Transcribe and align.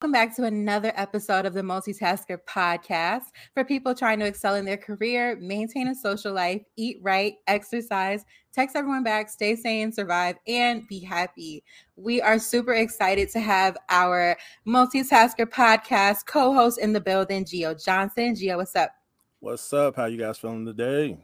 Welcome 0.00 0.12
back 0.12 0.36
to 0.36 0.44
another 0.44 0.92
episode 0.94 1.44
of 1.44 1.54
the 1.54 1.62
Multitasker 1.62 2.38
podcast 2.48 3.24
for 3.52 3.64
people 3.64 3.96
trying 3.96 4.20
to 4.20 4.26
excel 4.26 4.54
in 4.54 4.64
their 4.64 4.76
career, 4.76 5.36
maintain 5.40 5.88
a 5.88 5.94
social 5.96 6.32
life, 6.32 6.62
eat 6.76 6.98
right, 7.02 7.34
exercise, 7.48 8.24
text 8.52 8.76
everyone 8.76 9.02
back, 9.02 9.28
stay 9.28 9.56
sane, 9.56 9.90
survive, 9.90 10.36
and 10.46 10.86
be 10.86 11.00
happy. 11.00 11.64
We 11.96 12.22
are 12.22 12.38
super 12.38 12.74
excited 12.74 13.28
to 13.30 13.40
have 13.40 13.76
our 13.88 14.36
Multitasker 14.64 15.46
podcast 15.46 16.26
co 16.26 16.54
host 16.54 16.78
in 16.78 16.92
the 16.92 17.00
building, 17.00 17.44
Gio 17.44 17.84
Johnson. 17.84 18.36
Gio, 18.36 18.58
what's 18.58 18.76
up? 18.76 18.92
What's 19.40 19.72
up? 19.72 19.96
How 19.96 20.04
you 20.04 20.18
guys 20.18 20.38
feeling 20.38 20.64
today? 20.64 21.18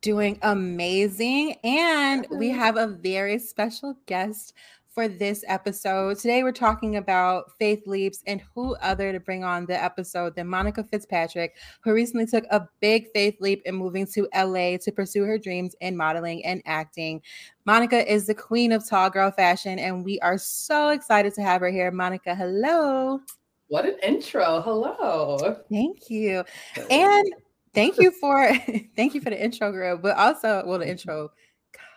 Doing 0.00 0.36
amazing. 0.42 1.58
And 1.62 2.26
we 2.32 2.48
have 2.48 2.76
a 2.76 2.88
very 2.88 3.38
special 3.38 3.96
guest 4.06 4.52
for 5.00 5.08
this 5.08 5.42
episode. 5.48 6.18
Today, 6.18 6.42
we're 6.42 6.52
talking 6.52 6.96
about 6.96 7.56
faith 7.58 7.86
leaps 7.86 8.22
and 8.26 8.42
who 8.54 8.74
other 8.82 9.12
to 9.12 9.18
bring 9.18 9.42
on 9.42 9.64
the 9.64 9.82
episode 9.82 10.36
than 10.36 10.46
Monica 10.46 10.84
Fitzpatrick, 10.84 11.56
who 11.82 11.94
recently 11.94 12.26
took 12.26 12.44
a 12.50 12.68
big 12.80 13.06
faith 13.14 13.34
leap 13.40 13.62
in 13.64 13.76
moving 13.76 14.06
to 14.08 14.28
LA 14.36 14.76
to 14.76 14.92
pursue 14.94 15.22
her 15.22 15.38
dreams 15.38 15.74
in 15.80 15.96
modeling 15.96 16.44
and 16.44 16.60
acting. 16.66 17.22
Monica 17.64 18.12
is 18.12 18.26
the 18.26 18.34
queen 18.34 18.72
of 18.72 18.86
tall 18.86 19.08
girl 19.08 19.30
fashion, 19.30 19.78
and 19.78 20.04
we 20.04 20.20
are 20.20 20.36
so 20.36 20.90
excited 20.90 21.32
to 21.32 21.40
have 21.40 21.62
her 21.62 21.70
here. 21.70 21.90
Monica, 21.90 22.34
hello. 22.34 23.20
What 23.68 23.86
an 23.86 23.96
intro. 24.02 24.60
Hello. 24.60 25.62
Thank 25.70 26.10
you. 26.10 26.44
And 26.90 27.26
thank 27.72 27.96
you 27.96 28.10
for 28.10 28.54
thank 28.96 29.14
you 29.14 29.22
for 29.22 29.30
the 29.30 29.42
intro, 29.42 29.72
girl, 29.72 29.96
but 29.96 30.18
also 30.18 30.62
well, 30.66 30.78
the 30.78 30.90
intro 30.90 31.30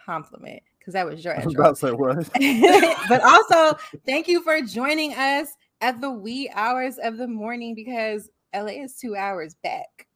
compliment 0.05 0.63
because 0.83 0.93
that 0.93 1.05
was 1.05 1.23
your 1.23 1.33
intro. 1.33 1.63
I 1.65 1.69
Was 1.69 1.83
about 1.83 2.29
to 2.33 2.95
but 3.09 3.21
also, 3.23 3.77
thank 4.05 4.27
you 4.27 4.43
for 4.43 4.59
joining 4.61 5.13
us 5.13 5.47
at 5.79 6.01
the 6.01 6.11
wee 6.11 6.49
hours 6.53 6.97
of 6.97 7.17
the 7.17 7.27
morning 7.27 7.73
because 7.73 8.29
LA 8.53 8.83
is 8.83 8.97
two 8.97 9.15
hours 9.15 9.55
back. 9.63 10.07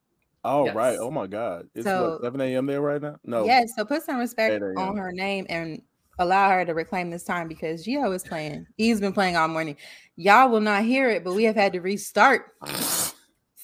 Oh 0.44 0.66
yes. 0.66 0.74
right! 0.74 0.98
Oh 1.00 1.10
my 1.10 1.26
God! 1.26 1.68
It's 1.74 1.84
so, 1.84 2.12
what, 2.12 2.22
7 2.22 2.40
a.m. 2.40 2.66
there 2.66 2.80
right 2.80 3.00
now. 3.00 3.16
No. 3.24 3.44
Yes. 3.44 3.72
So 3.76 3.84
put 3.84 4.02
some 4.02 4.18
respect 4.18 4.62
on 4.76 4.96
her 4.96 5.10
name 5.10 5.46
and 5.48 5.82
allow 6.18 6.50
her 6.50 6.64
to 6.64 6.74
reclaim 6.74 7.10
this 7.10 7.24
time 7.24 7.48
because 7.48 7.84
Gio 7.84 8.14
is 8.14 8.22
playing. 8.22 8.66
He's 8.76 9.00
been 9.00 9.12
playing 9.12 9.36
all 9.36 9.48
morning. 9.48 9.76
Y'all 10.16 10.48
will 10.48 10.60
not 10.60 10.84
hear 10.84 11.08
it, 11.08 11.24
but 11.24 11.34
we 11.34 11.44
have 11.44 11.56
had 11.56 11.72
to 11.72 11.80
restart 11.80 12.52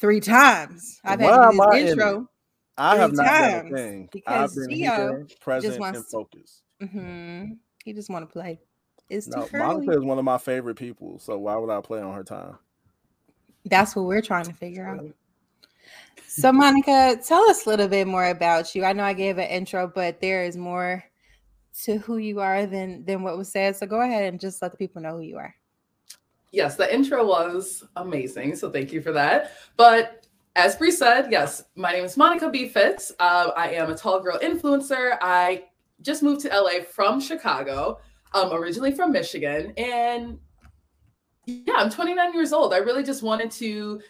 three 0.00 0.20
times. 0.20 1.00
I've 1.04 1.20
had 1.20 1.50
to 1.50 1.56
do 1.56 1.68
this 1.70 1.90
intro. 1.90 2.28
I 2.76 2.96
have 2.96 3.12
not 3.12 3.24
done 3.24 3.66
a 3.66 3.70
thing 3.70 4.08
because 4.10 4.50
I've 4.50 4.68
been 4.68 4.76
Gio 4.76 4.80
here, 4.80 5.26
present 5.40 5.72
just 5.72 5.80
wants 5.80 5.98
and 6.00 6.08
focused. 6.08 6.63
Mm-hmm. 6.84 7.52
He 7.84 7.92
just 7.92 8.10
want 8.10 8.28
to 8.28 8.32
play. 8.32 8.60
It's 9.10 9.28
no, 9.28 9.46
Monica 9.52 9.92
is 9.92 10.04
one 10.04 10.18
of 10.18 10.24
my 10.24 10.38
favorite 10.38 10.76
people, 10.76 11.18
so 11.18 11.38
why 11.38 11.56
would 11.56 11.70
I 11.70 11.80
play 11.80 12.00
on 12.00 12.14
her 12.14 12.24
time? 12.24 12.56
That's 13.66 13.94
what 13.94 14.06
we're 14.06 14.22
trying 14.22 14.44
to 14.44 14.52
figure 14.52 14.86
out. 14.86 15.04
So, 16.26 16.52
Monica, 16.52 17.18
tell 17.24 17.42
us 17.50 17.66
a 17.66 17.68
little 17.68 17.88
bit 17.88 18.06
more 18.06 18.28
about 18.28 18.74
you. 18.74 18.84
I 18.84 18.92
know 18.92 19.04
I 19.04 19.12
gave 19.12 19.38
an 19.38 19.48
intro, 19.48 19.90
but 19.94 20.20
there 20.20 20.44
is 20.44 20.56
more 20.56 21.04
to 21.82 21.98
who 21.98 22.16
you 22.16 22.40
are 22.40 22.66
than 22.66 23.04
than 23.04 23.22
what 23.22 23.36
was 23.36 23.50
said. 23.50 23.76
So, 23.76 23.86
go 23.86 24.00
ahead 24.00 24.24
and 24.24 24.40
just 24.40 24.62
let 24.62 24.72
the 24.72 24.78
people 24.78 25.02
know 25.02 25.16
who 25.16 25.22
you 25.22 25.36
are. 25.36 25.54
Yes, 26.50 26.76
the 26.76 26.92
intro 26.92 27.26
was 27.26 27.84
amazing, 27.96 28.56
so 28.56 28.70
thank 28.70 28.92
you 28.92 29.02
for 29.02 29.12
that. 29.12 29.52
But 29.76 30.26
as 30.56 30.76
Bree 30.76 30.92
said, 30.92 31.28
yes, 31.30 31.64
my 31.74 31.92
name 31.92 32.04
is 32.04 32.16
Monica 32.16 32.48
B. 32.48 32.68
Fitz. 32.68 33.12
Uh, 33.18 33.50
I 33.56 33.70
am 33.70 33.90
a 33.90 33.96
tall 33.96 34.20
girl 34.20 34.38
influencer. 34.38 35.18
I 35.20 35.64
just 36.04 36.22
moved 36.22 36.42
to 36.42 36.48
LA 36.48 36.84
from 36.88 37.20
Chicago, 37.20 37.98
um, 38.34 38.52
originally 38.52 38.92
from 38.92 39.10
Michigan. 39.10 39.72
And 39.76 40.38
yeah, 41.46 41.74
I'm 41.76 41.90
29 41.90 42.34
years 42.34 42.52
old. 42.52 42.74
I 42.74 42.78
really 42.78 43.02
just 43.02 43.22
wanted 43.22 43.50
to 43.52 44.00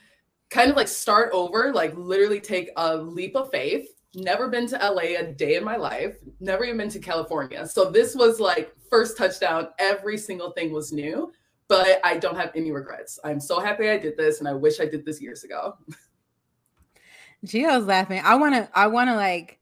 kind 0.50 0.70
of 0.70 0.76
like 0.76 0.88
start 0.88 1.30
over, 1.32 1.72
like 1.72 1.96
literally 1.96 2.40
take 2.40 2.70
a 2.76 2.96
leap 2.96 3.36
of 3.36 3.50
faith. 3.50 3.88
Never 4.16 4.48
been 4.48 4.66
to 4.68 4.76
LA 4.76 5.18
a 5.18 5.32
day 5.32 5.56
in 5.56 5.64
my 5.64 5.76
life, 5.76 6.16
never 6.38 6.64
even 6.64 6.76
been 6.76 6.88
to 6.90 7.00
California. 7.00 7.66
So 7.66 7.90
this 7.90 8.14
was 8.14 8.38
like 8.38 8.72
first 8.88 9.16
touchdown. 9.16 9.68
Every 9.78 10.16
single 10.16 10.52
thing 10.52 10.72
was 10.72 10.92
new, 10.92 11.32
but 11.66 12.00
I 12.04 12.18
don't 12.18 12.36
have 12.36 12.52
any 12.54 12.70
regrets. 12.70 13.18
I'm 13.24 13.40
so 13.40 13.58
happy 13.58 13.88
I 13.88 13.98
did 13.98 14.16
this 14.16 14.38
and 14.38 14.46
I 14.46 14.52
wish 14.52 14.78
I 14.78 14.86
did 14.86 15.04
this 15.04 15.20
years 15.20 15.42
ago. 15.42 15.76
Gio's 17.44 17.86
laughing. 17.86 18.22
I 18.24 18.36
want 18.36 18.54
to, 18.54 18.68
I 18.72 18.86
want 18.86 19.10
to 19.10 19.16
like 19.16 19.58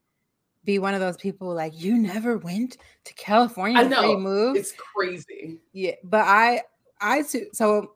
be 0.64 0.78
one 0.78 0.94
of 0.94 1.00
those 1.00 1.16
people 1.16 1.52
like 1.54 1.72
you 1.80 1.96
never 1.98 2.38
went 2.38 2.76
to 3.04 3.14
California 3.14 3.80
I 3.80 3.84
know. 3.84 4.16
moved. 4.16 4.58
It's 4.58 4.72
crazy. 4.72 5.58
Yeah, 5.72 5.94
but 6.04 6.22
I 6.22 6.62
I 7.00 7.22
too 7.22 7.46
so 7.52 7.92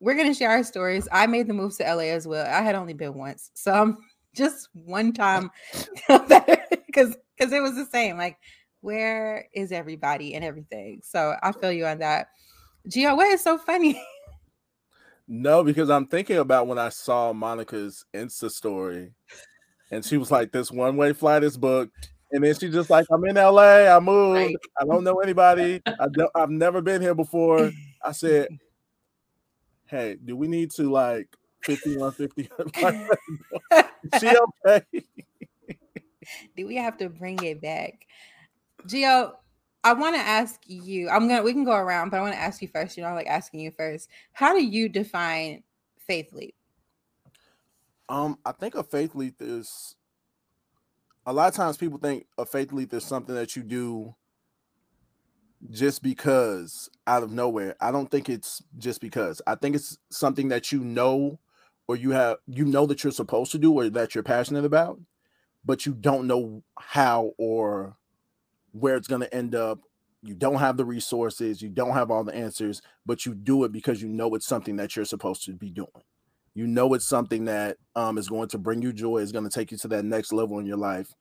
we're 0.00 0.14
gonna 0.16 0.34
share 0.34 0.50
our 0.50 0.64
stories. 0.64 1.08
I 1.12 1.26
made 1.26 1.46
the 1.46 1.54
move 1.54 1.76
to 1.76 1.84
LA 1.84 2.04
as 2.04 2.26
well. 2.26 2.46
I 2.46 2.62
had 2.62 2.74
only 2.74 2.94
been 2.94 3.14
once. 3.14 3.50
So 3.54 3.72
I'm 3.72 3.98
just 4.34 4.68
one 4.72 5.12
time 5.12 5.50
because 6.08 7.16
because 7.36 7.52
it 7.52 7.62
was 7.62 7.74
the 7.74 7.86
same. 7.90 8.16
Like, 8.16 8.38
where 8.80 9.46
is 9.54 9.72
everybody 9.72 10.34
and 10.34 10.44
everything? 10.44 11.00
So 11.02 11.36
I 11.42 11.52
feel 11.52 11.72
you 11.72 11.86
on 11.86 11.98
that. 11.98 12.28
Gio, 12.88 13.16
what 13.16 13.28
is 13.28 13.42
so 13.42 13.58
funny? 13.58 14.02
No, 15.32 15.62
because 15.62 15.90
I'm 15.90 16.06
thinking 16.06 16.38
about 16.38 16.66
when 16.66 16.78
I 16.78 16.88
saw 16.88 17.32
Monica's 17.32 18.04
Insta 18.12 18.50
story 18.50 19.12
and 19.90 20.04
she 20.04 20.16
was 20.16 20.30
like, 20.30 20.52
"This 20.52 20.70
one 20.70 20.96
way 20.96 21.12
flight 21.12 21.42
is 21.42 21.56
booked." 21.56 22.10
And 22.32 22.44
then 22.44 22.54
she 22.54 22.70
just 22.70 22.90
like, 22.90 23.06
"I'm 23.10 23.24
in 23.24 23.36
LA. 23.36 23.94
I 23.94 23.98
moved. 24.00 24.36
Right. 24.36 24.56
I 24.80 24.84
don't 24.84 25.04
know 25.04 25.20
anybody. 25.20 25.82
I 25.86 26.06
don't, 26.12 26.30
I've 26.34 26.50
never 26.50 26.80
been 26.80 27.02
here 27.02 27.14
before." 27.14 27.70
I 28.04 28.12
said, 28.12 28.48
"Hey, 29.86 30.16
do 30.24 30.36
we 30.36 30.48
need 30.48 30.70
to 30.72 30.90
like 30.90 31.28
5150? 31.64 32.50
she 34.20 34.36
okay?" 34.66 34.82
do 36.56 36.66
we 36.66 36.76
have 36.76 36.96
to 36.98 37.08
bring 37.08 37.42
it 37.42 37.60
back, 37.60 38.06
Gio? 38.86 39.32
I 39.82 39.94
want 39.94 40.14
to 40.14 40.20
ask 40.20 40.60
you. 40.66 41.08
I'm 41.08 41.26
gonna. 41.26 41.42
We 41.42 41.52
can 41.52 41.64
go 41.64 41.74
around, 41.74 42.10
but 42.10 42.18
I 42.18 42.20
want 42.20 42.34
to 42.34 42.40
ask 42.40 42.60
you 42.60 42.68
first. 42.68 42.96
You 42.96 43.02
know, 43.02 43.14
like 43.14 43.26
asking 43.26 43.60
you 43.60 43.70
first. 43.70 44.08
How 44.32 44.54
do 44.54 44.62
you 44.62 44.88
define 44.88 45.62
faith 46.06 46.32
leap? 46.32 46.54
Um, 48.10 48.38
I 48.44 48.50
think 48.50 48.74
a 48.74 48.82
faith 48.82 49.14
leap 49.14 49.36
is 49.38 49.94
a 51.24 51.32
lot 51.32 51.46
of 51.46 51.54
times 51.54 51.76
people 51.76 51.96
think 51.96 52.26
a 52.36 52.44
faith 52.44 52.72
leap 52.72 52.92
is 52.92 53.04
something 53.04 53.36
that 53.36 53.54
you 53.54 53.62
do 53.62 54.16
just 55.70 56.02
because 56.02 56.90
out 57.06 57.22
of 57.22 57.30
nowhere. 57.30 57.76
I 57.80 57.92
don't 57.92 58.10
think 58.10 58.28
it's 58.28 58.64
just 58.78 59.00
because. 59.00 59.40
I 59.46 59.54
think 59.54 59.76
it's 59.76 59.96
something 60.10 60.48
that 60.48 60.72
you 60.72 60.80
know 60.80 61.38
or 61.86 61.94
you 61.94 62.10
have 62.10 62.38
you 62.48 62.64
know 62.64 62.84
that 62.86 63.04
you're 63.04 63.12
supposed 63.12 63.52
to 63.52 63.58
do 63.58 63.72
or 63.74 63.88
that 63.88 64.12
you're 64.12 64.24
passionate 64.24 64.64
about, 64.64 64.98
but 65.64 65.86
you 65.86 65.92
don't 65.94 66.26
know 66.26 66.64
how 66.80 67.32
or 67.38 67.96
where 68.72 68.96
it's 68.96 69.08
going 69.08 69.20
to 69.22 69.32
end 69.32 69.54
up. 69.54 69.78
You 70.20 70.34
don't 70.34 70.56
have 70.58 70.76
the 70.76 70.84
resources, 70.84 71.62
you 71.62 71.68
don't 71.68 71.94
have 71.94 72.10
all 72.10 72.24
the 72.24 72.34
answers, 72.34 72.82
but 73.06 73.24
you 73.24 73.34
do 73.34 73.62
it 73.62 73.70
because 73.70 74.02
you 74.02 74.08
know 74.08 74.34
it's 74.34 74.46
something 74.46 74.74
that 74.76 74.96
you're 74.96 75.04
supposed 75.04 75.44
to 75.44 75.52
be 75.52 75.70
doing 75.70 75.88
you 76.54 76.66
know 76.66 76.94
it's 76.94 77.08
something 77.08 77.44
that 77.46 77.76
um, 77.94 78.18
is 78.18 78.28
going 78.28 78.48
to 78.48 78.58
bring 78.58 78.82
you 78.82 78.92
joy 78.92 79.18
is 79.18 79.32
going 79.32 79.44
to 79.44 79.50
take 79.50 79.70
you 79.70 79.78
to 79.78 79.88
that 79.88 80.04
next 80.04 80.32
level 80.32 80.58
in 80.58 80.66
your 80.66 80.76
life. 80.76 81.12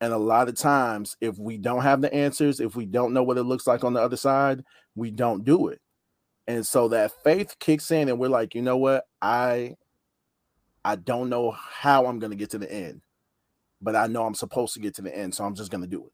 And 0.00 0.12
a 0.12 0.18
lot 0.18 0.48
of 0.48 0.56
times 0.56 1.16
if 1.20 1.38
we 1.38 1.56
don't 1.56 1.82
have 1.82 2.02
the 2.02 2.12
answers 2.12 2.60
if 2.60 2.76
we 2.76 2.84
don't 2.84 3.12
know 3.12 3.22
what 3.22 3.38
it 3.38 3.44
looks 3.44 3.66
like 3.66 3.84
on 3.84 3.94
the 3.94 4.02
other 4.02 4.16
side 4.16 4.62
we 4.94 5.10
don't 5.10 5.44
do 5.44 5.68
it. 5.68 5.80
And 6.46 6.66
so 6.66 6.88
that 6.88 7.12
faith 7.24 7.56
kicks 7.58 7.90
in 7.90 8.08
and 8.08 8.18
we're 8.18 8.28
like 8.28 8.54
you 8.54 8.62
know 8.62 8.76
what? 8.76 9.04
I 9.22 9.76
i 10.84 10.96
don't 10.96 11.30
know 11.30 11.50
how 11.50 12.06
i'm 12.06 12.18
going 12.18 12.30
to 12.30 12.36
get 12.36 12.50
to 12.50 12.58
the 12.58 12.70
end 12.70 13.00
but 13.80 13.96
i 13.96 14.06
know 14.06 14.26
i'm 14.26 14.34
supposed 14.34 14.74
to 14.74 14.80
get 14.80 14.94
to 14.94 15.02
the 15.02 15.16
end 15.16 15.34
so 15.34 15.44
i'm 15.44 15.54
just 15.54 15.70
going 15.70 15.80
to 15.82 15.88
do 15.88 16.04
it. 16.04 16.12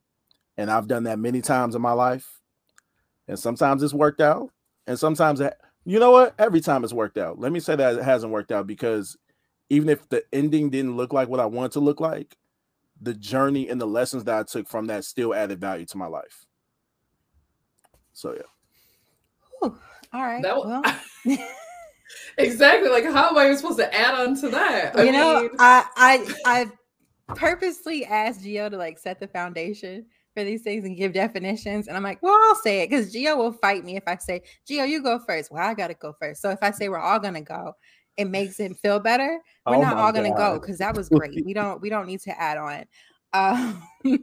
And 0.57 0.71
i've 0.71 0.87
done 0.87 1.05
that 1.05 1.19
many 1.19 1.41
times 1.41 1.75
in 1.75 1.83
my 1.83 1.93
life 1.93 2.41
and 3.27 3.39
sometimes 3.39 3.83
it's 3.83 3.95
worked 3.95 4.21
out 4.21 4.51
and 4.87 4.99
sometimes 4.99 5.41
it 5.41 5.55
you 5.85 5.99
know 5.99 6.11
what? 6.11 6.35
Every 6.39 6.61
time 6.61 6.85
it's 6.85 6.93
worked 6.93 7.19
out. 7.19 7.39
Let 7.39 7.53
me 7.53 7.61
say 7.61 7.77
that 7.77 7.97
it 7.97 8.05
hasn't 8.05 8.33
worked 8.33 8.53
out 8.53 8.67
because 8.67 9.17
even 9.69 9.89
if 9.89 10.09
the 10.09 10.25
ending 10.33 10.71
didn't 10.71 10.97
look 10.97 11.13
like 11.13 11.29
what 11.29 11.41
I 11.41 11.47
wanted 11.47 11.73
to 11.73 11.81
look 11.81 12.01
like, 12.01 12.37
the 13.01 13.15
journey 13.15 13.69
and 13.69 13.81
the 13.81 13.87
lessons 13.87 14.25
that 14.25 14.39
I 14.39 14.43
took 14.43 14.69
from 14.69 14.87
that 14.89 15.05
still 15.05 15.35
added 15.35 15.61
value 15.61 15.87
to 15.87 15.97
my 15.97 16.07
life. 16.07 16.45
So 18.13 18.35
yeah. 18.35 19.67
Ooh, 19.69 19.79
all 20.13 20.23
right. 20.23 20.43
That, 20.43 20.57
well. 20.57 20.83
exactly. 22.39 22.91
Like, 22.91 23.05
how 23.05 23.31
am 23.31 23.39
I 23.39 23.55
supposed 23.55 23.79
to 23.79 23.95
add 23.95 24.15
on 24.15 24.39
to 24.41 24.49
that? 24.51 24.99
I 24.99 25.05
you 25.05 25.13
mean... 25.13 25.21
know, 25.21 25.49
I 25.59 25.85
I 25.97 26.35
I 26.45 27.35
purposely 27.35 28.05
asked 28.05 28.43
Gio 28.43 28.71
to 28.71 28.77
like 28.77 28.99
set 28.99 29.21
the 29.21 29.29
foundation 29.29 30.07
for 30.41 30.45
these 30.45 30.63
things 30.63 30.85
and 30.85 30.97
give 30.97 31.13
definitions. 31.13 31.87
And 31.87 31.97
I'm 31.97 32.03
like, 32.03 32.23
well, 32.23 32.37
I'll 32.49 32.57
say 32.57 32.83
it 32.83 32.91
because 32.91 33.15
Gio 33.15 33.37
will 33.37 33.53
fight 33.53 33.85
me 33.85 33.97
if 33.97 34.05
I 34.07 34.17
say, 34.17 34.43
Gio, 34.69 34.89
you 34.89 35.03
go 35.03 35.19
first. 35.19 35.51
Well, 35.51 35.63
I 35.63 35.75
got 35.75 35.89
to 35.89 35.95
go 35.95 36.15
first. 36.19 36.43
So 36.43 36.51
if 36.51 36.59
I 36.63 36.71
say 36.71 36.89
we're 36.89 36.99
all 36.99 37.21
going 37.21 37.35
to 37.35 37.41
go, 37.41 37.75
it 38.17 38.25
makes 38.27 38.59
him 38.59 38.75
feel 38.75 38.99
better. 38.99 39.41
We're 39.67 39.77
oh 39.77 39.81
not 39.81 39.97
all 39.97 40.13
going 40.13 40.31
to 40.31 40.37
go 40.37 40.59
because 40.59 40.79
that 40.79 40.97
was 40.97 41.09
great. 41.09 41.43
we 41.45 41.53
don't, 41.53 41.81
we 41.81 41.91
don't 41.91 42.07
need 42.07 42.21
to 42.23 42.41
add 42.41 42.59
on. 42.59 42.85
Um, 43.33 43.83
it 44.05 44.21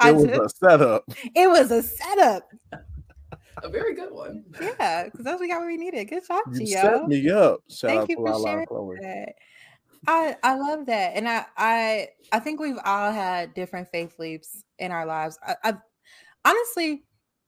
was 0.00 0.24
a 0.24 0.48
setup. 0.48 1.04
It 1.34 1.48
was 1.48 1.70
a 1.70 1.82
setup. 1.82 2.48
a 3.62 3.68
very 3.68 3.94
good 3.94 4.12
one. 4.12 4.44
Yeah, 4.60 5.04
because 5.04 5.24
that's 5.24 5.34
what 5.34 5.40
we 5.40 5.48
got 5.48 5.58
what 5.58 5.66
we 5.66 5.76
needed. 5.76 6.04
Good 6.06 6.26
job, 6.26 6.42
You 6.52 6.60
Gio. 6.60 6.80
set 6.80 7.08
me 7.08 7.30
up. 7.30 7.60
Shout 7.68 7.90
Thank 7.90 8.00
out 8.02 8.08
you 8.08 8.16
to 8.16 8.22
for 8.22 8.42
sharing 8.42 8.66
that. 9.02 9.34
I 10.06 10.36
I 10.42 10.54
love 10.54 10.86
that, 10.86 11.12
and 11.14 11.28
I 11.28 11.46
I 11.56 12.08
I 12.32 12.38
think 12.38 12.60
we've 12.60 12.78
all 12.84 13.12
had 13.12 13.54
different 13.54 13.90
faith 13.90 14.18
leaps 14.18 14.64
in 14.78 14.92
our 14.92 15.06
lives. 15.06 15.38
I, 15.42 15.56
I 15.64 15.74
honestly, 16.44 17.04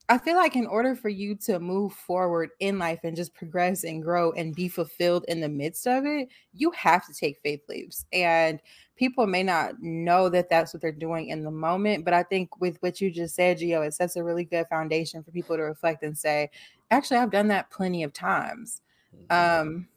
I 0.09 0.17
feel 0.17 0.35
like 0.35 0.55
in 0.55 0.65
order 0.65 0.95
for 0.95 1.09
you 1.09 1.35
to 1.45 1.59
move 1.59 1.93
forward 1.93 2.49
in 2.59 2.77
life 2.77 2.99
and 3.03 3.15
just 3.15 3.33
progress 3.33 3.83
and 3.83 4.03
grow 4.03 4.31
and 4.33 4.53
be 4.53 4.67
fulfilled 4.67 5.25
in 5.27 5.39
the 5.39 5.49
midst 5.49 5.87
of 5.87 6.05
it, 6.05 6.29
you 6.53 6.71
have 6.71 7.05
to 7.07 7.13
take 7.13 7.39
faith 7.41 7.61
leaps. 7.69 8.05
And 8.11 8.59
people 8.95 9.25
may 9.25 9.43
not 9.43 9.81
know 9.81 10.27
that 10.29 10.49
that's 10.49 10.73
what 10.73 10.81
they're 10.81 10.91
doing 10.91 11.29
in 11.29 11.43
the 11.43 11.51
moment, 11.51 12.03
but 12.03 12.13
I 12.13 12.23
think 12.23 12.59
with 12.59 12.77
what 12.81 12.99
you 12.99 13.09
just 13.09 13.35
said, 13.35 13.59
Gio, 13.59 13.87
it 13.87 13.93
sets 13.93 14.15
a 14.15 14.23
really 14.23 14.43
good 14.43 14.67
foundation 14.67 15.23
for 15.23 15.31
people 15.31 15.55
to 15.55 15.63
reflect 15.63 16.03
and 16.03 16.17
say, 16.17 16.49
actually, 16.89 17.17
I've 17.17 17.31
done 17.31 17.47
that 17.47 17.71
plenty 17.71 18.03
of 18.03 18.11
times. 18.11 18.81
Um, 19.29 19.87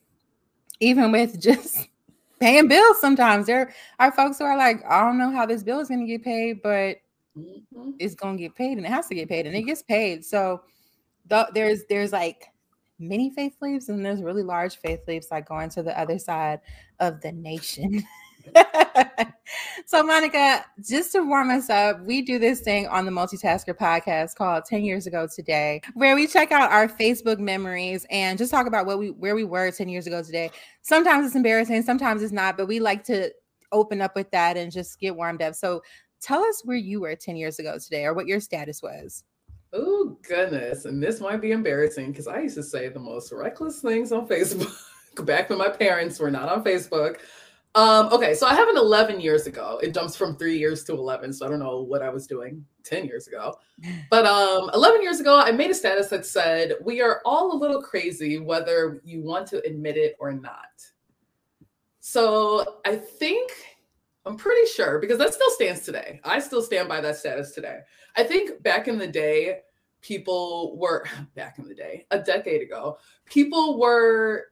even 0.81 1.13
with 1.13 1.41
just 1.43 1.89
paying 2.45 2.69
bills 2.69 3.01
sometimes. 3.01 3.47
There 3.47 3.73
are 3.99 4.13
folks 4.13 4.39
who 4.39 4.45
are 4.45 4.57
like 4.59 4.85
i 4.89 5.01
don't 5.01 5.19
know 5.19 5.31
how 5.31 5.47
this 5.47 5.63
bill 5.63 5.81
is 5.81 5.89
going 5.89 6.01
to 6.01 6.07
get 6.07 6.23
paid 6.23 6.63
but 6.63 6.97
Mhm. 7.37 7.95
it's 7.99 8.15
going 8.15 8.37
to 8.37 8.43
get 8.45 8.55
paid 8.55 8.77
and 8.79 8.87
it 8.87 8.91
has 8.91 9.09
to 9.09 9.15
get 9.15 9.29
paid 9.29 9.47
and 9.47 9.57
it 9.57 9.63
gets 9.63 9.83
paid. 9.83 10.25
So 10.25 10.63
the, 11.27 11.49
there's 11.53 11.81
there's 11.89 12.13
like 12.13 12.47
mini 13.01 13.31
faith 13.31 13.57
leaps 13.61 13.89
and 13.89 14.05
there's 14.07 14.23
really 14.23 14.45
large 14.45 14.77
faith 14.77 15.01
leaps 15.09 15.33
like 15.33 15.49
going 15.49 15.69
to 15.71 15.83
the 15.83 15.99
other 15.99 16.19
side 16.19 16.61
of 17.01 17.21
the 17.23 17.33
nation 17.33 18.05
so 19.87 20.03
monica 20.03 20.65
just 20.83 21.13
to 21.13 21.21
warm 21.21 21.51
us 21.51 21.71
up 21.71 22.01
we 22.05 22.23
do 22.23 22.39
this 22.39 22.61
thing 22.61 22.87
on 22.89 23.05
the 23.05 23.11
multitasker 23.11 23.75
podcast 23.77 24.35
called 24.35 24.65
10 24.65 24.83
years 24.85 25.07
ago 25.07 25.27
today 25.33 25.81
where 25.95 26.15
we 26.15 26.27
check 26.27 26.53
out 26.53 26.71
our 26.71 26.89
facebook 26.89 27.39
memories 27.39 28.07
and 28.11 28.39
just 28.39 28.51
talk 28.51 28.67
about 28.67 28.87
what 28.87 28.99
we 28.99 29.11
where 29.11 29.35
we 29.35 29.45
were 29.45 29.71
10 29.71 29.89
years 29.89 30.07
ago 30.07 30.23
today. 30.23 30.51
Sometimes 30.83 31.27
it's 31.27 31.37
embarrassing 31.37 31.83
sometimes 31.83 32.23
it's 32.23 32.33
not 32.33 32.57
but 32.57 32.67
we 32.67 32.81
like 32.81 33.05
to 33.05 33.31
open 33.73 34.01
up 34.01 34.15
with 34.15 34.31
that 34.31 34.57
and 34.57 34.73
just 34.73 35.01
get 35.01 35.15
warmed 35.15 35.43
up. 35.43 35.55
So 35.55 35.83
tell 36.21 36.43
us 36.43 36.63
where 36.65 36.77
you 36.77 37.01
were 37.01 37.17
10 37.17 37.37
years 37.37 37.59
ago 37.59 37.79
today 37.79 38.05
or 38.05 38.15
what 38.15 38.27
your 38.27 38.41
status 38.41 38.83
was. 38.83 39.25
Oh 39.73 40.17
goodness, 40.23 40.85
and 40.85 41.03
this 41.03 41.21
might 41.21 41.41
be 41.41 41.51
embarrassing 41.51 42.13
because 42.13 42.29
I 42.29 42.41
used 42.41 42.55
to 42.55 42.63
say 42.63 42.89
the 42.89 43.01
most 43.01 43.33
reckless 43.33 43.81
things 43.81 44.13
on 44.13 44.29
Facebook 44.29 44.73
back 45.27 45.51
when 45.51 45.59
my 45.59 45.69
parents 45.69 46.21
were 46.21 46.31
not 46.31 46.49
on 46.49 46.63
Facebook. 46.63 47.19
Um, 47.77 48.13
okay, 48.13 48.35
so 48.35 48.47
I 48.47 48.55
have 48.55 48.69
an 48.69 48.77
11 48.77 49.21
years 49.21 49.49
ago. 49.49 49.81
It 49.83 49.93
jumps 49.93 50.15
from 50.15 50.37
three 50.37 50.57
years 50.57 50.85
to 50.85 50.93
11, 50.93 51.33
so 51.33 51.45
I 51.45 51.49
don't 51.49 51.59
know 51.59 51.81
what 51.81 52.03
I 52.03 52.09
was 52.09 52.27
doing 52.27 52.65
10 52.85 53.05
years 53.05 53.27
ago. 53.27 53.57
But 54.11 54.27
um, 54.27 54.71
11 54.75 55.03
years 55.03 55.19
ago, 55.19 55.41
I 55.41 55.51
made 55.51 55.71
a 55.71 55.75
status 55.75 56.09
that 56.09 56.25
said, 56.25 56.75
"We 56.81 57.03
are 57.03 57.21
all 57.25 57.53
a 57.53 57.59
little 57.59 57.83
crazy, 57.83 58.39
whether 58.39 59.01
you 59.05 59.23
want 59.23 59.49
to 59.49 59.67
admit 59.67 59.97
it 59.97 60.15
or 60.21 60.33
not." 60.33 60.85
So 61.99 62.79
I 62.85 62.95
think 62.95 63.51
I'm 64.25 64.37
pretty 64.37 64.67
sure 64.69 65.01
because 65.01 65.19
that 65.19 65.35
still 65.35 65.51
stands 65.51 65.81
today. 65.81 66.21
I 66.23 66.39
still 66.39 66.63
stand 66.63 66.89
by 66.89 67.01
that 67.01 67.17
status 67.17 67.53
today. 67.53 67.81
I 68.17 68.23
think 68.23 68.63
back 68.63 68.87
in 68.87 68.99
the 68.99 69.07
day, 69.07 69.61
people 70.01 70.77
were 70.77 71.05
back 71.35 71.59
in 71.59 71.67
the 71.67 71.75
day, 71.75 72.07
a 72.11 72.21
decade 72.21 72.63
ago, 72.63 72.99
people 73.25 73.81
were 73.81 74.47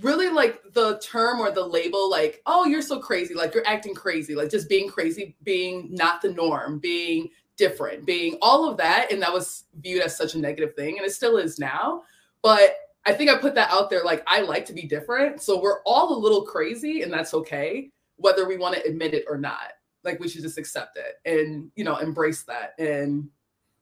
really 0.00 0.28
like 0.28 0.60
the 0.72 0.98
term 0.98 1.40
or 1.40 1.50
the 1.50 1.64
label, 1.64 2.10
like, 2.10 2.42
oh, 2.46 2.64
you're 2.64 2.82
so 2.82 2.98
crazy, 2.98 3.34
like 3.34 3.54
you're 3.54 3.66
acting 3.66 3.94
crazy, 3.94 4.34
like 4.34 4.50
just 4.50 4.68
being 4.68 4.88
crazy, 4.88 5.36
being 5.42 5.88
not 5.92 6.22
the 6.22 6.32
norm, 6.32 6.78
being 6.78 7.28
different, 7.56 8.04
being 8.04 8.36
all 8.42 8.68
of 8.68 8.76
that. 8.76 9.10
And 9.12 9.22
that 9.22 9.32
was 9.32 9.64
viewed 9.80 10.02
as 10.02 10.16
such 10.16 10.34
a 10.34 10.38
negative 10.38 10.74
thing. 10.74 10.98
And 10.98 11.06
it 11.06 11.12
still 11.12 11.38
is 11.38 11.58
now. 11.58 12.02
But 12.42 12.76
I 13.06 13.12
think 13.12 13.30
I 13.30 13.38
put 13.38 13.54
that 13.54 13.70
out 13.70 13.88
there 13.88 14.04
like, 14.04 14.22
I 14.26 14.40
like 14.40 14.66
to 14.66 14.72
be 14.72 14.82
different. 14.82 15.40
So 15.40 15.60
we're 15.60 15.82
all 15.84 16.16
a 16.16 16.18
little 16.18 16.42
crazy, 16.42 17.02
and 17.02 17.12
that's 17.12 17.34
okay, 17.34 17.90
whether 18.16 18.46
we 18.46 18.56
want 18.56 18.74
to 18.74 18.82
admit 18.86 19.14
it 19.14 19.24
or 19.28 19.38
not 19.38 19.72
like 20.06 20.20
we 20.20 20.28
should 20.28 20.40
just 20.40 20.56
accept 20.56 20.96
it 20.96 21.20
and 21.30 21.70
you 21.74 21.84
know 21.84 21.96
embrace 21.96 22.44
that 22.44 22.72
and 22.78 23.28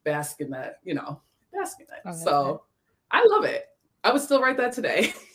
bask 0.03 0.41
in 0.41 0.51
that 0.51 0.81
you 0.83 0.95
know 0.95 1.21
bask 1.53 1.79
in 1.79 1.87
it 1.87 2.05
love 2.05 2.17
so 2.17 2.63
i 3.13 3.25
love 3.29 3.45
it 3.45 3.67
i 4.03 4.11
would 4.11 4.23
still 4.23 4.41
write 4.41 4.57
that 4.57 4.73
today 4.73 5.13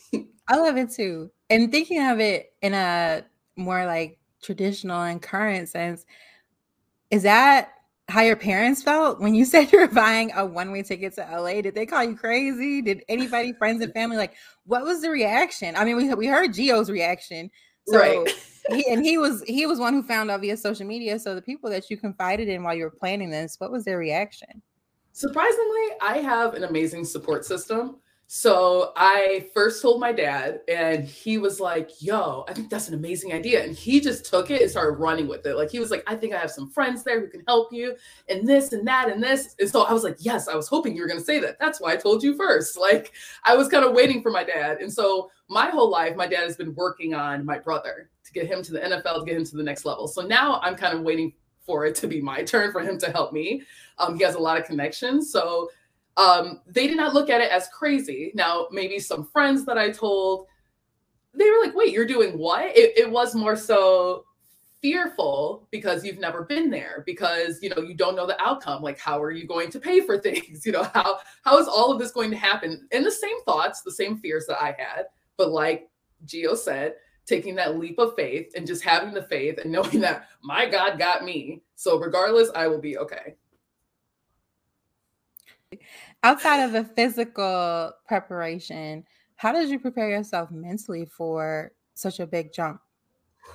I 0.50 0.56
love 0.56 0.76
it 0.76 0.90
too. 0.90 1.30
And 1.48 1.72
thinking 1.72 2.02
of 2.04 2.20
it 2.20 2.52
in 2.62 2.74
a 2.74 3.24
more 3.56 3.86
like 3.86 4.18
traditional 4.42 5.00
and 5.02 5.22
current 5.22 5.68
sense, 5.70 6.04
is 7.10 7.22
that 7.22 7.70
how 8.08 8.22
your 8.22 8.36
parents 8.36 8.82
felt 8.82 9.20
when 9.20 9.34
you 9.34 9.44
said 9.46 9.72
you 9.72 9.80
were 9.80 9.88
buying 9.88 10.32
a 10.34 10.44
one-way 10.44 10.82
ticket 10.82 11.14
to 11.14 11.22
LA? 11.22 11.62
Did 11.62 11.76
they 11.76 11.86
call 11.86 12.04
you 12.04 12.16
crazy? 12.16 12.82
Did 12.82 13.04
anybody, 13.08 13.52
friends 13.52 13.82
and 13.82 13.94
family, 13.94 14.16
like 14.18 14.34
what 14.66 14.82
was 14.82 15.02
the 15.02 15.10
reaction? 15.10 15.76
I 15.76 15.84
mean, 15.84 15.96
we 15.96 16.12
we 16.14 16.26
heard 16.26 16.50
Gio's 16.52 16.90
reaction. 16.90 17.50
So 17.86 17.98
Right. 17.98 18.28
he, 18.68 18.86
and 18.90 19.04
he 19.04 19.18
was 19.18 19.42
he 19.46 19.66
was 19.66 19.78
one 19.78 19.94
who 19.94 20.02
found 20.02 20.30
out 20.32 20.40
via 20.40 20.56
social 20.56 20.86
media. 20.86 21.18
So 21.20 21.34
the 21.36 21.42
people 21.42 21.70
that 21.70 21.90
you 21.90 21.96
confided 21.96 22.48
in 22.48 22.64
while 22.64 22.74
you 22.74 22.84
were 22.84 22.90
planning 22.90 23.30
this, 23.30 23.56
what 23.58 23.70
was 23.72 23.84
their 23.84 23.98
reaction? 23.98 24.62
surprisingly 25.12 25.86
i 26.00 26.18
have 26.18 26.54
an 26.54 26.64
amazing 26.64 27.04
support 27.04 27.44
system 27.44 27.96
so 28.32 28.92
i 28.94 29.44
first 29.52 29.82
told 29.82 29.98
my 29.98 30.12
dad 30.12 30.60
and 30.68 31.04
he 31.04 31.36
was 31.36 31.58
like 31.58 31.90
yo 32.00 32.44
i 32.46 32.52
think 32.52 32.70
that's 32.70 32.86
an 32.86 32.94
amazing 32.94 33.32
idea. 33.32 33.64
And 33.64 33.74
he 33.74 34.00
just 34.00 34.24
took 34.24 34.52
it 34.52 34.62
and 34.62 34.70
started 34.70 35.00
running 35.00 35.26
with 35.26 35.44
it. 35.46 35.56
Like 35.56 35.68
he 35.68 35.80
was 35.80 35.90
like 35.90 36.04
i 36.06 36.14
think 36.14 36.32
i 36.32 36.38
have 36.38 36.52
some 36.52 36.70
friends 36.70 37.02
there 37.02 37.18
who 37.18 37.26
can 37.26 37.42
help 37.48 37.72
you 37.72 37.96
and 38.28 38.46
this 38.46 38.72
and 38.72 38.86
that 38.86 39.10
and 39.10 39.20
this. 39.20 39.56
And 39.58 39.68
so 39.68 39.82
i 39.82 39.92
was 39.92 40.04
like 40.04 40.14
yes 40.20 40.46
i 40.46 40.54
was 40.54 40.68
hoping 40.68 40.94
you 40.94 41.02
were 41.02 41.08
going 41.08 41.18
to 41.18 41.26
say 41.26 41.40
that. 41.40 41.58
That's 41.58 41.80
why 41.80 41.92
i 41.92 41.96
told 41.96 42.22
you 42.22 42.36
first. 42.36 42.78
Like 42.90 43.10
i 43.42 43.56
was 43.56 43.66
kind 43.66 43.84
of 43.84 43.94
waiting 43.94 44.22
for 44.22 44.30
my 44.30 44.44
dad. 44.44 44.78
And 44.80 44.92
so 44.92 45.32
my 45.48 45.68
whole 45.68 45.90
life 45.90 46.14
my 46.14 46.28
dad 46.28 46.44
has 46.44 46.56
been 46.56 46.72
working 46.76 47.14
on 47.14 47.44
my 47.44 47.58
brother 47.58 48.10
to 48.22 48.32
get 48.32 48.46
him 48.46 48.62
to 48.62 48.70
the 48.70 48.78
nfl 48.78 49.18
to 49.18 49.24
get 49.24 49.36
him 49.36 49.44
to 49.44 49.56
the 49.56 49.64
next 49.64 49.84
level. 49.84 50.06
So 50.06 50.22
now 50.22 50.60
i'm 50.62 50.76
kind 50.76 50.96
of 50.96 51.02
waiting 51.02 51.32
for 51.66 51.84
it 51.84 51.96
to 51.96 52.06
be 52.06 52.20
my 52.20 52.42
turn 52.52 52.70
for 52.70 52.80
him 52.80 52.96
to 52.98 53.10
help 53.10 53.32
me. 53.32 53.62
Um, 53.98 54.16
he 54.16 54.22
has 54.22 54.36
a 54.36 54.38
lot 54.38 54.56
of 54.56 54.66
connections. 54.66 55.32
So 55.32 55.68
um, 56.16 56.60
they 56.66 56.86
did 56.86 56.96
not 56.96 57.14
look 57.14 57.30
at 57.30 57.40
it 57.40 57.50
as 57.50 57.68
crazy. 57.68 58.32
Now, 58.34 58.66
maybe 58.70 58.98
some 58.98 59.24
friends 59.24 59.64
that 59.66 59.78
I 59.78 59.90
told, 59.90 60.46
they 61.34 61.48
were 61.48 61.60
like, 61.62 61.74
wait, 61.74 61.92
you're 61.92 62.06
doing 62.06 62.36
what? 62.38 62.76
It, 62.76 62.96
it 62.96 63.10
was 63.10 63.34
more 63.34 63.56
so 63.56 64.24
fearful 64.82 65.68
because 65.70 66.04
you've 66.04 66.18
never 66.18 66.42
been 66.42 66.70
there 66.70 67.02
because 67.04 67.62
you 67.62 67.68
know 67.68 67.82
you 67.82 67.94
don't 67.94 68.16
know 68.16 68.26
the 68.26 68.40
outcome. 68.42 68.82
Like 68.82 68.98
how 68.98 69.22
are 69.22 69.30
you 69.30 69.46
going 69.46 69.70
to 69.70 69.80
pay 69.80 70.00
for 70.00 70.18
things? 70.22 70.64
You 70.64 70.72
know 70.72 70.84
how 70.94 71.18
how 71.44 71.58
is 71.58 71.68
all 71.68 71.92
of 71.92 71.98
this 71.98 72.12
going 72.12 72.30
to 72.30 72.36
happen? 72.36 72.88
And 72.92 73.04
the 73.04 73.10
same 73.10 73.42
thoughts 73.44 73.82
the 73.82 73.92
same 73.92 74.18
fears 74.18 74.46
that 74.46 74.62
i 74.62 74.74
had. 74.78 75.06
But 75.36 75.50
like 75.50 75.88
Gio 76.26 76.56
said 76.56 76.94
taking 77.26 77.54
that 77.54 77.78
leap 77.78 77.98
of 77.98 78.16
faith 78.16 78.52
and 78.56 78.66
just 78.66 78.82
having 78.82 79.14
the 79.14 79.22
faith 79.22 79.58
and 79.58 79.70
knowing 79.70 80.00
that 80.00 80.28
my 80.42 80.66
god 80.66 80.98
got 80.98 81.24
me. 81.24 81.62
So 81.76 81.98
regardless 81.98 82.50
i 82.54 82.66
will 82.66 82.80
be 82.80 82.98
okay 82.98 83.36
outside 86.22 86.62
of 86.62 86.72
the 86.72 86.84
physical 86.84 87.92
preparation, 88.06 89.04
how 89.36 89.52
did 89.52 89.70
you 89.70 89.78
prepare 89.78 90.10
yourself 90.10 90.50
mentally 90.50 91.06
for 91.06 91.72
such 91.94 92.20
a 92.20 92.26
big 92.26 92.52
jump? 92.52 92.80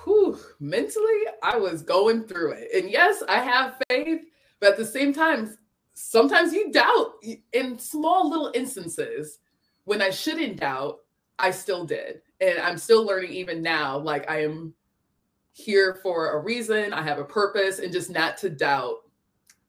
Whew, 0.04 0.38
mentally, 0.60 1.22
I 1.42 1.56
was 1.56 1.82
going 1.82 2.24
through 2.24 2.52
it. 2.52 2.68
And 2.74 2.90
yes, 2.90 3.22
I 3.28 3.40
have 3.40 3.80
faith, 3.88 4.22
but 4.60 4.72
at 4.72 4.76
the 4.76 4.84
same 4.84 5.12
time, 5.12 5.56
sometimes 5.94 6.52
you 6.52 6.72
doubt 6.72 7.14
in 7.52 7.78
small 7.78 8.28
little 8.28 8.50
instances. 8.54 9.38
When 9.84 10.02
I 10.02 10.10
shouldn't 10.10 10.58
doubt, 10.58 10.98
I 11.38 11.50
still 11.50 11.84
did. 11.84 12.22
And 12.40 12.58
I'm 12.58 12.78
still 12.78 13.04
learning 13.04 13.32
even 13.32 13.62
now. 13.62 13.96
Like 13.98 14.28
I 14.28 14.42
am 14.42 14.74
here 15.52 15.98
for 16.02 16.32
a 16.32 16.40
reason, 16.40 16.92
I 16.92 17.02
have 17.02 17.18
a 17.18 17.24
purpose, 17.24 17.78
and 17.78 17.92
just 17.92 18.10
not 18.10 18.36
to 18.38 18.50
doubt. 18.50 18.96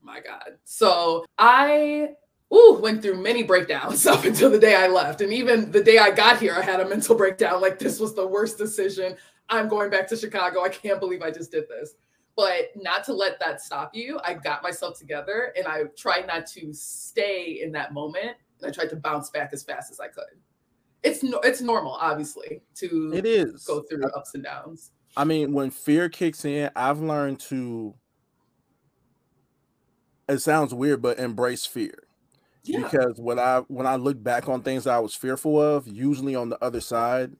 My 0.01 0.19
God. 0.19 0.57
So 0.63 1.25
I 1.37 2.09
ooh, 2.53 2.79
went 2.81 3.01
through 3.01 3.21
many 3.21 3.43
breakdowns 3.43 4.05
up 4.07 4.25
until 4.25 4.49
the 4.49 4.59
day 4.59 4.75
I 4.75 4.87
left. 4.87 5.21
And 5.21 5.33
even 5.33 5.71
the 5.71 5.83
day 5.83 5.97
I 5.97 6.11
got 6.11 6.39
here, 6.39 6.53
I 6.53 6.61
had 6.61 6.79
a 6.79 6.87
mental 6.87 7.15
breakdown 7.17 7.61
like 7.61 7.79
this 7.79 7.99
was 7.99 8.15
the 8.15 8.27
worst 8.27 8.57
decision. 8.57 9.15
I'm 9.49 9.67
going 9.67 9.89
back 9.89 10.07
to 10.09 10.17
Chicago. 10.17 10.63
I 10.63 10.69
can't 10.69 10.99
believe 10.99 11.21
I 11.21 11.31
just 11.31 11.51
did 11.51 11.67
this. 11.69 11.95
But 12.35 12.69
not 12.75 13.03
to 13.05 13.13
let 13.13 13.39
that 13.39 13.61
stop 13.61 13.95
you. 13.95 14.19
I 14.23 14.35
got 14.35 14.61
myself 14.61 14.97
together 14.99 15.53
and 15.57 15.65
I 15.67 15.85
tried 15.97 16.27
not 16.27 16.45
to 16.47 16.71
stay 16.71 17.61
in 17.63 17.71
that 17.71 17.93
moment. 17.93 18.37
And 18.61 18.69
I 18.69 18.71
tried 18.71 18.89
to 18.91 18.95
bounce 18.95 19.29
back 19.29 19.49
as 19.53 19.63
fast 19.63 19.91
as 19.91 19.99
I 19.99 20.07
could. 20.07 20.25
It's 21.03 21.23
no, 21.23 21.39
it's 21.39 21.61
normal, 21.61 21.93
obviously, 21.93 22.61
to 22.75 23.11
It 23.13 23.25
is. 23.25 23.63
go 23.65 23.81
through 23.81 24.03
ups 24.15 24.35
and 24.35 24.43
downs. 24.43 24.91
I 25.15 25.23
mean, 25.23 25.53
when 25.53 25.71
fear 25.71 26.09
kicks 26.09 26.43
in, 26.45 26.69
I've 26.75 26.99
learned 26.99 27.39
to. 27.41 27.95
It 30.27 30.39
sounds 30.39 30.73
weird, 30.73 31.01
but 31.01 31.19
embrace 31.19 31.65
fear. 31.65 32.06
Yeah. 32.67 32.81
Because 32.83 33.15
when 33.17 33.39
I 33.39 33.59
when 33.67 33.87
I 33.87 33.95
look 33.97 34.21
back 34.23 34.49
on 34.49 34.61
things 34.63 34.85
that 34.85 34.93
I 34.95 34.99
was 34.99 35.15
fearful 35.15 35.61
of, 35.61 35.87
usually 35.87 36.35
on 36.35 36.49
the 36.49 36.63
other 36.63 36.81
side 36.81 37.33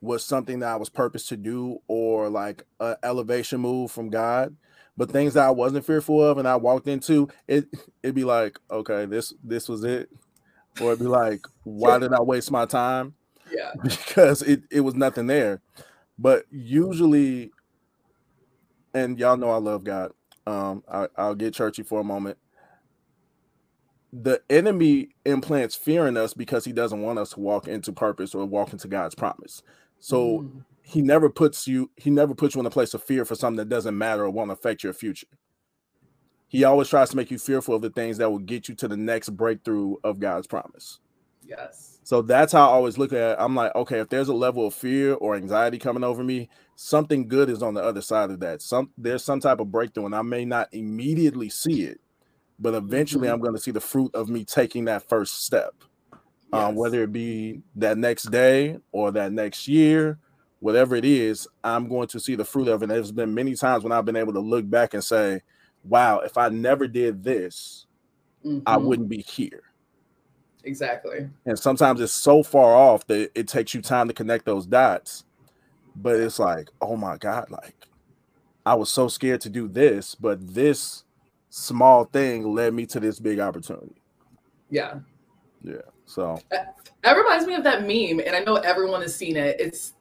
was 0.00 0.24
something 0.24 0.60
that 0.60 0.70
I 0.70 0.76
was 0.76 0.90
purposed 0.90 1.28
to 1.30 1.36
do 1.36 1.78
or 1.88 2.28
like 2.30 2.64
a 2.80 2.96
elevation 3.02 3.60
move 3.60 3.90
from 3.92 4.10
God. 4.10 4.56
But 4.96 5.10
things 5.10 5.34
that 5.34 5.46
I 5.46 5.50
wasn't 5.50 5.86
fearful 5.86 6.22
of 6.24 6.38
and 6.38 6.48
I 6.48 6.56
walked 6.56 6.88
into, 6.88 7.28
it 7.48 7.66
it'd 8.02 8.14
be 8.16 8.24
like, 8.24 8.58
okay, 8.70 9.06
this 9.06 9.34
this 9.44 9.68
was 9.68 9.84
it. 9.84 10.10
or 10.78 10.88
it'd 10.92 11.00
be 11.00 11.06
like, 11.06 11.46
why 11.64 11.98
did 11.98 12.12
I 12.12 12.22
waste 12.22 12.50
my 12.50 12.66
time? 12.66 13.14
Yeah. 13.50 13.72
Because 13.82 14.42
it, 14.42 14.62
it 14.70 14.80
was 14.80 14.94
nothing 14.94 15.26
there. 15.26 15.62
But 16.18 16.46
usually, 16.50 17.52
and 18.94 19.18
y'all 19.18 19.36
know 19.36 19.50
I 19.50 19.56
love 19.58 19.84
God. 19.84 20.12
Um, 20.46 20.82
I, 20.90 21.08
I'll 21.16 21.34
get 21.34 21.54
churchy 21.54 21.82
for 21.82 22.00
a 22.00 22.04
moment. 22.04 22.38
The 24.12 24.42
enemy 24.50 25.10
implants 25.24 25.76
fear 25.76 26.06
in 26.06 26.16
us 26.16 26.34
because 26.34 26.64
he 26.64 26.72
doesn't 26.72 27.00
want 27.00 27.18
us 27.18 27.30
to 27.30 27.40
walk 27.40 27.68
into 27.68 27.92
purpose 27.92 28.34
or 28.34 28.44
walk 28.44 28.72
into 28.72 28.88
God's 28.88 29.14
promise. 29.14 29.62
So 30.00 30.40
mm. 30.40 30.64
he 30.82 31.00
never 31.00 31.30
puts 31.30 31.68
you, 31.68 31.90
he 31.96 32.10
never 32.10 32.34
puts 32.34 32.54
you 32.54 32.60
in 32.60 32.66
a 32.66 32.70
place 32.70 32.94
of 32.94 33.02
fear 33.02 33.24
for 33.24 33.34
something 33.34 33.58
that 33.58 33.68
doesn't 33.68 33.96
matter 33.96 34.24
or 34.24 34.30
won't 34.30 34.50
affect 34.50 34.82
your 34.82 34.92
future. 34.92 35.28
He 36.48 36.64
always 36.64 36.88
tries 36.88 37.10
to 37.10 37.16
make 37.16 37.30
you 37.30 37.38
fearful 37.38 37.76
of 37.76 37.82
the 37.82 37.90
things 37.90 38.18
that 38.18 38.30
will 38.30 38.40
get 38.40 38.68
you 38.68 38.74
to 38.76 38.88
the 38.88 38.96
next 38.96 39.28
breakthrough 39.30 39.96
of 40.02 40.18
God's 40.18 40.48
promise. 40.48 40.98
Yes. 41.44 41.98
So 42.02 42.22
that's 42.22 42.52
how 42.52 42.68
I 42.68 42.72
always 42.72 42.98
look 42.98 43.12
at 43.12 43.32
it. 43.32 43.36
I'm 43.38 43.54
like, 43.54 43.72
okay, 43.76 44.00
if 44.00 44.08
there's 44.08 44.28
a 44.28 44.34
level 44.34 44.66
of 44.66 44.74
fear 44.74 45.14
or 45.14 45.36
anxiety 45.36 45.78
coming 45.78 46.02
over 46.02 46.24
me, 46.24 46.48
something 46.74 47.28
good 47.28 47.48
is 47.48 47.62
on 47.62 47.74
the 47.74 47.82
other 47.82 48.02
side 48.02 48.30
of 48.30 48.40
that. 48.40 48.62
Some 48.62 48.90
there's 48.98 49.22
some 49.22 49.38
type 49.38 49.60
of 49.60 49.70
breakthrough, 49.70 50.06
and 50.06 50.14
I 50.14 50.22
may 50.22 50.44
not 50.44 50.68
immediately 50.72 51.48
see 51.48 51.82
it, 51.82 52.00
but 52.60 52.74
eventually 52.74 53.26
mm-hmm. 53.26 53.34
I'm 53.34 53.40
going 53.40 53.54
to 53.54 53.60
see 53.60 53.70
the 53.70 53.80
fruit 53.80 54.14
of 54.14 54.28
me 54.28 54.44
taking 54.44 54.84
that 54.84 55.08
first 55.08 55.44
step. 55.44 55.74
Um, 56.12 56.60
yes. 56.60 56.68
Um, 56.68 56.74
whether 56.74 57.02
it 57.02 57.12
be 57.12 57.62
that 57.76 57.96
next 57.96 58.24
day 58.24 58.78
or 58.92 59.10
that 59.12 59.32
next 59.32 59.66
year, 59.66 60.18
whatever 60.60 60.94
it 60.94 61.04
is, 61.04 61.48
I'm 61.64 61.88
going 61.88 62.08
to 62.08 62.20
see 62.20 62.34
the 62.34 62.44
fruit 62.44 62.68
of 62.68 62.82
it. 62.82 62.84
And 62.84 62.92
there's 62.92 63.12
been 63.12 63.34
many 63.34 63.54
times 63.54 63.82
when 63.82 63.92
I've 63.92 64.04
been 64.04 64.16
able 64.16 64.34
to 64.34 64.40
look 64.40 64.68
back 64.68 64.94
and 64.94 65.02
say, 65.02 65.40
wow, 65.84 66.18
if 66.18 66.36
I 66.36 66.48
never 66.50 66.86
did 66.86 67.24
this, 67.24 67.86
mm-hmm. 68.44 68.60
I 68.66 68.76
wouldn't 68.76 69.08
be 69.08 69.22
here. 69.22 69.62
Exactly. 70.64 71.28
And 71.46 71.58
sometimes 71.58 72.00
it's 72.00 72.12
so 72.12 72.42
far 72.42 72.74
off 72.74 73.06
that 73.06 73.30
it 73.34 73.48
takes 73.48 73.72
you 73.72 73.80
time 73.80 74.08
to 74.08 74.14
connect 74.14 74.44
those 74.44 74.66
dots. 74.66 75.24
But 75.96 76.16
it's 76.16 76.38
like, 76.38 76.68
oh 76.80 76.96
my 76.96 77.16
God, 77.16 77.50
like 77.50 77.74
I 78.66 78.74
was 78.74 78.90
so 78.90 79.08
scared 79.08 79.40
to 79.42 79.48
do 79.48 79.68
this, 79.68 80.14
but 80.14 80.54
this 80.54 81.04
small 81.50 82.04
thing 82.04 82.54
led 82.54 82.72
me 82.72 82.86
to 82.86 83.00
this 83.00 83.20
big 83.20 83.38
opportunity. 83.40 84.00
Yeah. 84.70 85.00
Yeah. 85.62 85.82
So 86.06 86.40
that 86.50 87.16
reminds 87.16 87.46
me 87.46 87.54
of 87.54 87.64
that 87.64 87.82
meme, 87.82 88.24
and 88.26 88.34
I 88.34 88.40
know 88.40 88.56
everyone 88.56 89.02
has 89.02 89.14
seen 89.14 89.36
it. 89.36 89.60
It's 89.60 89.94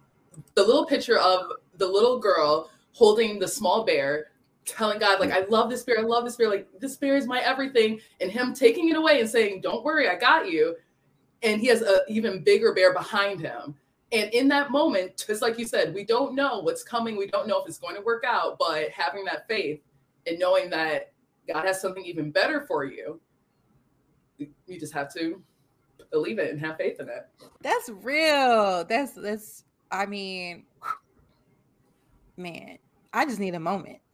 the 0.56 0.64
little 0.64 0.86
picture 0.86 1.20
of 1.20 1.52
the 1.78 1.88
little 1.88 2.20
girl 2.20 2.70
holding 2.94 3.40
the 3.40 3.48
small 3.48 3.84
bear 3.84 4.28
telling 4.66 5.00
God, 5.00 5.20
like, 5.20 5.32
I 5.32 5.46
love 5.50 5.70
this 5.70 5.84
bear, 5.84 6.00
I 6.00 6.04
love 6.04 6.26
this 6.26 6.36
bear, 6.36 6.50
like, 6.50 6.68
this 6.80 6.96
bear 6.98 7.16
is 7.18 7.26
my 7.26 7.40
everything, 7.40 8.00
and 8.22 8.32
him 8.32 8.54
taking 8.54 8.90
it 8.90 8.96
away 8.96 9.20
and 9.20 9.30
saying, 9.30 9.62
Don't 9.62 9.84
worry, 9.84 10.08
I 10.08 10.16
got 10.16 10.50
you. 10.50 10.76
And 11.42 11.60
he 11.60 11.68
has 11.68 11.82
an 11.82 12.00
even 12.08 12.44
bigger 12.44 12.74
bear 12.74 12.94
behind 12.94 13.40
him. 13.40 13.76
And 14.12 14.32
in 14.34 14.48
that 14.50 14.72
moment, 14.72 15.24
just 15.28 15.42
like 15.42 15.58
you 15.58 15.66
said, 15.66 15.94
we 15.94 16.04
don't 16.04 16.36
know 16.36 16.60
what's 16.60 16.84
coming. 16.84 17.16
We 17.18 17.28
don't 17.28 17.48
know 17.48 17.62
if 17.62 17.68
it's 17.68 17.78
going 17.78 17.96
to 17.96 18.02
work 18.02 18.24
out, 18.26 18.58
but 18.60 18.90
having 18.90 19.24
that 19.26 19.48
faith 19.48 19.82
and 20.28 20.38
knowing 20.40 20.70
that 20.72 21.12
God 21.52 21.66
has 21.66 21.82
something 21.82 22.06
even 22.06 22.32
better 22.32 22.66
for 22.68 22.84
you, 22.84 23.20
you 24.38 24.80
just 24.80 24.94
have 24.94 25.14
to 25.14 25.42
believe 26.12 26.40
it 26.40 26.52
and 26.52 26.60
have 26.60 26.78
faith 26.78 27.00
in 27.00 27.10
it. 27.10 27.28
That's 27.62 27.90
real. 27.90 28.86
That's, 28.86 29.14
that's, 29.14 29.64
I 29.92 30.06
mean, 30.06 30.66
man, 32.38 32.78
I 33.14 33.26
just 33.26 33.40
need 33.40 33.56
a 33.56 33.60
moment. 33.60 34.00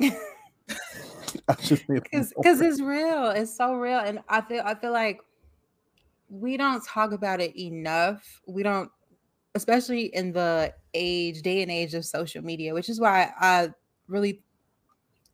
because 1.47 1.83
because 2.35 2.61
it's 2.61 2.81
real. 2.81 3.29
It's 3.29 3.55
so 3.55 3.73
real, 3.75 3.99
and 3.99 4.19
I 4.29 4.41
feel 4.41 4.63
I 4.65 4.75
feel 4.75 4.91
like 4.91 5.19
we 6.29 6.57
don't 6.57 6.83
talk 6.85 7.11
about 7.11 7.41
it 7.41 7.59
enough. 7.59 8.41
We 8.47 8.63
don't, 8.63 8.89
especially 9.53 10.05
in 10.05 10.31
the 10.33 10.73
age, 10.93 11.41
day 11.41 11.61
and 11.61 11.71
age 11.71 11.93
of 11.93 12.05
social 12.05 12.41
media, 12.43 12.73
which 12.73 12.89
is 12.89 12.99
why 12.99 13.31
I 13.39 13.69
really 14.07 14.41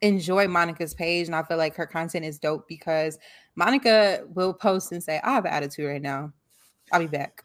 enjoy 0.01 0.48
Monica's 0.48 0.93
page, 0.93 1.27
and 1.27 1.36
I 1.36 1.43
feel 1.43 1.58
like 1.58 1.75
her 1.75 1.86
content 1.86 2.25
is 2.25 2.39
dope 2.39 2.67
because 2.67 3.20
Monica 3.55 4.24
will 4.34 4.53
post 4.53 4.91
and 4.91 5.03
say, 5.03 5.20
"I 5.24 5.34
have 5.34 5.46
an 5.46 5.53
attitude 5.53 5.86
right 5.88 6.01
now. 6.01 6.34
I'll 6.91 7.00
be 7.00 7.08
back." 7.08 7.43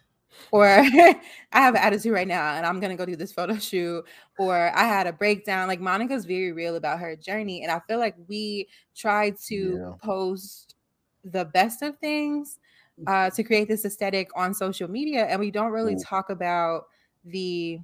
or 0.51 0.67
I 0.69 1.17
have 1.53 1.75
an 1.75 1.81
attitude 1.81 2.13
right 2.13 2.29
now 2.29 2.55
and 2.55 2.67
I'm 2.67 2.81
gonna 2.81 2.97
go 2.97 3.07
do 3.07 3.17
this 3.17 3.33
photo 3.33 3.57
shoot, 3.59 4.05
or 4.39 4.77
I 4.77 4.85
had 4.85 5.07
a 5.07 5.13
breakdown. 5.13 5.69
Like 5.69 5.81
Monica's 5.81 6.25
very 6.25 6.53
real 6.53 6.77
about 6.77 6.99
her 7.01 7.17
journey, 7.17 7.63
and 7.63 7.71
I 7.71 7.81
feel 7.87 7.99
like 7.99 8.15
we 8.29 8.69
try 8.95 9.31
to 9.47 9.79
yeah. 9.79 9.93
post 10.03 10.75
the 11.25 11.45
best 11.45 11.83
of 11.83 11.99
things 11.99 12.59
uh, 13.07 13.31
to 13.31 13.43
create 13.43 13.69
this 13.69 13.85
aesthetic 13.85 14.29
on 14.37 14.55
social 14.55 14.89
media, 14.89 15.27
and 15.27 15.41
we 15.41 15.51
don't 15.51 15.73
really 15.73 15.95
Ooh. 15.95 16.05
talk 16.05 16.31
about 16.31 16.85
the 17.25 17.81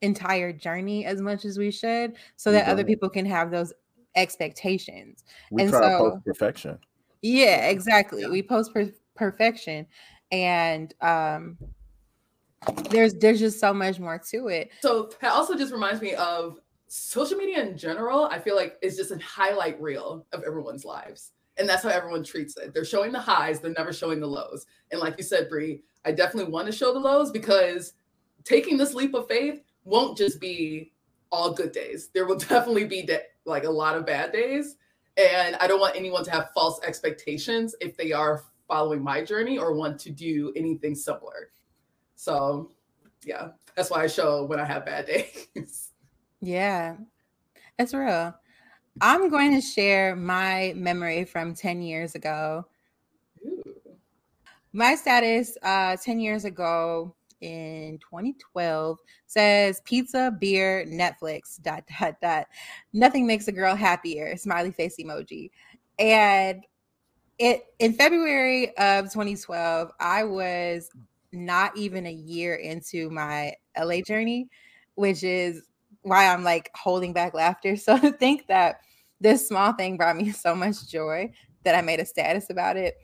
entire 0.00 0.52
journey 0.52 1.04
as 1.04 1.20
much 1.20 1.44
as 1.44 1.58
we 1.58 1.70
should, 1.70 2.14
so 2.36 2.52
that 2.52 2.68
other 2.68 2.84
people 2.84 3.08
can 3.08 3.26
have 3.26 3.50
those 3.50 3.72
expectations. 4.14 5.24
We 5.50 5.62
and 5.62 5.70
try 5.70 5.80
so, 5.80 5.88
to 5.90 6.10
post 6.10 6.24
perfection. 6.24 6.78
Yeah, 7.22 7.68
exactly. 7.68 8.22
Yeah. 8.22 8.28
We 8.28 8.42
post 8.42 8.72
per- 8.74 8.92
perfection 9.14 9.86
and 10.32 10.94
um 11.02 11.58
there's 12.90 13.14
there's 13.14 13.38
just 13.38 13.60
so 13.60 13.72
much 13.72 14.00
more 14.00 14.18
to 14.18 14.48
it 14.48 14.70
so 14.80 15.10
that 15.20 15.32
also 15.32 15.54
just 15.54 15.72
reminds 15.72 16.00
me 16.00 16.14
of 16.14 16.58
social 16.88 17.36
media 17.36 17.62
in 17.62 17.76
general 17.76 18.26
i 18.26 18.38
feel 18.38 18.56
like 18.56 18.78
it's 18.82 18.96
just 18.96 19.10
a 19.10 19.18
highlight 19.18 19.80
reel 19.80 20.26
of 20.32 20.42
everyone's 20.44 20.84
lives 20.84 21.32
and 21.58 21.68
that's 21.68 21.82
how 21.82 21.88
everyone 21.88 22.24
treats 22.24 22.56
it 22.56 22.72
they're 22.72 22.84
showing 22.84 23.12
the 23.12 23.20
highs 23.20 23.60
they're 23.60 23.74
never 23.76 23.92
showing 23.92 24.20
the 24.20 24.26
lows 24.26 24.66
and 24.90 25.00
like 25.00 25.16
you 25.18 25.24
said 25.24 25.48
Brie, 25.48 25.82
i 26.04 26.12
definitely 26.12 26.50
want 26.50 26.66
to 26.66 26.72
show 26.72 26.92
the 26.92 27.00
lows 27.00 27.30
because 27.30 27.94
taking 28.44 28.76
this 28.76 28.94
leap 28.94 29.14
of 29.14 29.28
faith 29.28 29.62
won't 29.84 30.16
just 30.16 30.40
be 30.40 30.92
all 31.32 31.52
good 31.52 31.72
days 31.72 32.10
there 32.14 32.26
will 32.26 32.36
definitely 32.50 32.84
be 32.84 33.02
de- 33.02 33.22
like 33.44 33.64
a 33.64 33.70
lot 33.70 33.96
of 33.96 34.06
bad 34.06 34.32
days 34.32 34.76
and 35.16 35.56
i 35.56 35.66
don't 35.66 35.80
want 35.80 35.96
anyone 35.96 36.24
to 36.24 36.30
have 36.30 36.50
false 36.54 36.80
expectations 36.84 37.74
if 37.80 37.96
they 37.96 38.12
are 38.12 38.44
following 38.72 39.02
my 39.02 39.22
journey 39.22 39.58
or 39.58 39.74
want 39.74 39.98
to 40.00 40.10
do 40.10 40.50
anything 40.56 40.94
similar. 40.94 41.50
So, 42.16 42.70
yeah, 43.22 43.48
that's 43.76 43.90
why 43.90 44.04
I 44.04 44.06
show 44.06 44.46
when 44.46 44.58
I 44.58 44.64
have 44.64 44.86
bad 44.86 45.06
days. 45.54 45.90
Yeah, 46.40 46.96
it's 47.78 47.92
real. 47.92 48.34
I'm 49.02 49.28
going 49.28 49.54
to 49.54 49.60
share 49.60 50.16
my 50.16 50.72
memory 50.74 51.26
from 51.26 51.54
10 51.54 51.82
years 51.82 52.14
ago. 52.14 52.64
Ooh. 53.44 53.62
My 54.72 54.94
status 54.94 55.58
uh, 55.62 55.96
10 55.96 56.20
years 56.20 56.46
ago 56.46 57.14
in 57.42 57.98
2012 57.98 58.98
says 59.26 59.82
pizza, 59.84 60.34
beer, 60.38 60.86
Netflix, 60.88 61.60
dot, 61.60 61.84
dot, 62.00 62.16
dot. 62.22 62.46
Nothing 62.92 63.26
makes 63.26 63.48
a 63.48 63.52
girl 63.52 63.74
happier. 63.74 64.36
Smiley 64.36 64.70
face 64.70 64.96
emoji. 64.98 65.50
And 65.98 66.64
it 67.38 67.66
in 67.78 67.94
February 67.94 68.76
of 68.76 69.12
2012, 69.12 69.90
I 70.00 70.24
was 70.24 70.90
not 71.32 71.76
even 71.76 72.06
a 72.06 72.12
year 72.12 72.54
into 72.54 73.10
my 73.10 73.54
LA 73.76 74.00
journey, 74.00 74.48
which 74.94 75.22
is 75.24 75.62
why 76.02 76.26
I'm 76.28 76.44
like 76.44 76.70
holding 76.74 77.12
back 77.12 77.34
laughter. 77.34 77.76
So 77.76 77.98
to 77.98 78.12
think 78.12 78.46
that 78.48 78.80
this 79.20 79.46
small 79.48 79.72
thing 79.72 79.96
brought 79.96 80.16
me 80.16 80.30
so 80.32 80.54
much 80.54 80.88
joy 80.88 81.32
that 81.64 81.74
I 81.74 81.80
made 81.80 82.00
a 82.00 82.06
status 82.06 82.50
about 82.50 82.76
it. 82.76 82.96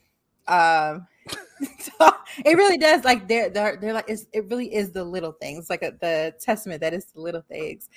Um, 0.47 1.07
so 1.81 2.11
it 2.45 2.57
really 2.57 2.79
does 2.79 3.05
like 3.05 3.29
they're 3.29 3.51
they're, 3.51 3.77
they're 3.77 3.93
like 3.93 4.09
it 4.09 4.45
really 4.49 4.73
is 4.75 4.93
the 4.93 5.03
little 5.03 5.33
things 5.33 5.69
like 5.69 5.83
a, 5.83 5.93
the 6.01 6.35
testament 6.41 6.81
that 6.81 6.95
is 6.95 7.07
the 7.07 7.21
little 7.21 7.43
things. 7.49 7.89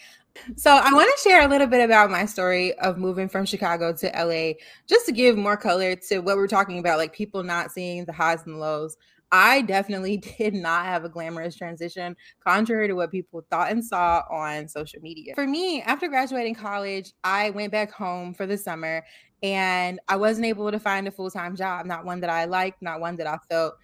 So 0.56 0.72
i 0.72 0.94
want 0.94 1.12
to 1.16 1.30
share 1.30 1.46
a 1.46 1.48
little 1.48 1.68
bit 1.68 1.84
about 1.84 2.10
my 2.10 2.26
story 2.26 2.74
of 2.80 2.98
moving 2.98 3.28
from 3.28 3.46
chicago 3.46 3.94
to 3.94 4.08
la 4.08 4.54
just 4.88 5.06
to 5.06 5.12
give 5.12 5.38
more 5.38 5.58
color 5.58 5.96
to 5.96 6.20
what 6.20 6.38
we're 6.38 6.48
talking 6.48 6.80
about 6.80 6.98
like 6.98 7.12
people 7.12 7.44
not 7.44 7.72
seeing 7.72 8.06
the 8.06 8.14
highs 8.14 8.44
and 8.46 8.56
the 8.56 8.60
lows 8.60 8.96
i 9.32 9.62
definitely 9.62 10.18
did 10.38 10.54
not 10.54 10.86
have 10.86 11.04
a 11.04 11.10
glamorous 11.10 11.56
transition 11.56 12.16
contrary 12.46 12.88
to 12.88 12.94
what 12.94 13.12
people 13.12 13.46
thought 13.50 13.72
and 13.72 13.84
saw 13.84 14.22
on 14.32 14.68
social 14.68 15.02
media 15.02 15.34
for 15.36 15.48
me 15.48 15.82
after 15.84 16.08
graduating 16.08 16.56
college 16.56 17.14
i 17.24 17.50
went 17.52 17.72
back 17.72 17.92
home 17.92 18.34
for 18.34 18.46
the 18.46 18.58
summer 18.58 19.04
and 19.44 20.00
I 20.08 20.18
wasn't 20.18 20.46
able 20.46 20.72
to 20.72 20.80
find 20.80 21.08
a 21.08 21.12
full 21.12 21.32
time 21.32 21.56
job, 21.56 21.86
not 21.86 22.06
one 22.06 22.20
that 22.22 22.30
I 22.30 22.46
liked, 22.46 22.82
not 22.82 23.00
one 23.00 23.16
that 23.18 23.28
I 23.28 23.38
felt 23.50 23.76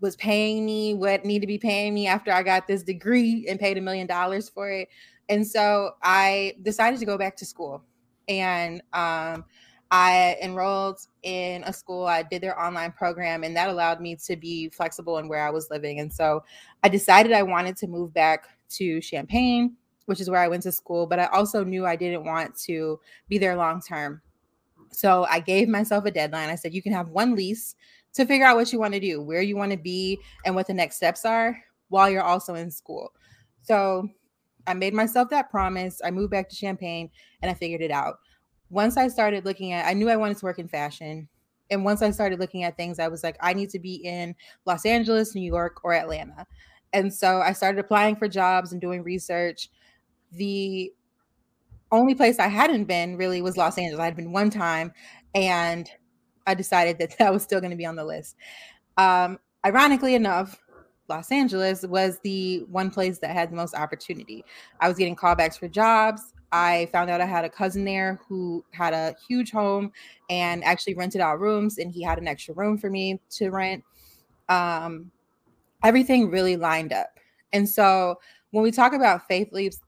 was 0.00 0.16
paying 0.16 0.66
me 0.66 0.94
what 0.94 1.24
needed 1.24 1.40
to 1.42 1.46
be 1.46 1.58
paying 1.58 1.94
me 1.94 2.06
after 2.06 2.30
I 2.30 2.42
got 2.42 2.66
this 2.66 2.82
degree 2.82 3.46
and 3.48 3.58
paid 3.58 3.78
a 3.78 3.80
million 3.80 4.06
dollars 4.06 4.50
for 4.50 4.70
it. 4.70 4.88
And 5.30 5.46
so 5.46 5.92
I 6.02 6.54
decided 6.62 7.00
to 7.00 7.06
go 7.06 7.16
back 7.16 7.36
to 7.36 7.46
school. 7.46 7.82
And 8.28 8.82
um, 8.92 9.44
I 9.94 10.36
enrolled 10.42 11.06
in 11.22 11.62
a 11.62 11.72
school. 11.72 12.04
I 12.04 12.24
did 12.24 12.42
their 12.42 12.60
online 12.60 12.90
program, 12.90 13.44
and 13.44 13.56
that 13.56 13.68
allowed 13.68 14.00
me 14.00 14.16
to 14.26 14.34
be 14.34 14.68
flexible 14.70 15.18
in 15.18 15.28
where 15.28 15.46
I 15.46 15.50
was 15.50 15.70
living. 15.70 16.00
And 16.00 16.12
so 16.12 16.42
I 16.82 16.88
decided 16.88 17.30
I 17.30 17.44
wanted 17.44 17.76
to 17.76 17.86
move 17.86 18.12
back 18.12 18.48
to 18.70 19.00
Champaign, 19.00 19.76
which 20.06 20.20
is 20.20 20.28
where 20.28 20.40
I 20.40 20.48
went 20.48 20.64
to 20.64 20.72
school. 20.72 21.06
But 21.06 21.20
I 21.20 21.26
also 21.26 21.62
knew 21.62 21.86
I 21.86 21.94
didn't 21.94 22.24
want 22.24 22.56
to 22.62 22.98
be 23.28 23.38
there 23.38 23.54
long 23.54 23.80
term. 23.80 24.20
So 24.90 25.28
I 25.30 25.38
gave 25.38 25.68
myself 25.68 26.06
a 26.06 26.10
deadline. 26.10 26.48
I 26.48 26.56
said, 26.56 26.74
you 26.74 26.82
can 26.82 26.92
have 26.92 27.10
one 27.10 27.36
lease 27.36 27.76
to 28.14 28.26
figure 28.26 28.46
out 28.46 28.56
what 28.56 28.72
you 28.72 28.80
want 28.80 28.94
to 28.94 29.00
do, 29.00 29.22
where 29.22 29.42
you 29.42 29.56
want 29.56 29.70
to 29.70 29.78
be, 29.78 30.18
and 30.44 30.56
what 30.56 30.66
the 30.66 30.74
next 30.74 30.96
steps 30.96 31.24
are 31.24 31.56
while 31.88 32.10
you're 32.10 32.20
also 32.20 32.56
in 32.56 32.68
school. 32.68 33.12
So 33.62 34.08
I 34.66 34.74
made 34.74 34.92
myself 34.92 35.30
that 35.30 35.52
promise. 35.52 36.00
I 36.04 36.10
moved 36.10 36.32
back 36.32 36.48
to 36.48 36.56
Champaign 36.56 37.10
and 37.42 37.50
I 37.50 37.54
figured 37.54 37.80
it 37.80 37.92
out. 37.92 38.16
Once 38.74 38.96
I 38.96 39.06
started 39.06 39.44
looking 39.44 39.72
at, 39.72 39.86
I 39.86 39.94
knew 39.94 40.08
I 40.08 40.16
wanted 40.16 40.36
to 40.38 40.44
work 40.44 40.58
in 40.58 40.66
fashion. 40.66 41.28
And 41.70 41.84
once 41.84 42.02
I 42.02 42.10
started 42.10 42.40
looking 42.40 42.64
at 42.64 42.76
things, 42.76 42.98
I 42.98 43.06
was 43.06 43.22
like, 43.22 43.36
I 43.40 43.52
need 43.52 43.70
to 43.70 43.78
be 43.78 43.94
in 43.94 44.34
Los 44.66 44.84
Angeles, 44.84 45.32
New 45.32 45.48
York, 45.48 45.84
or 45.84 45.94
Atlanta. 45.94 46.44
And 46.92 47.14
so 47.14 47.40
I 47.40 47.52
started 47.52 47.78
applying 47.78 48.16
for 48.16 48.26
jobs 48.26 48.72
and 48.72 48.80
doing 48.80 49.04
research. 49.04 49.70
The 50.32 50.92
only 51.92 52.16
place 52.16 52.40
I 52.40 52.48
hadn't 52.48 52.86
been 52.86 53.16
really 53.16 53.42
was 53.42 53.56
Los 53.56 53.78
Angeles. 53.78 54.02
I'd 54.02 54.16
been 54.16 54.32
one 54.32 54.50
time, 54.50 54.92
and 55.36 55.88
I 56.44 56.54
decided 56.54 56.98
that 56.98 57.16
that 57.20 57.32
was 57.32 57.44
still 57.44 57.60
going 57.60 57.70
to 57.70 57.76
be 57.76 57.86
on 57.86 57.94
the 57.94 58.04
list. 58.04 58.34
Um, 58.96 59.38
ironically 59.64 60.16
enough, 60.16 60.60
Los 61.08 61.30
Angeles 61.30 61.84
was 61.84 62.18
the 62.24 62.64
one 62.68 62.90
place 62.90 63.20
that 63.20 63.30
had 63.30 63.52
the 63.52 63.56
most 63.56 63.76
opportunity. 63.76 64.44
I 64.80 64.88
was 64.88 64.98
getting 64.98 65.14
callbacks 65.14 65.56
for 65.56 65.68
jobs. 65.68 66.33
I 66.54 66.86
found 66.92 67.10
out 67.10 67.20
I 67.20 67.26
had 67.26 67.44
a 67.44 67.50
cousin 67.50 67.84
there 67.84 68.20
who 68.28 68.64
had 68.70 68.94
a 68.94 69.16
huge 69.28 69.50
home 69.50 69.90
and 70.30 70.62
actually 70.62 70.94
rented 70.94 71.20
out 71.20 71.40
rooms, 71.40 71.78
and 71.78 71.90
he 71.90 72.00
had 72.00 72.16
an 72.16 72.28
extra 72.28 72.54
room 72.54 72.78
for 72.78 72.88
me 72.88 73.20
to 73.30 73.50
rent. 73.50 73.82
Um, 74.48 75.10
everything 75.82 76.30
really 76.30 76.56
lined 76.56 76.92
up. 76.92 77.18
And 77.52 77.68
so 77.68 78.20
when 78.52 78.62
we 78.62 78.70
talk 78.70 78.92
about 78.92 79.26
faith 79.26 79.52
leaps, 79.52 79.80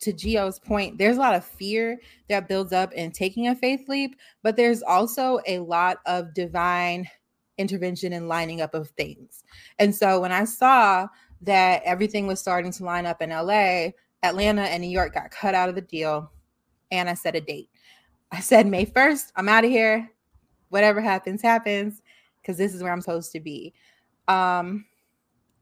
to 0.00 0.12
Gio's 0.12 0.58
point, 0.58 0.98
there's 0.98 1.16
a 1.16 1.20
lot 1.20 1.34
of 1.34 1.42
fear 1.42 1.98
that 2.28 2.48
builds 2.48 2.74
up 2.74 2.92
in 2.92 3.10
taking 3.10 3.48
a 3.48 3.54
faith 3.54 3.88
leap, 3.88 4.16
but 4.42 4.56
there's 4.56 4.82
also 4.82 5.40
a 5.46 5.60
lot 5.60 5.98
of 6.04 6.34
divine 6.34 7.08
intervention 7.56 8.12
and 8.12 8.28
lining 8.28 8.60
up 8.60 8.74
of 8.74 8.90
things. 8.90 9.44
And 9.78 9.94
so 9.94 10.20
when 10.20 10.32
I 10.32 10.44
saw 10.44 11.06
that 11.40 11.82
everything 11.84 12.26
was 12.26 12.40
starting 12.40 12.72
to 12.72 12.84
line 12.84 13.06
up 13.06 13.22
in 13.22 13.30
LA, 13.30 13.92
Atlanta 14.24 14.62
and 14.62 14.82
New 14.82 14.90
York 14.90 15.14
got 15.14 15.30
cut 15.30 15.54
out 15.54 15.68
of 15.68 15.74
the 15.74 15.80
deal, 15.80 16.30
and 16.90 17.08
I 17.08 17.14
set 17.14 17.36
a 17.36 17.40
date. 17.40 17.68
I 18.32 18.40
said, 18.40 18.66
May 18.66 18.86
1st, 18.86 19.32
I'm 19.36 19.48
out 19.48 19.64
of 19.64 19.70
here. 19.70 20.10
Whatever 20.70 21.00
happens, 21.00 21.42
happens, 21.42 22.02
because 22.40 22.56
this 22.56 22.74
is 22.74 22.82
where 22.82 22.92
I'm 22.92 23.00
supposed 23.00 23.32
to 23.32 23.40
be. 23.40 23.74
Um, 24.26 24.86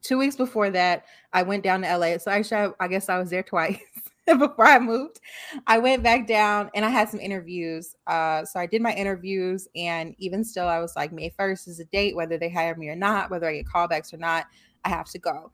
two 0.00 0.16
weeks 0.16 0.36
before 0.36 0.70
that, 0.70 1.04
I 1.32 1.42
went 1.42 1.64
down 1.64 1.82
to 1.82 1.96
LA. 1.96 2.18
So 2.18 2.30
actually, 2.30 2.72
I, 2.80 2.84
I 2.84 2.88
guess 2.88 3.08
I 3.08 3.18
was 3.18 3.30
there 3.30 3.42
twice. 3.42 3.78
before 4.38 4.66
I 4.66 4.78
moved. 4.78 5.20
I 5.66 5.78
went 5.78 6.02
back 6.02 6.26
down 6.26 6.70
and 6.74 6.84
I 6.84 6.88
had 6.88 7.08
some 7.08 7.20
interviews. 7.20 7.96
Uh, 8.06 8.44
so 8.44 8.60
I 8.60 8.66
did 8.66 8.82
my 8.82 8.94
interviews, 8.94 9.68
and 9.74 10.14
even 10.18 10.44
still, 10.44 10.68
I 10.68 10.78
was 10.78 10.94
like, 10.96 11.12
May 11.12 11.30
1st 11.30 11.68
is 11.68 11.80
a 11.80 11.84
date, 11.86 12.14
whether 12.14 12.38
they 12.38 12.48
hire 12.48 12.76
me 12.76 12.88
or 12.88 12.96
not, 12.96 13.30
whether 13.30 13.48
I 13.48 13.54
get 13.54 13.66
callbacks 13.66 14.12
or 14.12 14.18
not, 14.18 14.46
I 14.84 14.90
have 14.90 15.08
to 15.10 15.18
go. 15.18 15.52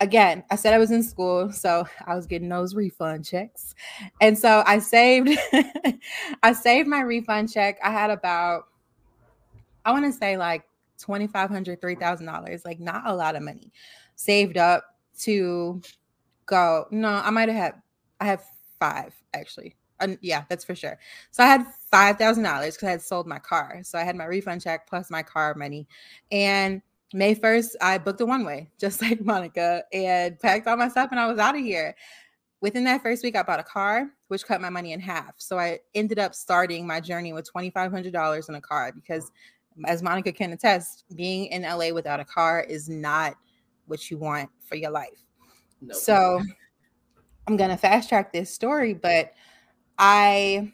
Again, 0.00 0.42
I 0.50 0.56
said 0.56 0.72
I 0.72 0.78
was 0.78 0.90
in 0.90 1.02
school, 1.02 1.52
so 1.52 1.86
I 2.06 2.14
was 2.14 2.26
getting 2.26 2.48
those 2.48 2.74
refund 2.74 3.26
checks. 3.26 3.74
And 4.20 4.38
so 4.38 4.62
I 4.66 4.78
saved 4.78 5.30
I 6.42 6.52
saved 6.52 6.88
my 6.88 7.00
refund 7.00 7.52
check. 7.52 7.78
I 7.84 7.90
had 7.90 8.10
about 8.10 8.64
I 9.84 9.92
want 9.92 10.06
to 10.06 10.12
say 10.12 10.36
like 10.36 10.64
$2,500, 11.00 11.80
$3,000, 11.80 12.64
like 12.64 12.80
not 12.80 13.02
a 13.06 13.14
lot 13.14 13.36
of 13.36 13.42
money 13.42 13.72
saved 14.14 14.58
up 14.58 14.84
to 15.18 15.80
go. 16.46 16.86
No, 16.90 17.08
I 17.08 17.30
might 17.30 17.48
have 17.48 17.56
had 17.56 17.74
I 18.20 18.26
have 18.26 18.44
five 18.78 19.14
actually. 19.34 19.76
Um, 20.00 20.18
yeah, 20.22 20.44
that's 20.48 20.64
for 20.64 20.74
sure. 20.74 20.98
So 21.30 21.42
I 21.42 21.46
had 21.46 21.66
five 21.90 22.16
thousand 22.16 22.44
dollars 22.44 22.74
because 22.74 22.88
I 22.88 22.90
had 22.92 23.02
sold 23.02 23.26
my 23.26 23.38
car. 23.38 23.80
So 23.82 23.98
I 23.98 24.04
had 24.04 24.16
my 24.16 24.24
refund 24.24 24.62
check 24.62 24.88
plus 24.88 25.10
my 25.10 25.22
car 25.22 25.54
money. 25.54 25.86
And 26.32 26.82
May 27.12 27.34
1st, 27.34 27.74
I 27.80 27.98
booked 27.98 28.20
a 28.20 28.26
one 28.26 28.44
way, 28.44 28.70
just 28.78 29.02
like 29.02 29.24
Monica, 29.24 29.84
and 29.92 30.38
packed 30.38 30.66
all 30.66 30.76
my 30.76 30.88
stuff 30.88 31.08
and 31.10 31.20
I 31.20 31.26
was 31.26 31.38
out 31.38 31.56
of 31.56 31.62
here. 31.62 31.94
Within 32.60 32.84
that 32.84 33.02
first 33.02 33.22
week, 33.22 33.36
I 33.36 33.42
bought 33.42 33.58
a 33.58 33.64
car, 33.64 34.10
which 34.28 34.44
cut 34.44 34.60
my 34.60 34.68
money 34.68 34.92
in 34.92 35.00
half. 35.00 35.34
So 35.38 35.58
I 35.58 35.78
ended 35.94 36.18
up 36.18 36.34
starting 36.34 36.86
my 36.86 37.00
journey 37.00 37.32
with 37.32 37.50
$2,500 37.50 38.48
in 38.48 38.54
a 38.54 38.60
car 38.60 38.92
because, 38.92 39.30
as 39.86 40.02
Monica 40.02 40.30
can 40.30 40.52
attest, 40.52 41.04
being 41.14 41.46
in 41.46 41.62
LA 41.62 41.90
without 41.90 42.20
a 42.20 42.24
car 42.24 42.60
is 42.60 42.88
not 42.88 43.34
what 43.86 44.10
you 44.10 44.18
want 44.18 44.50
for 44.60 44.76
your 44.76 44.90
life. 44.90 45.24
So 45.92 46.42
I'm 47.46 47.56
going 47.56 47.70
to 47.70 47.78
fast 47.78 48.10
track 48.10 48.30
this 48.32 48.52
story, 48.52 48.92
but 48.92 49.32
I 49.98 50.72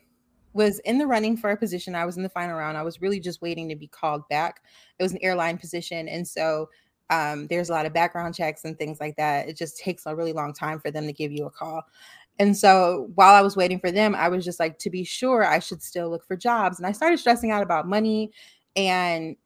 was 0.57 0.79
in 0.81 0.99
the 0.99 1.07
running 1.07 1.37
for 1.37 1.51
a 1.51 1.57
position. 1.57 1.95
I 1.95 2.07
was 2.07 2.17
in 2.17 2.23
the 2.23 2.29
final 2.31 2.57
round. 2.57 2.79
I 2.79 2.83
was 2.83 3.03
really 3.03 3.21
just 3.21 3.43
waiting 3.43 3.69
to 3.69 3.77
be 3.77 3.87
called 3.87 4.27
back. 4.29 4.63
It 4.99 5.03
was 5.03 5.13
an 5.13 5.19
airline 5.23 5.59
position. 5.59 6.09
And 6.09 6.27
so 6.27 6.71
um, 7.11 7.47
there's 7.49 7.69
a 7.69 7.73
lot 7.73 7.87
of 7.87 7.93
background 7.93 8.35
checks 8.35 8.65
and 8.65 8.77
things 8.79 8.99
like 8.99 9.17
that. 9.17 9.49
It 9.49 9.57
just 9.57 9.79
takes 9.79 10.07
a 10.07 10.17
really 10.17 10.33
long 10.33 10.53
time 10.53 10.81
for 10.81 10.91
them 10.91 11.07
to 11.07 11.13
give 11.13 11.31
you 11.31 11.45
a 11.47 11.51
call. 11.51 11.83
And 12.39 12.57
so 12.57 13.11
while 13.15 13.35
I 13.35 13.43
was 13.43 13.57
waiting 13.57 13.79
for 13.79 13.91
them, 13.91 14.15
I 14.15 14.29
was 14.29 14.45
just 14.45 14.59
like, 14.59 14.79
to 14.79 14.91
be 14.91 15.05
sure, 15.05 15.45
I 15.45 15.59
should 15.59 15.83
still 15.83 16.11
look 16.11 16.25
for 16.25 16.37
jobs. 16.37 16.79
And 16.79 16.87
I 16.87 16.93
started 16.93 17.19
stressing 17.19 17.51
out 17.51 17.63
about 17.63 17.87
money 17.87 18.33
and 18.75 19.37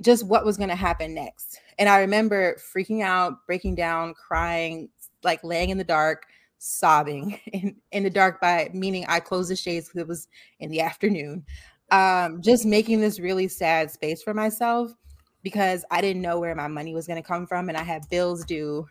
just 0.00 0.26
what 0.26 0.44
was 0.44 0.56
going 0.56 0.70
to 0.70 0.76
happen 0.76 1.14
next. 1.14 1.60
And 1.78 1.88
I 1.88 2.00
remember 2.00 2.56
freaking 2.56 3.02
out, 3.02 3.46
breaking 3.46 3.74
down, 3.74 4.14
crying, 4.14 4.88
like 5.24 5.42
laying 5.42 5.70
in 5.70 5.78
the 5.78 5.84
dark, 5.84 6.26
sobbing 6.58 7.40
in, 7.52 7.76
in 7.92 8.02
the 8.04 8.10
dark 8.10 8.40
by 8.40 8.70
meaning 8.72 9.04
I 9.08 9.20
closed 9.20 9.50
the 9.50 9.56
shades 9.56 9.88
because 9.88 10.00
it 10.00 10.08
was 10.08 10.28
in 10.60 10.70
the 10.70 10.80
afternoon. 10.80 11.44
Um, 11.90 12.42
just 12.42 12.66
making 12.66 13.00
this 13.00 13.18
really 13.18 13.48
sad 13.48 13.90
space 13.90 14.22
for 14.22 14.34
myself 14.34 14.92
because 15.42 15.84
I 15.90 16.00
didn't 16.00 16.20
know 16.20 16.38
where 16.38 16.54
my 16.54 16.68
money 16.68 16.94
was 16.94 17.06
going 17.06 17.22
to 17.22 17.26
come 17.26 17.46
from 17.46 17.68
and 17.68 17.78
I 17.78 17.82
had 17.82 18.08
bills 18.10 18.44
due 18.44 18.86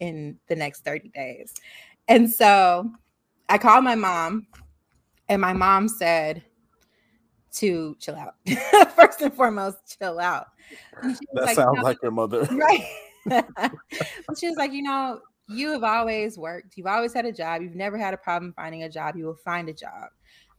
in 0.00 0.38
the 0.48 0.54
next 0.54 0.84
30 0.84 1.08
days. 1.08 1.54
And 2.06 2.30
so 2.30 2.90
I 3.48 3.58
called 3.58 3.84
my 3.84 3.94
mom, 3.94 4.46
and 5.28 5.40
my 5.40 5.52
mom 5.52 5.88
said 5.88 6.42
to 7.52 7.96
chill 7.98 8.14
out. 8.14 8.34
First 8.94 9.20
and 9.20 9.32
foremost, 9.32 9.98
chill 9.98 10.18
out. 10.18 10.46
That 11.02 11.18
like, 11.34 11.56
sounds 11.56 11.76
you 11.76 11.82
know, 11.82 11.82
like 11.82 11.98
your 12.02 12.12
mother. 12.12 12.48
Right. 12.50 12.84
she 14.38 14.48
was 14.48 14.56
like, 14.56 14.72
you 14.72 14.82
know, 14.82 15.20
you 15.48 15.72
have 15.72 15.82
always 15.82 16.38
worked. 16.38 16.76
You've 16.76 16.86
always 16.86 17.12
had 17.12 17.24
a 17.24 17.32
job. 17.32 17.62
You've 17.62 17.74
never 17.74 17.96
had 17.96 18.14
a 18.14 18.18
problem 18.18 18.52
finding 18.54 18.82
a 18.82 18.88
job. 18.88 19.16
You 19.16 19.24
will 19.24 19.34
find 19.36 19.68
a 19.68 19.74
job. 19.74 20.10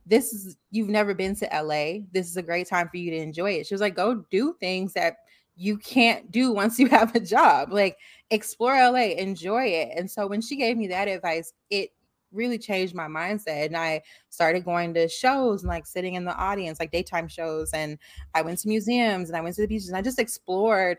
This 0.05 0.33
is 0.33 0.57
you've 0.71 0.89
never 0.89 1.13
been 1.13 1.35
to 1.35 1.45
LA. 1.45 2.05
This 2.11 2.27
is 2.27 2.37
a 2.37 2.41
great 2.41 2.67
time 2.67 2.89
for 2.89 2.97
you 2.97 3.11
to 3.11 3.17
enjoy 3.17 3.51
it. 3.51 3.67
She 3.67 3.73
was 3.73 3.81
like, 3.81 3.95
go 3.95 4.25
do 4.31 4.55
things 4.59 4.93
that 4.93 5.17
you 5.55 5.77
can't 5.77 6.31
do 6.31 6.51
once 6.51 6.79
you 6.79 6.87
have 6.89 7.15
a 7.15 7.19
job. 7.19 7.71
Like 7.71 7.97
explore 8.31 8.73
LA, 8.73 9.13
enjoy 9.17 9.65
it. 9.65 9.89
And 9.95 10.09
so 10.09 10.25
when 10.25 10.41
she 10.41 10.55
gave 10.55 10.77
me 10.77 10.87
that 10.87 11.07
advice, 11.07 11.53
it 11.69 11.91
really 12.31 12.57
changed 12.57 12.95
my 12.95 13.07
mindset. 13.07 13.67
And 13.67 13.77
I 13.77 14.01
started 14.29 14.65
going 14.65 14.93
to 14.95 15.07
shows 15.07 15.61
and 15.61 15.69
like 15.69 15.85
sitting 15.85 16.15
in 16.15 16.25
the 16.25 16.35
audience, 16.35 16.79
like 16.79 16.91
daytime 16.91 17.27
shows. 17.27 17.71
And 17.73 17.99
I 18.33 18.41
went 18.41 18.59
to 18.59 18.67
museums 18.67 19.29
and 19.29 19.37
I 19.37 19.41
went 19.41 19.55
to 19.55 19.61
the 19.61 19.67
beaches 19.67 19.89
and 19.89 19.97
I 19.97 20.01
just 20.01 20.19
explored 20.19 20.97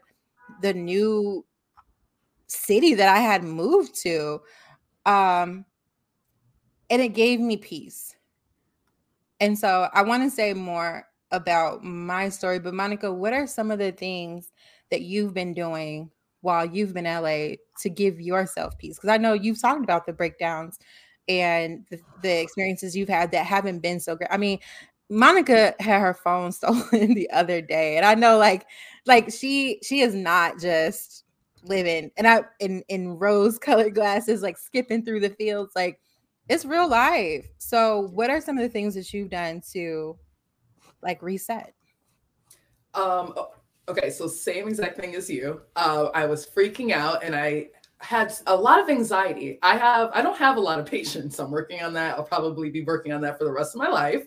the 0.63 0.75
new 0.75 1.45
city 2.51 2.95
that 2.95 3.09
I 3.09 3.21
had 3.21 3.45
moved 3.45 3.95
to. 4.03 4.41
Um, 5.07 5.65
and 6.91 7.01
it 7.01 7.15
gave 7.15 7.41
me 7.41 7.57
peace. 7.57 8.17
And 9.39 9.59
so 9.59 9.89
I 9.95 10.03
want 10.03 10.25
to 10.25 10.31
say 10.31 10.53
more 10.53 11.07
about 11.31 11.85
my 11.85 12.29
story, 12.29 12.59
but 12.59 12.75
Monica, 12.75 13.13
what 13.13 13.33
are 13.33 13.47
some 13.47 13.71
of 13.71 13.79
the 13.79 13.93
things 13.93 14.53
that 14.91 15.03
you've 15.03 15.33
been 15.33 15.55
doing 15.55 16.11
while 16.41 16.67
you've 16.67 16.93
been 16.93 17.05
LA 17.05 17.57
to 17.81 17.89
give 17.89 18.21
yourself 18.21 18.77
peace? 18.77 18.97
Because 18.97 19.11
I 19.11 19.17
know 19.17 19.33
you've 19.33 19.61
talked 19.61 19.85
about 19.85 20.05
the 20.05 20.13
breakdowns 20.13 20.79
and 21.29 21.87
the, 21.91 22.01
the, 22.23 22.41
experiences 22.41 22.97
you've 22.97 23.09
had 23.09 23.31
that 23.31 23.47
haven't 23.47 23.79
been 23.79 24.01
so 24.01 24.17
great. 24.17 24.31
I 24.33 24.37
mean, 24.37 24.59
Monica 25.09 25.75
had 25.79 26.01
her 26.01 26.15
phone 26.15 26.51
stolen 26.53 27.15
the 27.15 27.31
other 27.31 27.63
day, 27.63 27.97
and 27.97 28.05
I 28.05 28.15
know 28.15 28.37
like 28.37 28.67
like 29.07 29.31
she 29.33 29.79
she 29.83 30.01
is 30.01 30.15
not 30.15 30.59
just 30.59 31.25
living 31.65 32.11
and 32.17 32.27
I 32.27 32.43
in 32.59 32.83
in 32.89 33.19
rose 33.19 33.59
colored 33.61 33.95
glasses, 33.95 34.43
like 34.43 34.59
skipping 34.59 35.05
through 35.05 35.21
the 35.21 35.31
fields, 35.31 35.73
like 35.75 36.01
it's 36.49 36.65
real 36.65 36.89
life. 36.89 37.47
So, 37.59 38.09
what 38.13 38.31
are 38.31 38.41
some 38.41 38.59
of 38.59 38.63
the 38.63 38.69
things 38.69 38.95
that 38.95 39.13
you've 39.13 39.31
done 39.31 39.63
to 39.73 40.19
like 41.03 41.23
reset? 41.23 41.75
Um. 42.95 43.35
Okay, 43.89 44.11
so 44.11 44.29
same 44.29 44.69
exact 44.69 45.01
thing 45.01 45.17
as 45.17 45.29
you. 45.29 45.63
Uh, 45.75 46.11
I 46.15 46.27
was 46.27 46.47
freaking 46.47 46.93
out, 46.93 47.25
and 47.25 47.35
I 47.35 47.69
had 47.99 48.33
a 48.47 48.55
lot 48.55 48.81
of 48.81 48.89
anxiety. 48.89 49.59
I 49.63 49.77
have 49.77 50.11
I 50.13 50.23
don't 50.23 50.39
have 50.39 50.57
a 50.57 50.61
lot 50.61 50.79
of 50.79 50.87
patience. 50.91 51.39
I'm 51.39 51.51
working 51.51 51.83
on 51.83 51.93
that. 51.95 52.17
I'll 52.17 52.25
probably 52.25 52.71
be 52.71 52.83
working 52.83 53.13
on 53.13 53.21
that 53.23 53.39
for 53.39 53.45
the 53.45 53.53
rest 53.53 53.75
of 53.75 53.81
my 53.81 53.89
life. 53.89 54.27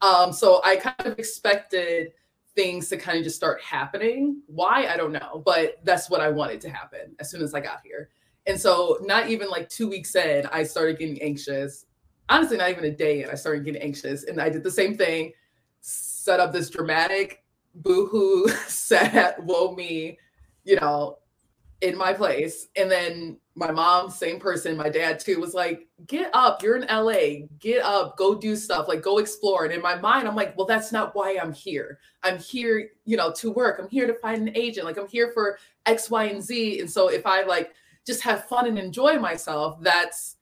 Um, 0.00 0.32
so 0.32 0.60
I 0.64 0.76
kind 0.76 1.12
of 1.12 1.18
expected 1.18 2.12
things 2.54 2.88
to 2.88 2.96
kind 2.96 3.18
of 3.18 3.24
just 3.24 3.36
start 3.36 3.60
happening. 3.62 4.42
Why? 4.46 4.86
I 4.86 4.96
don't 4.96 5.12
know, 5.12 5.42
but 5.44 5.78
that's 5.84 6.10
what 6.10 6.20
I 6.20 6.28
wanted 6.28 6.60
to 6.62 6.70
happen 6.70 7.14
as 7.18 7.30
soon 7.30 7.42
as 7.42 7.54
I 7.54 7.60
got 7.60 7.80
here. 7.84 8.10
And 8.46 8.60
so, 8.60 8.98
not 9.02 9.28
even 9.28 9.48
like 9.48 9.68
two 9.68 9.88
weeks 9.88 10.14
in, 10.16 10.46
I 10.46 10.62
started 10.62 10.98
getting 10.98 11.20
anxious. 11.22 11.86
Honestly, 12.28 12.56
not 12.56 12.70
even 12.70 12.84
a 12.84 12.90
day 12.90 13.22
in, 13.22 13.30
I 13.30 13.34
started 13.34 13.64
getting 13.64 13.82
anxious. 13.82 14.24
And 14.24 14.40
I 14.40 14.48
did 14.48 14.62
the 14.62 14.70
same 14.70 14.96
thing, 14.96 15.32
set 15.80 16.40
up 16.40 16.52
this 16.52 16.70
dramatic 16.70 17.44
boohoo, 17.74 18.48
set, 18.66 19.42
woe 19.44 19.74
me, 19.74 20.18
you 20.64 20.76
know, 20.76 21.18
in 21.80 21.96
my 21.96 22.12
place. 22.12 22.68
And 22.76 22.90
then 22.90 23.38
my 23.54 23.70
mom, 23.70 24.10
same 24.10 24.38
person, 24.38 24.76
my 24.76 24.88
dad 24.88 25.18
too, 25.18 25.40
was 25.40 25.54
like, 25.54 25.88
get 26.06 26.30
up, 26.34 26.62
you're 26.62 26.76
in 26.76 26.86
LA, 26.88 27.46
get 27.58 27.82
up, 27.82 28.16
go 28.16 28.34
do 28.34 28.56
stuff, 28.56 28.88
like 28.88 29.02
go 29.02 29.18
explore. 29.18 29.64
And 29.64 29.74
in 29.74 29.82
my 29.82 29.96
mind, 29.96 30.28
I'm 30.28 30.36
like, 30.36 30.56
well, 30.56 30.66
that's 30.66 30.92
not 30.92 31.14
why 31.14 31.38
I'm 31.40 31.52
here. 31.52 31.98
I'm 32.22 32.38
here, 32.38 32.90
you 33.04 33.16
know, 33.16 33.32
to 33.32 33.50
work. 33.50 33.78
I'm 33.78 33.88
here 33.88 34.06
to 34.06 34.14
find 34.14 34.46
an 34.46 34.56
agent. 34.56 34.86
Like 34.86 34.98
I'm 34.98 35.08
here 35.08 35.30
for 35.32 35.58
X, 35.86 36.10
Y, 36.10 36.24
and 36.24 36.42
Z. 36.42 36.80
And 36.80 36.90
so 36.90 37.08
if 37.08 37.26
I 37.26 37.42
like 37.42 37.72
just 38.06 38.22
have 38.22 38.46
fun 38.46 38.66
and 38.66 38.78
enjoy 38.78 39.18
myself, 39.18 39.80
that's 39.80 40.36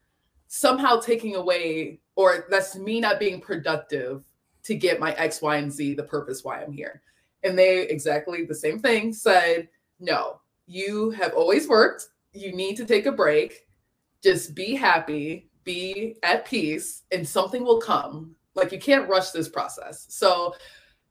somehow 0.49 0.99
taking 0.99 1.37
away, 1.37 2.01
or 2.17 2.47
that's 2.51 2.77
me 2.77 3.01
not 3.01 3.21
being 3.21 3.41
productive 3.41 4.25
to 4.65 4.75
get 4.75 5.01
my 5.01 5.13
X, 5.15 5.41
Y, 5.41 5.57
and 5.57 5.73
Z, 5.73 5.95
the 5.95 6.03
purpose 6.03 6.45
why 6.45 6.63
I'm 6.63 6.73
here. 6.73 7.03
And 7.43 7.59
they 7.59 7.83
exactly 7.83 8.45
the 8.45 8.55
same 8.55 8.79
thing 8.81 9.13
said, 9.13 9.69
no, 10.01 10.41
you 10.69 11.11
have 11.11 11.33
always 11.33 11.67
worked. 11.67 12.09
You 12.33 12.55
need 12.55 12.77
to 12.77 12.85
take 12.85 13.07
a 13.07 13.13
break. 13.13 13.67
Just 14.23 14.55
be 14.55 14.75
happy, 14.75 15.51
be 15.65 16.17
at 16.23 16.45
peace, 16.45 17.03
and 17.11 17.27
something 17.27 17.65
will 17.65 17.81
come. 17.81 18.37
Like 18.55 18.71
you 18.71 18.79
can't 18.79 19.09
rush 19.09 19.31
this 19.31 19.49
process. 19.49 20.07
So, 20.11 20.55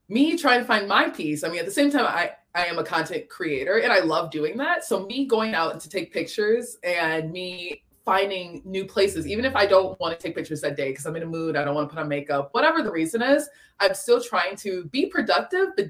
me 0.10 0.38
trying 0.38 0.62
to 0.62 0.66
find 0.66 0.88
my 0.88 1.10
peace, 1.10 1.44
I 1.44 1.50
mean, 1.50 1.60
at 1.60 1.66
the 1.66 1.72
same 1.72 1.92
time, 1.92 2.06
I, 2.06 2.32
I 2.56 2.66
am 2.66 2.80
a 2.80 2.84
content 2.84 3.28
creator 3.30 3.80
and 3.80 3.92
I 3.92 4.00
love 4.00 4.32
doing 4.32 4.56
that. 4.58 4.86
So, 4.86 5.06
me 5.06 5.26
going 5.26 5.56
out 5.56 5.80
to 5.80 5.90
take 5.90 6.14
pictures 6.14 6.78
and 6.84 7.32
me 7.32 7.84
finding 8.06 8.62
new 8.64 8.86
places, 8.86 9.28
even 9.28 9.44
if 9.44 9.56
I 9.56 9.66
don't 9.66 10.00
want 10.00 10.18
to 10.18 10.24
take 10.24 10.36
pictures 10.36 10.62
that 10.62 10.78
day 10.78 10.90
because 10.90 11.06
I'm 11.06 11.16
in 11.16 11.24
a 11.24 11.28
mood, 11.28 11.58
I 11.58 11.66
don't 11.66 11.76
want 11.76 11.90
to 11.90 11.96
put 11.96 12.02
on 12.02 12.08
makeup, 12.08 12.50
whatever 12.52 12.84
the 12.84 12.92
reason 12.92 13.22
is, 13.22 13.50
I'm 13.80 13.94
still 13.96 14.22
trying 14.22 14.56
to 14.58 14.86
be 14.86 15.08
productive, 15.08 15.70
but 15.76 15.88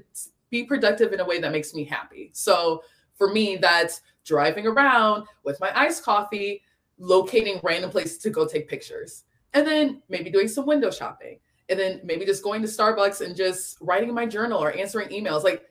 be 0.50 0.64
productive 0.64 1.12
in 1.12 1.20
a 1.20 1.24
way 1.24 1.38
that 1.40 1.52
makes 1.52 1.74
me 1.74 1.84
happy. 1.84 2.30
So, 2.32 2.82
for 3.18 3.32
me, 3.32 3.56
that's 3.56 4.00
driving 4.24 4.66
around 4.66 5.26
with 5.44 5.60
my 5.60 5.70
iced 5.78 6.04
coffee, 6.04 6.62
locating 6.98 7.60
random 7.62 7.90
places 7.90 8.18
to 8.18 8.30
go 8.30 8.46
take 8.46 8.68
pictures, 8.68 9.24
and 9.52 9.66
then 9.66 10.02
maybe 10.08 10.30
doing 10.30 10.48
some 10.48 10.66
window 10.66 10.90
shopping, 10.90 11.38
and 11.68 11.78
then 11.78 12.00
maybe 12.04 12.24
just 12.24 12.44
going 12.44 12.62
to 12.62 12.68
Starbucks 12.68 13.20
and 13.20 13.36
just 13.36 13.78
writing 13.80 14.08
in 14.08 14.14
my 14.14 14.26
journal 14.26 14.62
or 14.62 14.72
answering 14.72 15.08
emails. 15.08 15.42
Like, 15.44 15.64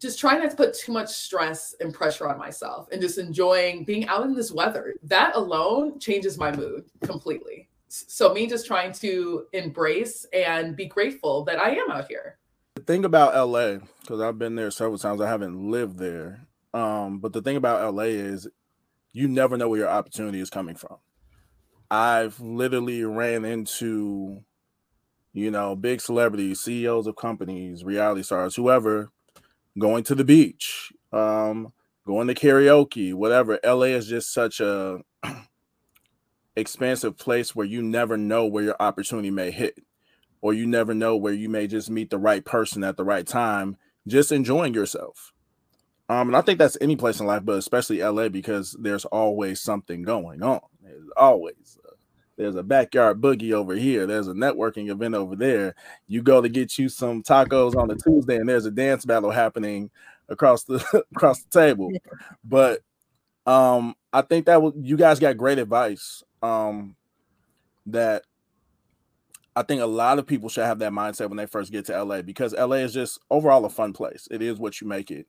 just 0.00 0.18
trying 0.20 0.38
not 0.38 0.50
to 0.50 0.56
put 0.56 0.74
too 0.74 0.92
much 0.92 1.08
stress 1.08 1.74
and 1.80 1.92
pressure 1.92 2.28
on 2.28 2.38
myself 2.38 2.86
and 2.92 3.00
just 3.00 3.18
enjoying 3.18 3.84
being 3.84 4.06
out 4.06 4.24
in 4.24 4.34
this 4.34 4.52
weather. 4.52 4.94
That 5.02 5.34
alone 5.34 5.98
changes 5.98 6.38
my 6.38 6.54
mood 6.54 6.84
completely. 7.02 7.68
So, 7.88 8.32
me 8.32 8.46
just 8.46 8.66
trying 8.66 8.92
to 8.94 9.46
embrace 9.52 10.26
and 10.32 10.76
be 10.76 10.86
grateful 10.86 11.44
that 11.44 11.58
I 11.58 11.70
am 11.70 11.90
out 11.90 12.06
here. 12.06 12.38
The 12.78 12.84
thing 12.84 13.04
about 13.04 13.34
LA, 13.34 13.78
because 14.02 14.20
I've 14.20 14.38
been 14.38 14.54
there 14.54 14.70
several 14.70 14.98
times, 14.98 15.20
I 15.20 15.28
haven't 15.28 15.68
lived 15.68 15.98
there. 15.98 16.46
Um, 16.72 17.18
but 17.18 17.32
the 17.32 17.42
thing 17.42 17.56
about 17.56 17.92
LA 17.92 18.04
is 18.04 18.46
you 19.12 19.26
never 19.26 19.56
know 19.56 19.68
where 19.68 19.80
your 19.80 19.88
opportunity 19.88 20.38
is 20.38 20.48
coming 20.48 20.76
from. 20.76 20.98
I've 21.90 22.38
literally 22.38 23.02
ran 23.02 23.44
into, 23.44 24.44
you 25.32 25.50
know, 25.50 25.74
big 25.74 26.00
celebrities, 26.00 26.60
CEOs 26.60 27.08
of 27.08 27.16
companies, 27.16 27.82
reality 27.82 28.22
stars, 28.22 28.54
whoever, 28.54 29.10
going 29.76 30.04
to 30.04 30.14
the 30.14 30.22
beach, 30.22 30.92
um, 31.12 31.72
going 32.06 32.28
to 32.28 32.34
karaoke, 32.34 33.12
whatever. 33.12 33.58
LA 33.64 33.86
is 33.86 34.06
just 34.06 34.32
such 34.32 34.60
a 34.60 35.00
expansive 36.54 37.18
place 37.18 37.56
where 37.56 37.66
you 37.66 37.82
never 37.82 38.16
know 38.16 38.46
where 38.46 38.62
your 38.62 38.76
opportunity 38.78 39.32
may 39.32 39.50
hit 39.50 39.80
or 40.40 40.54
you 40.54 40.66
never 40.66 40.94
know 40.94 41.16
where 41.16 41.32
you 41.32 41.48
may 41.48 41.66
just 41.66 41.90
meet 41.90 42.10
the 42.10 42.18
right 42.18 42.44
person 42.44 42.84
at 42.84 42.96
the 42.96 43.04
right 43.04 43.26
time, 43.26 43.76
just 44.06 44.32
enjoying 44.32 44.74
yourself. 44.74 45.32
Um, 46.08 46.28
and 46.28 46.36
I 46.36 46.40
think 46.40 46.58
that's 46.58 46.78
any 46.80 46.96
place 46.96 47.20
in 47.20 47.26
life, 47.26 47.44
but 47.44 47.58
especially 47.58 48.02
LA 48.02 48.28
because 48.28 48.76
there's 48.80 49.04
always 49.06 49.60
something 49.60 50.02
going 50.02 50.42
on. 50.42 50.60
There's 50.82 51.08
always 51.16 51.78
uh, 51.86 51.92
there's 52.36 52.54
a 52.54 52.62
backyard 52.62 53.20
boogie 53.20 53.52
over 53.52 53.74
here. 53.74 54.06
There's 54.06 54.28
a 54.28 54.32
networking 54.32 54.90
event 54.90 55.14
over 55.14 55.36
there. 55.36 55.74
You 56.06 56.22
go 56.22 56.40
to 56.40 56.48
get 56.48 56.78
you 56.78 56.88
some 56.88 57.22
tacos 57.22 57.76
on 57.76 57.90
a 57.90 57.96
Tuesday, 57.96 58.36
and 58.36 58.48
there's 58.48 58.64
a 58.64 58.70
dance 58.70 59.04
battle 59.04 59.30
happening 59.30 59.90
across 60.30 60.64
the 60.64 61.04
across 61.14 61.42
the 61.42 61.50
table. 61.50 61.90
But 62.42 62.80
um, 63.44 63.94
I 64.12 64.22
think 64.22 64.46
that 64.46 64.54
w- 64.54 64.80
you 64.80 64.96
guys 64.96 65.18
got 65.18 65.36
great 65.36 65.58
advice. 65.58 66.22
Um, 66.42 66.96
that 67.86 68.22
I 69.58 69.62
think 69.64 69.80
a 69.80 69.86
lot 69.86 70.20
of 70.20 70.26
people 70.26 70.48
should 70.48 70.64
have 70.66 70.78
that 70.78 70.92
mindset 70.92 71.28
when 71.28 71.36
they 71.36 71.46
first 71.46 71.72
get 71.72 71.84
to 71.86 72.04
LA 72.04 72.22
because 72.22 72.52
LA 72.52 72.76
is 72.76 72.94
just 72.94 73.18
overall 73.28 73.64
a 73.64 73.68
fun 73.68 73.92
place. 73.92 74.28
It 74.30 74.40
is 74.40 74.60
what 74.60 74.80
you 74.80 74.86
make 74.86 75.10
it. 75.10 75.26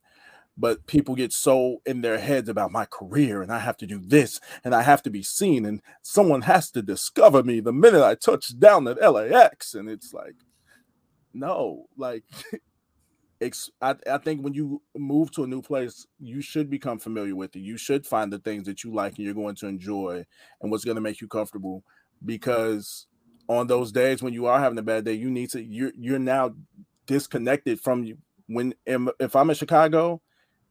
But 0.56 0.86
people 0.86 1.16
get 1.16 1.34
so 1.34 1.82
in 1.88 2.02
their 2.02 2.20
heads 2.20 2.48
about 2.48 2.72
my 2.72 2.86
career 2.86 3.42
and 3.42 3.52
I 3.52 3.58
have 3.58 3.76
to 3.78 3.88
do 3.88 4.00
this 4.00 4.40
and 4.64 4.76
I 4.76 4.84
have 4.84 5.02
to 5.04 5.10
be 5.10 5.24
seen 5.24 5.66
and 5.66 5.82
someone 6.04 6.44
has 6.44 6.70
to 6.72 6.84
discover 6.84 7.42
me 7.42 7.60
the 7.60 7.74
minute 7.74 8.04
I 8.04 8.14
touch 8.14 8.60
down 8.60 8.88
at 8.88 9.02
LAX. 9.02 9.74
And 9.74 9.90
it's 9.90 10.14
like, 10.14 10.36
no, 11.34 11.88
like 11.98 12.24
I, 13.82 13.96
I 14.08 14.18
think 14.20 14.44
when 14.44 14.54
you 14.54 14.84
move 14.96 15.32
to 15.32 15.44
a 15.44 15.48
new 15.48 15.64
place, 15.64 16.06
you 16.20 16.42
should 16.42 16.70
become 16.70 17.00
familiar 17.00 17.36
with 17.36 17.56
it. 17.56 17.62
You 17.62 17.78
should 17.78 18.06
find 18.06 18.32
the 18.32 18.40
things 18.40 18.68
that 18.68 18.84
you 18.84 18.94
like 18.94 19.18
and 19.18 19.26
you're 19.26 19.34
going 19.34 19.56
to 19.56 19.68
enjoy 19.68 20.24
and 20.62 20.70
what's 20.70 20.86
going 20.86 20.96
to 20.96 21.02
make 21.02 21.20
you 21.20 21.28
comfortable 21.28 21.84
because 22.24 23.08
on 23.50 23.68
those 23.68 23.92
days 23.92 24.22
when 24.22 24.34
you 24.34 24.46
are 24.46 24.60
having 24.60 24.78
a 24.78 24.84
bad 24.84 25.04
day, 25.04 25.14
you 25.14 25.30
need 25.30 25.50
to 25.50 25.62
you're 25.62 25.92
you're 25.98 26.20
now 26.20 26.54
disconnected 27.08 27.82
from 27.82 28.04
you. 28.04 28.18
When 28.48 28.76
if 28.86 29.36
I'm 29.36 29.50
in 29.50 29.56
Chicago, 29.56 30.22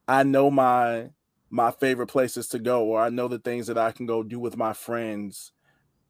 I 0.07 0.23
know 0.23 0.51
my 0.51 1.11
my 1.51 1.73
favorite 1.73 2.07
places 2.07 2.49
to 2.49 2.59
go, 2.59 2.85
or 2.85 3.01
I 3.01 3.11
know 3.11 3.29
the 3.29 3.41
things 3.41 3.67
that 3.67 3.79
I 3.79 3.91
can 3.91 4.07
go 4.07 4.23
do 4.23 4.39
with 4.39 4.57
my 4.57 4.73
friends. 4.73 5.53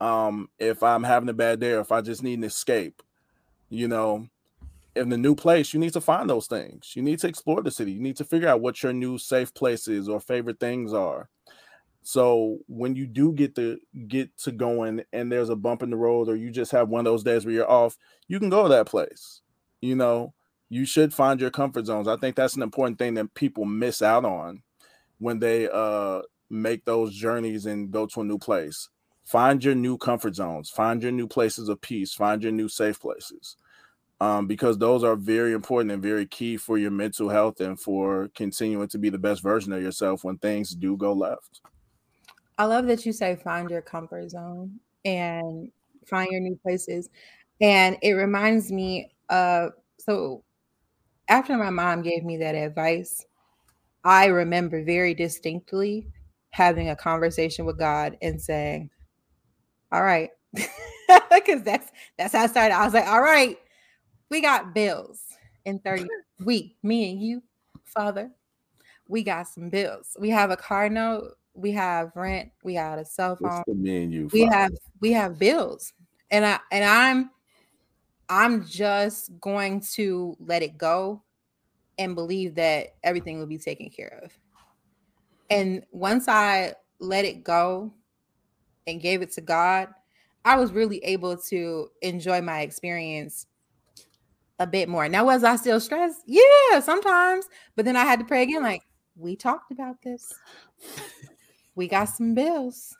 Um, 0.00 0.48
if 0.58 0.82
I'm 0.82 1.02
having 1.02 1.28
a 1.28 1.34
bad 1.34 1.58
day, 1.58 1.72
or 1.72 1.80
if 1.80 1.90
I 1.90 2.02
just 2.02 2.22
need 2.22 2.38
an 2.38 2.44
escape, 2.44 3.02
you 3.68 3.88
know, 3.88 4.28
in 4.94 5.08
the 5.08 5.18
new 5.18 5.34
place, 5.34 5.72
you 5.72 5.80
need 5.80 5.92
to 5.94 6.00
find 6.00 6.28
those 6.30 6.46
things. 6.46 6.92
You 6.94 7.02
need 7.02 7.18
to 7.20 7.28
explore 7.28 7.62
the 7.62 7.70
city. 7.70 7.92
You 7.92 8.00
need 8.00 8.16
to 8.18 8.24
figure 8.24 8.48
out 8.48 8.60
what 8.60 8.82
your 8.82 8.92
new 8.92 9.18
safe 9.18 9.52
places 9.54 10.08
or 10.08 10.20
favorite 10.20 10.60
things 10.60 10.92
are. 10.92 11.28
So 12.02 12.58
when 12.68 12.96
you 12.96 13.06
do 13.06 13.32
get 13.32 13.54
to 13.56 13.78
get 14.06 14.36
to 14.38 14.52
going 14.52 15.02
and 15.12 15.30
there's 15.30 15.50
a 15.50 15.56
bump 15.56 15.82
in 15.82 15.90
the 15.90 15.96
road 15.96 16.28
or 16.28 16.36
you 16.36 16.50
just 16.50 16.72
have 16.72 16.88
one 16.88 17.00
of 17.00 17.04
those 17.04 17.22
days 17.22 17.44
where 17.44 17.54
you're 17.54 17.70
off, 17.70 17.96
you 18.28 18.38
can 18.38 18.48
go 18.48 18.62
to 18.62 18.68
that 18.70 18.86
place. 18.86 19.42
You 19.80 19.94
know, 19.94 20.32
you 20.70 20.84
should 20.86 21.12
find 21.12 21.40
your 21.40 21.50
comfort 21.50 21.86
zones. 21.86 22.08
I 22.08 22.16
think 22.16 22.36
that's 22.36 22.56
an 22.56 22.62
important 22.62 22.98
thing 22.98 23.14
that 23.14 23.34
people 23.34 23.64
miss 23.64 24.00
out 24.02 24.24
on 24.24 24.62
when 25.18 25.38
they 25.38 25.68
uh 25.72 26.22
make 26.50 26.84
those 26.84 27.14
journeys 27.14 27.66
and 27.66 27.90
go 27.90 28.06
to 28.06 28.20
a 28.22 28.24
new 28.24 28.38
place. 28.38 28.88
Find 29.24 29.62
your 29.62 29.74
new 29.74 29.98
comfort 29.98 30.34
zones, 30.34 30.70
find 30.70 31.02
your 31.02 31.12
new 31.12 31.28
places 31.28 31.68
of 31.68 31.82
peace, 31.82 32.14
find 32.14 32.42
your 32.42 32.52
new 32.52 32.68
safe 32.68 32.98
places. 32.98 33.56
Um, 34.20 34.46
because 34.46 34.78
those 34.78 35.04
are 35.04 35.14
very 35.14 35.52
important 35.52 35.92
and 35.92 36.02
very 36.02 36.26
key 36.26 36.56
for 36.56 36.76
your 36.76 36.90
mental 36.90 37.28
health 37.28 37.60
and 37.60 37.78
for 37.78 38.30
continuing 38.34 38.88
to 38.88 38.98
be 38.98 39.10
the 39.10 39.18
best 39.18 39.42
version 39.42 39.72
of 39.72 39.82
yourself 39.82 40.24
when 40.24 40.38
things 40.38 40.70
do 40.70 40.96
go 40.96 41.12
left. 41.12 41.60
I 42.58 42.64
love 42.64 42.86
that 42.88 43.06
you 43.06 43.12
say 43.12 43.36
find 43.36 43.70
your 43.70 43.82
comfort 43.82 44.30
zone 44.30 44.80
and 45.04 45.70
find 46.06 46.30
your 46.30 46.40
new 46.40 46.56
places. 46.56 47.08
And 47.60 47.96
it 48.02 48.12
reminds 48.12 48.72
me 48.72 49.12
of 49.28 49.72
so 49.98 50.42
after 51.28 51.56
my 51.56 51.70
mom 51.70 52.02
gave 52.02 52.24
me 52.24 52.36
that 52.38 52.54
advice, 52.54 53.24
I 54.04 54.26
remember 54.26 54.82
very 54.84 55.14
distinctly 55.14 56.08
having 56.50 56.88
a 56.88 56.96
conversation 56.96 57.64
with 57.64 57.78
God 57.78 58.16
and 58.22 58.40
saying, 58.40 58.90
All 59.92 60.02
right, 60.02 60.30
because 60.52 61.62
that's 61.62 61.92
that's 62.16 62.34
how 62.34 62.42
I 62.42 62.46
started. 62.46 62.74
I 62.74 62.84
was 62.84 62.94
like, 62.94 63.06
All 63.06 63.22
right, 63.22 63.56
we 64.30 64.40
got 64.40 64.74
bills 64.74 65.22
in 65.64 65.78
30 65.80 66.06
we, 66.44 66.76
me 66.82 67.10
and 67.10 67.22
you, 67.22 67.42
Father, 67.84 68.30
we 69.08 69.22
got 69.22 69.48
some 69.48 69.68
bills. 69.70 70.16
We 70.18 70.30
have 70.30 70.50
a 70.50 70.56
car 70.56 70.88
note 70.88 71.37
we 71.58 71.72
have 71.72 72.12
rent, 72.14 72.50
we 72.62 72.74
got 72.74 72.98
a 72.98 73.04
cell 73.04 73.36
phone. 73.36 73.62
me 73.66 74.04
and. 74.04 74.32
We 74.32 74.42
have 74.42 74.72
we 75.00 75.12
have 75.12 75.38
bills. 75.38 75.92
And 76.30 76.44
I 76.44 76.60
and 76.70 76.84
I'm 76.84 77.30
I'm 78.28 78.64
just 78.66 79.38
going 79.40 79.82
to 79.94 80.36
let 80.38 80.62
it 80.62 80.78
go 80.78 81.22
and 81.98 82.14
believe 82.14 82.54
that 82.54 82.94
everything 83.02 83.38
will 83.38 83.46
be 83.46 83.58
taken 83.58 83.90
care 83.90 84.20
of. 84.22 84.32
And 85.50 85.82
once 85.90 86.28
I 86.28 86.74
let 87.00 87.24
it 87.24 87.42
go 87.42 87.92
and 88.86 89.00
gave 89.00 89.22
it 89.22 89.32
to 89.32 89.40
God, 89.40 89.88
I 90.44 90.56
was 90.56 90.72
really 90.72 90.98
able 90.98 91.36
to 91.48 91.88
enjoy 92.02 92.40
my 92.40 92.60
experience 92.60 93.46
a 94.58 94.66
bit 94.66 94.88
more. 94.88 95.08
Now, 95.08 95.24
was 95.24 95.42
I 95.42 95.56
still 95.56 95.80
stressed? 95.80 96.22
Yeah, 96.26 96.80
sometimes. 96.80 97.46
But 97.76 97.84
then 97.84 97.96
I 97.96 98.04
had 98.04 98.18
to 98.18 98.24
pray 98.24 98.42
again, 98.42 98.62
like, 98.62 98.82
we 99.16 99.36
talked 99.36 99.72
about 99.72 100.00
this 100.02 100.32
we 101.78 101.86
got 101.86 102.06
some 102.06 102.34
bills 102.34 102.96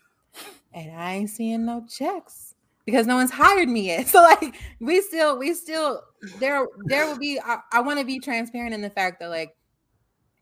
and 0.72 0.96
I 0.96 1.14
ain't 1.14 1.30
seeing 1.30 1.66
no 1.66 1.84
checks 1.90 2.54
because 2.86 3.08
no 3.08 3.16
one's 3.16 3.32
hired 3.32 3.68
me 3.68 3.88
yet. 3.88 4.06
So 4.06 4.22
like 4.22 4.54
we 4.78 5.00
still 5.00 5.36
we 5.36 5.52
still 5.52 6.04
there 6.38 6.64
there 6.86 7.06
will 7.06 7.18
be 7.18 7.40
I, 7.44 7.58
I 7.72 7.80
want 7.80 7.98
to 7.98 8.06
be 8.06 8.20
transparent 8.20 8.72
in 8.72 8.80
the 8.80 8.88
fact 8.88 9.18
that 9.18 9.30
like 9.30 9.56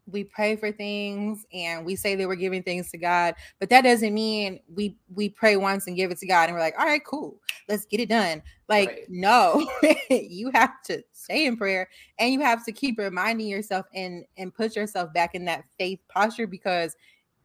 we 0.08 0.22
pray 0.22 0.54
for 0.54 0.70
things 0.70 1.46
and 1.52 1.84
we 1.84 1.96
say 1.96 2.14
that 2.14 2.28
we're 2.28 2.36
giving 2.36 2.62
things 2.62 2.90
to 2.90 2.98
God, 2.98 3.34
but 3.58 3.70
that 3.70 3.80
doesn't 3.80 4.12
mean 4.12 4.60
we 4.72 4.98
we 5.14 5.30
pray 5.30 5.56
once 5.56 5.86
and 5.86 5.96
give 5.96 6.10
it 6.10 6.18
to 6.18 6.26
God 6.26 6.44
and 6.44 6.52
we're 6.52 6.60
like, 6.60 6.78
all 6.78 6.84
right, 6.84 7.04
cool, 7.06 7.40
let's 7.70 7.86
get 7.86 8.00
it 8.00 8.10
done. 8.10 8.42
Like, 8.68 8.88
right. 8.90 9.00
no, 9.08 9.66
you 10.10 10.50
have 10.52 10.82
to 10.84 11.02
stay 11.12 11.46
in 11.46 11.56
prayer 11.56 11.88
and 12.18 12.34
you 12.34 12.40
have 12.40 12.66
to 12.66 12.72
keep 12.72 12.98
reminding 12.98 13.46
yourself 13.46 13.86
and 13.94 14.26
and 14.36 14.54
put 14.54 14.76
yourself 14.76 15.10
back 15.14 15.34
in 15.34 15.46
that 15.46 15.64
faith 15.78 16.00
posture 16.10 16.46
because 16.46 16.94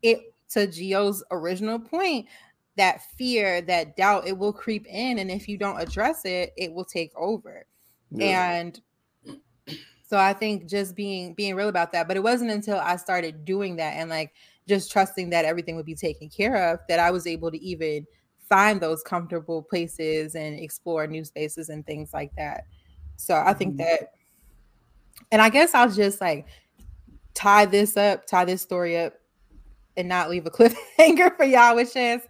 it 0.01 0.30
to 0.51 0.67
Gio's 0.67 1.23
original 1.31 1.79
point, 1.79 2.27
that 2.77 3.01
fear, 3.17 3.61
that 3.61 3.95
doubt, 3.95 4.27
it 4.27 4.37
will 4.37 4.53
creep 4.53 4.85
in, 4.87 5.19
and 5.19 5.29
if 5.29 5.47
you 5.47 5.57
don't 5.57 5.79
address 5.79 6.21
it, 6.25 6.53
it 6.57 6.73
will 6.73 6.85
take 6.85 7.11
over. 7.15 7.65
Yeah. 8.11 8.51
And 8.51 8.81
so 10.05 10.17
I 10.17 10.33
think 10.33 10.67
just 10.67 10.95
being 10.95 11.33
being 11.33 11.55
real 11.55 11.69
about 11.69 11.93
that. 11.93 12.07
But 12.07 12.17
it 12.17 12.23
wasn't 12.23 12.51
until 12.51 12.77
I 12.77 12.97
started 12.97 13.45
doing 13.45 13.77
that 13.77 13.93
and 13.95 14.09
like 14.09 14.33
just 14.67 14.91
trusting 14.91 15.29
that 15.29 15.45
everything 15.45 15.75
would 15.75 15.85
be 15.85 15.95
taken 15.95 16.29
care 16.29 16.71
of 16.71 16.79
that 16.89 16.99
I 16.99 17.11
was 17.11 17.25
able 17.25 17.49
to 17.51 17.61
even 17.61 18.05
find 18.49 18.81
those 18.81 19.01
comfortable 19.01 19.63
places 19.63 20.35
and 20.35 20.59
explore 20.59 21.07
new 21.07 21.23
spaces 21.23 21.69
and 21.69 21.85
things 21.85 22.13
like 22.13 22.35
that. 22.35 22.65
So 23.15 23.35
I 23.35 23.53
think 23.53 23.75
mm-hmm. 23.75 23.87
that, 23.87 24.11
and 25.31 25.41
I 25.41 25.49
guess 25.49 25.73
I'll 25.73 25.89
just 25.89 26.19
like 26.19 26.47
tie 27.33 27.65
this 27.65 27.95
up, 27.95 28.25
tie 28.27 28.43
this 28.43 28.61
story 28.61 28.99
up, 28.99 29.13
and 29.97 30.07
not 30.07 30.29
leave 30.29 30.45
a 30.45 30.49
cliffhanger 30.51 31.35
for 31.35 31.45
y'all, 31.45 31.75
which 31.75 31.95
is 31.95 32.21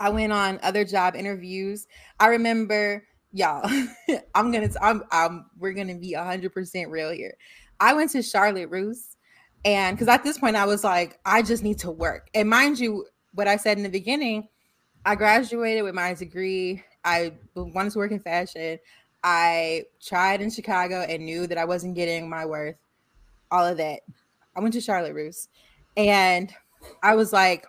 I 0.00 0.10
went 0.10 0.32
on 0.32 0.60
other 0.62 0.84
job 0.84 1.16
interviews. 1.16 1.86
I 2.20 2.28
remember 2.28 3.04
y'all, 3.32 3.68
I'm 4.34 4.50
gonna 4.52 4.70
I'm, 4.80 5.02
I'm 5.10 5.46
we're 5.58 5.72
gonna 5.72 5.96
be 5.96 6.12
hundred 6.12 6.52
percent 6.52 6.90
real 6.90 7.10
here. 7.10 7.36
I 7.80 7.94
went 7.94 8.10
to 8.12 8.22
Charlotte 8.22 8.70
Russe, 8.70 9.16
and 9.64 9.96
because 9.96 10.08
at 10.08 10.24
this 10.24 10.38
point 10.38 10.56
I 10.56 10.66
was 10.66 10.84
like, 10.84 11.18
I 11.24 11.42
just 11.42 11.62
need 11.62 11.78
to 11.80 11.90
work. 11.90 12.28
And 12.34 12.48
mind 12.48 12.78
you, 12.78 13.06
what 13.34 13.48
I 13.48 13.56
said 13.56 13.76
in 13.76 13.82
the 13.82 13.88
beginning, 13.88 14.48
I 15.04 15.14
graduated 15.14 15.84
with 15.84 15.94
my 15.94 16.14
degree. 16.14 16.82
I 17.04 17.32
wanted 17.54 17.92
to 17.92 17.98
work 17.98 18.12
in 18.12 18.20
fashion. 18.20 18.78
I 19.22 19.84
tried 20.00 20.40
in 20.40 20.50
Chicago 20.50 21.00
and 21.00 21.24
knew 21.24 21.46
that 21.46 21.58
I 21.58 21.64
wasn't 21.64 21.94
getting 21.94 22.28
my 22.28 22.44
worth. 22.44 22.76
All 23.50 23.64
of 23.64 23.76
that. 23.78 24.00
I 24.54 24.60
went 24.60 24.74
to 24.74 24.80
Charlotte 24.80 25.14
Russe, 25.14 25.48
and 25.98 26.54
I 27.02 27.16
was 27.16 27.32
like, 27.32 27.66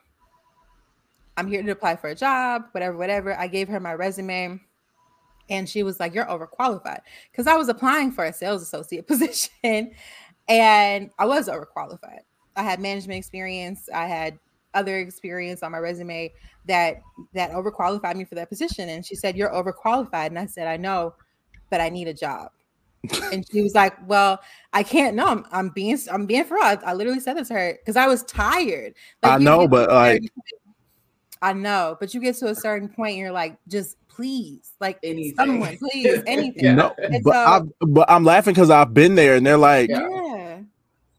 I'm 1.36 1.48
here 1.48 1.64
to 1.64 1.72
apply 1.72 1.96
for 1.96 2.10
a 2.10 2.16
job, 2.16 2.66
whatever, 2.72 2.96
whatever. 2.96 3.38
I 3.38 3.48
gave 3.48 3.68
her 3.70 3.80
my 3.80 3.94
resume 3.94 4.62
and 5.50 5.68
she 5.68 5.82
was 5.82 6.00
like, 6.00 6.14
You're 6.14 6.26
overqualified. 6.26 7.00
Because 7.32 7.48
I 7.48 7.56
was 7.56 7.70
applying 7.70 8.12
for 8.12 8.26
a 8.26 8.32
sales 8.32 8.62
associate 8.62 9.08
position 9.08 9.92
and 10.48 11.10
I 11.18 11.26
was 11.26 11.50
overqualified. 11.50 12.20
I 12.56 12.64
had 12.64 12.80
management 12.80 13.18
experience, 13.18 13.90
I 13.94 14.06
had 14.06 14.38
other 14.76 15.00
experience 15.00 15.64
on 15.64 15.72
my 15.72 15.80
resume 15.80 16.32
that 16.68 17.02
that 17.34 17.52
overqualified 17.52 18.16
me 18.16 18.26
for 18.26 18.36
that 18.36 18.50
position. 18.50 18.90
And 18.90 19.04
she 19.04 19.16
said, 19.16 19.36
You're 19.36 19.50
overqualified. 19.50 20.28
And 20.28 20.38
I 20.38 20.46
said, 20.46 20.68
I 20.68 20.78
know, 20.78 21.16
but 21.72 21.82
I 21.82 21.90
need 21.90 22.08
a 22.08 22.14
job. 22.14 22.52
And 23.32 23.46
she 23.50 23.62
was 23.62 23.74
like, 23.74 23.96
"Well, 24.08 24.42
I 24.74 24.84
can't. 24.84 25.16
No, 25.16 25.28
I'm, 25.28 25.46
I'm 25.52 25.70
being, 25.70 25.98
I'm 26.12 26.26
being 26.26 26.44
for 26.46 26.58
I, 26.58 26.78
I 26.86 26.94
literally 26.94 27.20
said 27.20 27.38
this 27.38 27.48
to 27.50 27.54
her 27.54 27.78
because 27.80 27.96
I 27.96 28.08
was 28.08 28.24
tired. 28.24 28.94
Like, 29.24 29.32
I 29.32 29.38
know, 29.38 29.68
but 29.68 29.90
like, 29.90 30.24
I 31.42 31.54
know, 31.54 31.98
but 32.00 32.14
you 32.14 32.20
get 32.20 32.36
to 32.38 32.48
a 32.48 32.56
certain 32.56 32.90
point, 32.90 33.18
you're 33.18 33.32
like, 33.32 33.58
just 33.68 33.98
please, 34.10 34.74
like 34.82 35.00
anything. 35.02 35.36
someone, 35.36 35.78
please, 35.78 36.22
anything. 36.28 36.66
yeah. 36.66 36.76
No, 36.76 36.94
but, 37.24 37.24
so, 37.24 37.32
I, 37.32 37.62
but 37.80 38.12
I'm 38.12 38.26
laughing 38.26 38.54
because 38.54 38.70
I've 38.70 38.94
been 38.94 39.16
there, 39.16 39.36
and 39.36 39.46
they're 39.46 39.58
like, 39.58 39.90
yeah. 39.90 40.60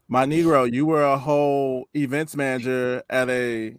my 0.07 0.25
Negro, 0.25 0.71
you 0.71 0.85
were 0.85 1.03
a 1.03 1.17
whole 1.17 1.87
events 1.95 2.35
manager 2.35 3.01
at 3.09 3.29
a 3.29 3.75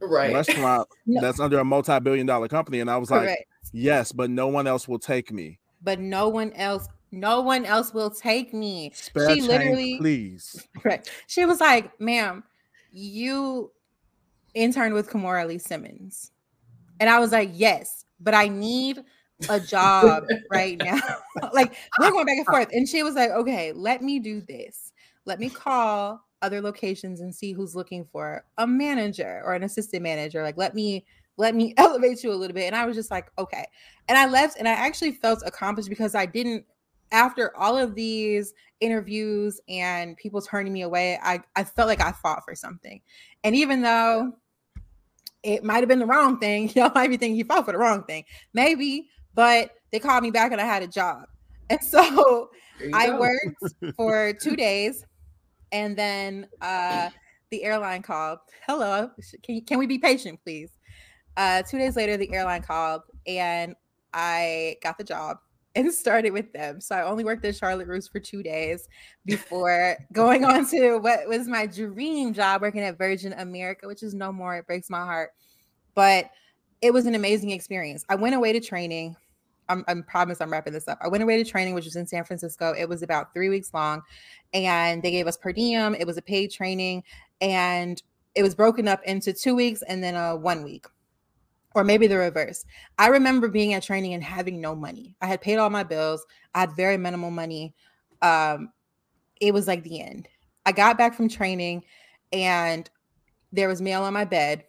right 0.00 0.32
restaurant 0.32 0.86
no. 1.06 1.20
that's 1.20 1.40
under 1.40 1.58
a 1.58 1.64
multi-billion 1.64 2.26
dollar 2.26 2.46
company, 2.46 2.78
and 2.80 2.90
I 2.90 2.96
was 2.98 3.08
Correct. 3.08 3.26
like, 3.26 3.48
yes, 3.72 4.12
but 4.12 4.30
no 4.30 4.46
one 4.46 4.68
else 4.68 4.86
will 4.86 5.00
take 5.00 5.32
me. 5.32 5.58
But 5.84 6.00
no 6.00 6.28
one 6.28 6.52
else 6.54 6.88
no 7.12 7.42
one 7.42 7.64
else 7.64 7.94
will 7.94 8.10
take 8.10 8.52
me. 8.52 8.90
Spare 8.92 9.30
she 9.30 9.40
literally, 9.40 9.98
please. 9.98 10.66
Right. 10.84 11.08
She 11.28 11.46
was 11.46 11.60
like, 11.60 12.00
ma'am, 12.00 12.42
you 12.90 13.70
interned 14.54 14.94
with 14.94 15.08
Kimora 15.08 15.46
Lee 15.46 15.58
Simmons. 15.58 16.32
And 16.98 17.08
I 17.08 17.20
was 17.20 17.30
like, 17.30 17.50
yes 17.52 18.04
but 18.24 18.34
I 18.34 18.48
need 18.48 19.04
a 19.48 19.60
job 19.60 20.24
right 20.50 20.78
now. 20.78 20.98
like 21.52 21.76
we're 22.00 22.10
going 22.10 22.26
back 22.26 22.38
and 22.38 22.46
forth. 22.46 22.68
And 22.72 22.88
she 22.88 23.02
was 23.02 23.14
like, 23.14 23.30
okay, 23.30 23.72
let 23.72 24.02
me 24.02 24.18
do 24.18 24.40
this. 24.40 24.92
Let 25.26 25.38
me 25.38 25.50
call 25.50 26.24
other 26.42 26.60
locations 26.60 27.20
and 27.20 27.34
see 27.34 27.52
who's 27.52 27.74
looking 27.76 28.04
for 28.04 28.44
a 28.58 28.66
manager 28.66 29.42
or 29.44 29.54
an 29.54 29.62
assistant 29.62 30.02
manager. 30.02 30.42
Like, 30.42 30.56
let 30.56 30.74
me 30.74 31.04
let 31.36 31.54
me 31.54 31.74
elevate 31.78 32.22
you 32.22 32.32
a 32.32 32.34
little 32.34 32.54
bit. 32.54 32.66
And 32.66 32.76
I 32.76 32.86
was 32.86 32.96
just 32.96 33.10
like, 33.10 33.30
okay. 33.38 33.64
And 34.08 34.18
I 34.18 34.26
left 34.26 34.58
and 34.58 34.68
I 34.68 34.72
actually 34.72 35.12
felt 35.12 35.42
accomplished 35.44 35.88
because 35.88 36.14
I 36.14 36.26
didn't 36.26 36.64
after 37.12 37.56
all 37.56 37.78
of 37.78 37.94
these 37.94 38.54
interviews 38.80 39.60
and 39.68 40.16
people 40.16 40.42
turning 40.42 40.72
me 40.72 40.82
away, 40.82 41.18
I, 41.22 41.40
I 41.54 41.62
felt 41.62 41.86
like 41.86 42.00
I 42.00 42.10
fought 42.10 42.44
for 42.44 42.56
something. 42.56 43.00
And 43.44 43.54
even 43.54 43.82
though 43.82 44.32
it 45.44 45.62
might 45.62 45.80
have 45.80 45.88
been 45.88 46.00
the 46.00 46.06
wrong 46.06 46.38
thing. 46.38 46.70
Y'all 46.74 46.90
might 46.94 47.08
be 47.08 47.16
thinking 47.16 47.36
you 47.36 47.44
fought 47.44 47.66
for 47.66 47.72
the 47.72 47.78
wrong 47.78 48.02
thing. 48.04 48.24
Maybe, 48.52 49.08
but 49.34 49.70
they 49.92 50.00
called 50.00 50.24
me 50.24 50.30
back 50.30 50.50
and 50.50 50.60
I 50.60 50.64
had 50.64 50.82
a 50.82 50.88
job. 50.88 51.26
And 51.70 51.82
so 51.82 52.50
I 52.92 53.06
go. 53.06 53.20
worked 53.20 53.96
for 53.96 54.34
two 54.34 54.54
days. 54.54 55.02
And 55.72 55.96
then 55.96 56.46
uh, 56.60 57.08
the 57.50 57.64
airline 57.64 58.02
called. 58.02 58.40
Hello, 58.66 59.08
can, 59.42 59.62
can 59.62 59.78
we 59.78 59.86
be 59.86 59.96
patient, 59.96 60.40
please? 60.44 60.72
Uh, 61.36 61.62
two 61.62 61.78
days 61.78 61.96
later, 61.96 62.16
the 62.16 62.32
airline 62.32 62.62
called 62.62 63.02
and 63.26 63.74
I 64.12 64.76
got 64.82 64.98
the 64.98 65.04
job 65.04 65.38
and 65.74 65.92
started 65.92 66.32
with 66.32 66.52
them. 66.52 66.80
So 66.80 66.94
I 66.94 67.02
only 67.02 67.24
worked 67.24 67.44
at 67.44 67.56
Charlotte 67.56 67.88
Russe 67.88 68.06
for 68.06 68.20
two 68.20 68.42
days 68.42 68.88
before 69.26 69.96
going 70.12 70.44
on 70.44 70.68
to 70.70 70.98
what 70.98 71.28
was 71.28 71.48
my 71.48 71.66
dream 71.66 72.32
job 72.32 72.62
working 72.62 72.82
at 72.82 72.96
Virgin 72.96 73.32
America, 73.32 73.88
which 73.88 74.02
is 74.02 74.14
no 74.14 74.32
more. 74.32 74.56
It 74.56 74.66
breaks 74.66 74.88
my 74.88 75.00
heart. 75.00 75.30
But 75.94 76.30
it 76.80 76.92
was 76.92 77.06
an 77.06 77.14
amazing 77.14 77.50
experience. 77.50 78.04
I 78.08 78.14
went 78.14 78.34
away 78.34 78.52
to 78.52 78.60
training. 78.60 79.16
I'm, 79.68 79.84
I'm 79.88 80.02
promise 80.02 80.40
I'm 80.40 80.52
wrapping 80.52 80.74
this 80.74 80.86
up. 80.86 80.98
I 81.00 81.08
went 81.08 81.22
away 81.22 81.42
to 81.42 81.50
training, 81.50 81.74
which 81.74 81.86
was 81.86 81.96
in 81.96 82.06
San 82.06 82.24
Francisco. 82.24 82.74
It 82.76 82.88
was 82.88 83.02
about 83.02 83.32
three 83.32 83.48
weeks 83.48 83.72
long, 83.72 84.02
and 84.52 85.02
they 85.02 85.10
gave 85.10 85.26
us 85.26 85.38
per 85.38 85.52
diem. 85.52 85.94
It 85.94 86.06
was 86.06 86.18
a 86.18 86.22
paid 86.22 86.50
training, 86.50 87.02
and 87.40 88.02
it 88.34 88.42
was 88.42 88.54
broken 88.54 88.86
up 88.86 89.00
into 89.04 89.32
two 89.32 89.54
weeks 89.54 89.82
and 89.88 90.02
then 90.02 90.14
a 90.14 90.36
one 90.36 90.62
week 90.62 90.86
or 91.74 91.84
maybe 91.84 92.06
the 92.06 92.16
reverse. 92.16 92.64
I 92.98 93.08
remember 93.08 93.48
being 93.48 93.74
at 93.74 93.82
training 93.82 94.14
and 94.14 94.22
having 94.22 94.60
no 94.60 94.74
money. 94.74 95.16
I 95.20 95.26
had 95.26 95.40
paid 95.40 95.56
all 95.56 95.70
my 95.70 95.82
bills. 95.82 96.24
I 96.54 96.60
had 96.60 96.76
very 96.76 96.96
minimal 96.96 97.30
money. 97.30 97.74
Um, 98.22 98.70
it 99.40 99.52
was 99.52 99.66
like 99.66 99.82
the 99.82 100.00
end. 100.00 100.28
I 100.64 100.72
got 100.72 100.96
back 100.96 101.14
from 101.14 101.28
training 101.28 101.84
and 102.32 102.88
there 103.52 103.68
was 103.68 103.82
mail 103.82 104.02
on 104.02 104.12
my 104.12 104.24
bed. 104.24 104.64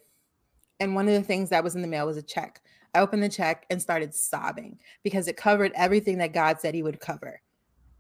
And 0.79 0.95
one 0.95 1.07
of 1.07 1.13
the 1.13 1.23
things 1.23 1.49
that 1.49 1.63
was 1.63 1.75
in 1.75 1.81
the 1.81 1.87
mail 1.87 2.07
was 2.07 2.17
a 2.17 2.23
check. 2.23 2.61
I 2.93 2.99
opened 2.99 3.23
the 3.23 3.29
check 3.29 3.65
and 3.69 3.81
started 3.81 4.13
sobbing 4.13 4.79
because 5.03 5.27
it 5.27 5.37
covered 5.37 5.71
everything 5.75 6.17
that 6.17 6.33
God 6.33 6.59
said 6.59 6.73
He 6.73 6.83
would 6.83 6.99
cover. 6.99 7.41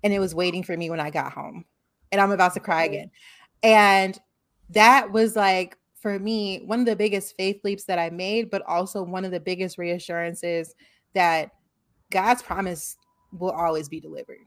And 0.03 0.13
it 0.13 0.19
was 0.19 0.35
waiting 0.35 0.63
for 0.63 0.75
me 0.75 0.89
when 0.89 0.99
I 0.99 1.09
got 1.09 1.33
home. 1.33 1.65
And 2.11 2.21
I'm 2.21 2.31
about 2.31 2.53
to 2.53 2.59
cry 2.59 2.83
again. 2.85 3.11
And 3.63 4.19
that 4.69 5.11
was 5.11 5.35
like 5.35 5.77
for 6.05 6.19
me, 6.19 6.61
one 6.65 6.79
of 6.79 6.85
the 6.85 6.95
biggest 6.95 7.35
faith 7.35 7.61
leaps 7.63 7.85
that 7.85 7.97
I 7.97 8.11
made, 8.11 8.51
but 8.51 8.61
also 8.67 9.01
one 9.01 9.25
of 9.25 9.31
the 9.31 9.39
biggest 9.39 9.79
reassurances 9.79 10.75
that 11.15 11.49
God's 12.11 12.43
promise 12.43 12.95
will 13.31 13.49
always 13.49 13.89
be 13.89 13.99
delivered. 13.99 14.45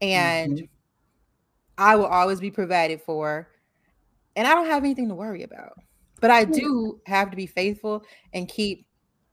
And 0.00 0.52
mm-hmm. 0.52 0.64
I 1.78 1.96
will 1.96 2.06
always 2.06 2.38
be 2.38 2.52
provided 2.52 3.02
for. 3.02 3.48
And 4.36 4.46
I 4.46 4.54
don't 4.54 4.66
have 4.66 4.84
anything 4.84 5.08
to 5.08 5.16
worry 5.16 5.42
about. 5.42 5.72
But 6.20 6.30
I 6.30 6.44
do 6.44 7.00
have 7.06 7.32
to 7.32 7.36
be 7.36 7.46
faithful 7.46 8.04
and 8.32 8.46
keep 8.46 8.86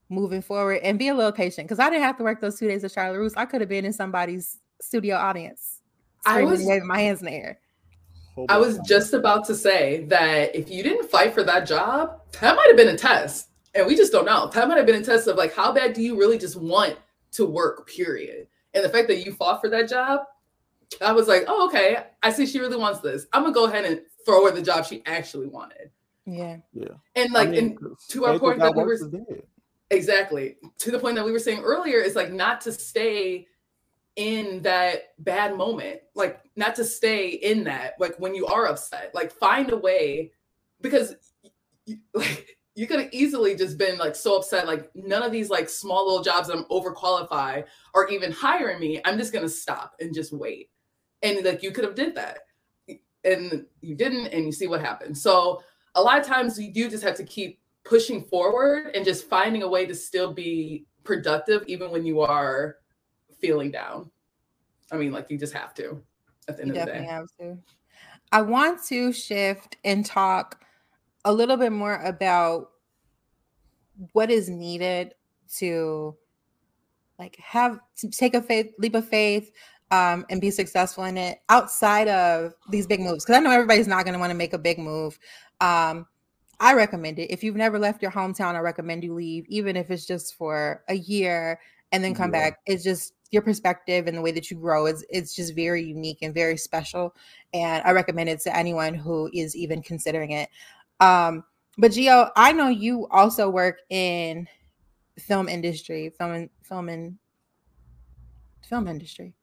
moving 0.10 0.42
forward 0.42 0.80
and 0.82 0.98
be 0.98 1.10
a 1.10 1.14
little 1.14 1.32
patient 1.32 1.68
because 1.68 1.78
I 1.78 1.92
didn't 1.92 2.06
have 2.06 2.18
to 2.18 2.24
work 2.24 2.42
those 2.42 2.58
two 2.58 2.68
days 2.68 2.84
at 2.84 2.92
Charlotte 2.92 3.20
Russe. 3.20 3.34
I 3.38 3.46
could 3.46 3.62
have 3.62 3.70
been 3.70 3.86
in 3.86 3.94
somebody's 3.94 4.58
studio 4.82 5.16
audience. 5.16 5.82
I 6.26 6.42
was 6.42 6.66
waving 6.66 6.88
my 6.88 7.02
hands 7.02 7.20
in 7.20 7.28
the 7.28 7.34
air. 7.34 7.60
I 8.50 8.58
was 8.58 8.80
just 8.80 9.14
about 9.14 9.46
to 9.46 9.56
say 9.56 10.06
that 10.06 10.56
if 10.56 10.70
you 10.70 10.84
didn't 10.84 11.10
fight 11.10 11.34
for 11.34 11.44
that 11.44 11.68
job, 11.68 12.22
that 12.42 12.56
might 12.56 12.68
have 12.68 12.78
been 12.78 12.90
a 12.90 12.98
test. 12.98 13.50
And 13.74 13.88
we 13.88 13.96
just 13.96 14.12
don't 14.12 14.26
know. 14.26 14.48
That 14.48 14.68
might 14.68 14.78
have 14.78 14.86
been 14.86 15.02
a 15.02 15.06
test 15.06 15.28
of 15.28 15.38
like, 15.38 15.54
how 15.54 15.72
bad 15.72 15.94
do 15.94 16.02
you 16.02 16.18
really 16.18 16.38
just 16.38 16.56
want 16.56 16.98
to 17.34 17.46
work, 17.46 17.88
period? 17.88 18.48
And 18.74 18.84
the 18.84 18.90
fact 18.90 19.08
that 19.08 19.26
you 19.26 19.34
fought 19.34 19.62
for 19.62 19.70
that 19.70 19.90
job, 19.90 20.22
I 21.02 21.14
was 21.14 21.28
like, 21.28 21.46
oh, 21.48 21.68
okay. 21.68 22.04
I 22.24 22.32
see 22.32 22.46
she 22.46 22.60
really 22.60 22.78
wants 22.78 23.00
this. 23.00 23.26
I'm 23.34 23.44
going 23.44 23.54
to 23.54 23.60
go 23.60 23.66
ahead 23.66 23.86
and 23.86 24.02
throw 24.26 24.46
her 24.46 24.52
the 24.52 24.62
job 24.62 24.86
she 24.86 25.02
actually 25.06 25.48
wanted. 25.48 25.92
Yeah. 26.26 26.58
Yeah. 26.74 26.88
And 27.16 27.32
like, 27.32 27.50
I 27.50 27.52
mean, 27.52 27.78
and 27.82 27.98
to 28.10 28.26
our 28.26 28.40
point 28.40 28.60
that 28.60 28.76
we 28.76 28.84
were. 28.84 28.98
exactly 29.92 30.56
to 30.80 30.92
the 30.92 31.00
point 31.00 31.16
that 31.16 31.24
we 31.24 31.32
were 31.32 31.40
saying 31.40 31.62
earlier 31.62 32.00
is 32.00 32.16
like 32.16 32.32
not 32.32 32.60
to 32.62 32.72
stay 32.72 33.48
in 34.16 34.62
that 34.62 35.14
bad 35.20 35.58
moment 35.58 36.00
like 36.16 36.40
not 36.56 36.76
to 36.76 36.86
stay 36.86 37.30
in 37.30 37.64
that 37.66 37.96
like 38.00 38.16
when 38.18 38.34
you 38.34 38.46
are 38.46 38.68
upset 38.68 39.14
like 39.14 39.32
find 39.32 39.72
a 39.72 39.78
way 39.78 40.32
because 40.82 41.16
you, 41.86 41.98
like 42.14 42.58
you 42.76 42.88
could 42.88 43.00
have 43.00 43.14
easily 43.14 43.56
just 43.56 43.78
been 43.78 43.98
like 43.98 44.16
so 44.16 44.38
upset 44.38 44.68
like 44.68 44.90
none 44.96 45.24
of 45.24 45.32
these 45.32 45.50
like 45.50 45.70
small 45.70 46.06
little 46.06 46.24
jobs 46.24 46.48
that 46.48 46.58
i'm 46.58 46.66
overqualified 46.66 47.66
are 47.94 48.08
even 48.08 48.32
hiring 48.32 48.80
me 48.80 49.02
i'm 49.06 49.18
just 49.18 49.34
gonna 49.34 49.50
stop 49.50 49.94
and 50.00 50.14
just 50.14 50.34
wait. 50.34 50.70
And 51.22 51.44
like 51.44 51.64
you 51.64 51.72
could 51.72 51.86
have 51.86 51.96
did 51.96 52.16
that 52.16 52.40
and 53.24 53.66
you 53.82 53.96
didn't 53.96 54.28
and 54.28 54.46
you 54.46 54.52
see 54.52 54.68
what 54.68 54.82
happened 54.82 55.18
so 55.18 55.62
a 55.96 56.02
lot 56.02 56.20
of 56.20 56.26
times 56.26 56.60
you 56.60 56.72
do 56.72 56.90
just 56.90 57.04
have 57.04 57.16
to 57.16 57.24
keep 57.24 57.60
pushing 57.84 58.24
forward 58.24 58.96
and 58.96 59.04
just 59.04 59.28
finding 59.28 59.64
a 59.64 59.68
way 59.68 59.86
to 59.86 59.96
still 59.96 60.34
be 60.34 60.86
productive 61.04 61.64
even 61.68 61.90
when 61.92 62.06
you 62.06 62.22
are 62.22 62.78
feeling 63.40 63.72
down. 63.72 64.10
I 64.92 64.98
mean 64.98 65.12
like 65.12 65.30
you 65.30 65.38
just 65.38 65.54
have 65.54 65.74
to 65.76 66.02
at 66.48 66.58
the 66.58 66.64
end 66.64 66.76
You 66.76 66.82
of 66.82 66.86
the 66.88 66.94
day. 66.94 67.04
have 67.06 67.28
to. 67.40 67.58
I 68.32 68.42
want 68.42 68.84
to 68.86 69.12
shift 69.14 69.78
and 69.84 70.06
talk 70.06 70.64
a 71.24 71.34
little 71.34 71.58
bit 71.58 71.72
more 71.72 71.96
about 72.04 72.72
what 74.14 74.30
is 74.30 74.50
needed 74.50 75.14
to 75.58 76.16
like 77.18 77.38
have 77.38 77.80
to 77.98 78.10
take 78.10 78.34
a 78.36 78.42
faith 78.42 78.74
leap 78.78 78.94
of 78.96 79.08
faith 79.08 79.52
um, 79.92 80.26
and 80.30 80.42
be 80.42 80.52
successful 80.52 81.06
in 81.06 81.18
it 81.18 81.40
outside 81.50 82.08
of 82.08 82.54
these 82.70 82.86
big 82.88 83.00
moves. 83.00 83.24
Because 83.24 83.38
i 83.38 83.40
know 83.40 83.52
everybody's 83.52 83.88
not 83.88 84.04
going 84.04 84.14
to 84.14 84.20
want 84.20 84.32
to 84.32 84.38
make 84.38 84.54
a 84.54 84.58
big 84.58 84.80
move. 84.80 85.18
Um, 85.62 86.06
i 86.60 86.74
recommend 86.74 87.20
it. 87.20 87.32
If 87.32 87.44
you've 87.44 87.56
never 87.56 87.80
left 87.80 88.02
your 88.02 88.12
hometown 88.12 88.56
i 88.56 88.60
recommend 88.60 89.04
you 89.04 89.14
leave 89.14 89.46
even 89.48 89.76
if 89.78 89.90
it's 89.92 90.06
just 90.06 90.36
for 90.36 90.84
a 90.90 90.96
year 90.96 91.60
and 91.92 92.04
then 92.04 92.14
come 92.14 92.32
Yeah. 92.34 92.50
back. 92.50 92.60
It's 92.66 92.84
just 92.84 93.14
your 93.36 93.44
perspective 93.44 94.08
and 94.08 94.18
the 94.18 94.22
way 94.22 94.32
that 94.32 94.50
you 94.50 94.58
grow 94.58 94.88
is 94.88 95.06
it's 95.10 95.36
just 95.36 95.56
very 95.56 95.84
unique 95.84 96.18
and 96.24 96.34
very 96.34 96.58
special 96.58 97.16
and 97.54 97.84
i 97.86 97.92
recommend 97.92 98.28
it 98.30 98.40
to 98.40 98.56
anyone 98.56 98.96
who 98.96 99.30
is 99.34 99.56
even 99.56 99.84
considering 99.84 100.32
it 100.32 100.50
um, 101.00 101.44
but 101.78 101.92
Gio, 101.92 102.32
I 102.36 102.52
know 102.54 102.70
you 102.70 103.08
also 103.12 103.50
work 103.50 103.80
in 103.90 104.48
film 105.20 105.50
industry, 105.50 106.12
film 106.18 106.32
and 106.32 106.50
film 106.64 106.90
and 106.90 107.18
film 108.68 108.88
industry. 108.88 109.34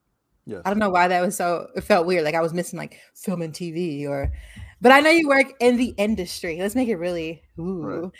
Yes. 0.45 0.63
I 0.65 0.71
don't 0.71 0.81
know 0.81 0.91
why 0.91 1.07
that 1.09 1.21
was 1.21 1.37
so 1.37 1.69
it 1.77 1.83
felt 1.83 2.07
weird. 2.07 2.25
Like 2.25 2.35
I 2.35 2.41
was 2.41 2.53
missing 2.53 2.79
like 2.79 2.99
film 3.15 3.43
and 3.43 3.53
TV 3.53 4.09
or 4.09 4.33
but 4.81 4.91
I 4.91 4.99
know 5.01 5.11
you 5.11 5.29
work 5.29 5.53
in 5.61 5.77
the 5.77 5.95
industry. 5.99 6.59
Let's 6.59 6.75
make 6.75 6.89
it 6.89 6.97
really 6.97 7.43
ooh. 7.59 8.11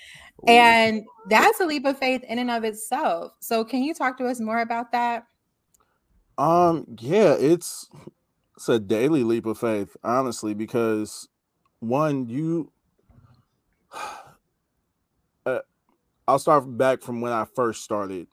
Right. 0.47 0.55
And 0.55 1.05
that's 1.29 1.61
a 1.61 1.67
leap 1.67 1.85
of 1.85 1.99
faith 1.99 2.23
in 2.25 2.39
and 2.39 2.51
of 2.51 2.65
itself. 2.65 3.33
So 3.41 3.65
can 3.65 3.83
you 3.83 3.95
talk 3.95 4.19
to 4.19 4.27
us 4.27 4.41
more 4.41 4.61
about 4.61 4.93
that? 4.93 5.27
Um, 6.39 6.87
yeah, 7.01 7.35
it's 7.39 7.89
it's 8.57 8.69
a 8.69 8.79
daily 8.79 9.25
leap 9.25 9.47
of 9.47 9.59
faith, 9.59 9.97
honestly, 10.05 10.55
because 10.55 11.29
one, 11.81 12.29
you 12.29 12.73
uh, 15.47 15.61
I'll 16.29 16.39
start 16.39 16.79
back 16.79 17.03
from 17.03 17.21
when 17.23 17.33
I 17.33 17.47
first 17.57 17.85
started 17.85 18.29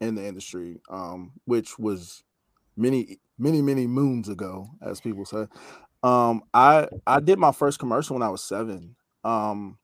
in 0.00 0.16
the 0.16 0.26
industry, 0.26 0.80
um, 0.90 1.32
which 1.46 1.78
was 1.78 2.24
many, 2.76 3.18
many, 3.38 3.62
many 3.62 3.86
moons 3.86 4.28
ago, 4.28 4.68
as 4.82 5.00
people 5.00 5.24
say. 5.26 5.46
Um, 6.02 6.42
I 6.54 6.88
I 7.06 7.20
did 7.20 7.38
my 7.38 7.52
first 7.52 7.78
commercial 7.78 8.16
when 8.16 8.22
I 8.24 8.30
was 8.30 8.44
seven. 8.44 8.96
Um, 9.24 9.78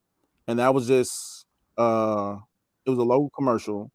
and 0.49 0.59
that 0.61 0.75
was 0.75 0.88
just 0.88 1.47
uh 1.79 2.37
it 2.87 2.90
was 2.90 2.99
a 2.99 3.05
local 3.05 3.31
commercial 3.31 3.90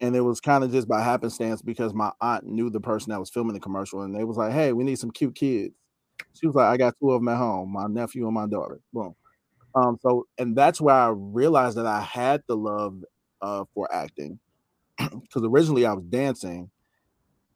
and 0.00 0.14
it 0.14 0.20
was 0.20 0.40
kind 0.40 0.62
of 0.64 0.72
just 0.72 0.88
by 0.88 1.02
happenstance 1.02 1.62
because 1.62 1.94
my 1.94 2.10
aunt 2.20 2.44
knew 2.44 2.70
the 2.70 2.80
person 2.80 3.10
that 3.10 3.20
was 3.20 3.30
filming 3.30 3.54
the 3.54 3.60
commercial 3.60 4.02
and 4.02 4.14
they 4.14 4.24
was 4.24 4.36
like 4.36 4.52
hey 4.52 4.72
we 4.72 4.84
need 4.84 4.98
some 4.98 5.10
cute 5.10 5.34
kids. 5.34 5.74
She 6.34 6.46
was 6.46 6.56
like 6.56 6.66
i 6.66 6.76
got 6.76 6.94
two 7.00 7.10
of 7.10 7.20
them 7.20 7.28
at 7.28 7.38
home 7.38 7.72
my 7.72 7.86
nephew 7.86 8.26
and 8.26 8.34
my 8.34 8.46
daughter. 8.46 8.80
Boom. 8.92 9.14
Um 9.74 9.98
so 10.02 10.26
and 10.38 10.56
that's 10.56 10.80
where 10.80 10.94
i 10.94 11.08
realized 11.14 11.76
that 11.76 11.86
i 11.86 12.00
had 12.00 12.42
the 12.48 12.56
love 12.56 13.02
uh 13.42 13.64
for 13.74 13.92
acting 13.92 14.38
because 14.98 15.42
originally 15.44 15.86
i 15.86 15.92
was 15.92 16.04
dancing 16.04 16.70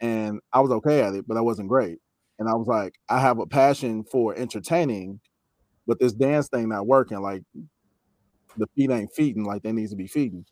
and 0.01 0.41
i 0.53 0.61
was 0.61 0.71
okay 0.71 1.03
at 1.03 1.15
it 1.15 1.27
but 1.27 1.37
i 1.37 1.41
wasn't 1.41 1.69
great 1.69 1.99
and 2.39 2.49
i 2.49 2.55
was 2.55 2.67
like 2.67 2.95
i 3.09 3.19
have 3.21 3.39
a 3.39 3.47
passion 3.47 4.05
for 4.05 4.35
entertaining 4.35 5.21
but 5.87 5.99
this 5.99 6.13
dance 6.13 6.49
thing 6.49 6.69
not 6.69 6.87
working 6.87 7.21
like 7.21 7.43
the 8.57 8.67
feet 8.77 8.91
ain't 8.91 9.13
feeding 9.15 9.45
like 9.45 9.63
they 9.63 9.73
needs 9.73 9.91
to 9.91 9.97
be 9.97 10.07
feeding 10.07 10.45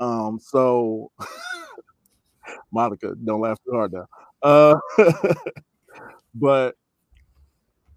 um 0.00 0.38
so 0.40 1.10
monica 2.72 3.14
don't 3.24 3.40
laugh 3.40 3.58
too 3.64 3.72
hard 3.72 3.92
now. 3.92 4.06
Uh 4.42 4.76
but 6.34 6.74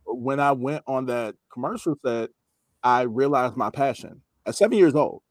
when 0.05 0.39
i 0.39 0.51
went 0.51 0.83
on 0.87 1.05
that 1.05 1.35
commercial 1.51 1.95
set 2.05 2.29
i 2.83 3.01
realized 3.01 3.55
my 3.55 3.69
passion 3.69 4.21
at 4.45 4.55
seven 4.55 4.77
years 4.77 4.95
old. 4.95 5.21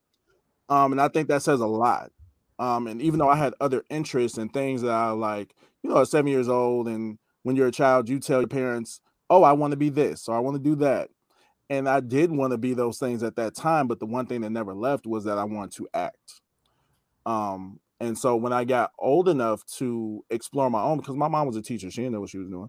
Um 0.68 0.92
and 0.92 1.00
i 1.00 1.08
think 1.08 1.28
that 1.28 1.42
says 1.42 1.60
a 1.60 1.66
lot. 1.66 2.10
Um 2.58 2.86
and 2.86 3.02
even 3.02 3.18
though 3.18 3.28
i 3.30 3.36
had 3.36 3.54
other 3.60 3.84
interests 3.90 4.38
and 4.38 4.52
things 4.52 4.82
that 4.82 4.92
i 4.92 5.10
like 5.10 5.54
you 5.82 5.90
know 5.90 6.00
at 6.00 6.08
seven 6.08 6.30
years 6.30 6.48
old 6.48 6.88
and 6.88 7.18
when 7.44 7.56
you're 7.56 7.68
a 7.68 7.72
child 7.72 8.08
you 8.08 8.20
tell 8.20 8.40
your 8.40 8.48
parents 8.48 9.00
oh 9.30 9.42
i 9.44 9.52
want 9.52 9.72
to 9.72 9.76
be 9.76 9.90
this 9.90 10.28
or 10.28 10.36
i 10.36 10.40
want 10.40 10.56
to 10.56 10.62
do 10.62 10.76
that. 10.76 11.10
And 11.70 11.88
i 11.88 12.00
did 12.00 12.32
want 12.32 12.52
to 12.52 12.58
be 12.58 12.74
those 12.74 12.98
things 12.98 13.22
at 13.22 13.36
that 13.36 13.54
time 13.56 13.88
but 13.88 14.00
the 14.00 14.06
one 14.06 14.26
thing 14.26 14.42
that 14.42 14.50
never 14.50 14.74
left 14.74 15.06
was 15.06 15.24
that 15.24 15.38
i 15.38 15.44
wanted 15.44 15.72
to 15.78 15.88
act 15.94 16.40
um 17.26 17.78
and 18.00 18.18
so 18.18 18.34
when 18.36 18.52
i 18.52 18.64
got 18.64 18.90
old 18.98 19.28
enough 19.28 19.64
to 19.66 20.24
explore 20.30 20.68
my 20.70 20.82
own 20.82 20.98
because 20.98 21.14
my 21.16 21.28
mom 21.28 21.46
was 21.46 21.56
a 21.56 21.62
teacher 21.62 21.90
she 21.90 22.02
didn't 22.02 22.14
know 22.14 22.20
what 22.20 22.30
she 22.30 22.38
was 22.38 22.48
doing. 22.48 22.68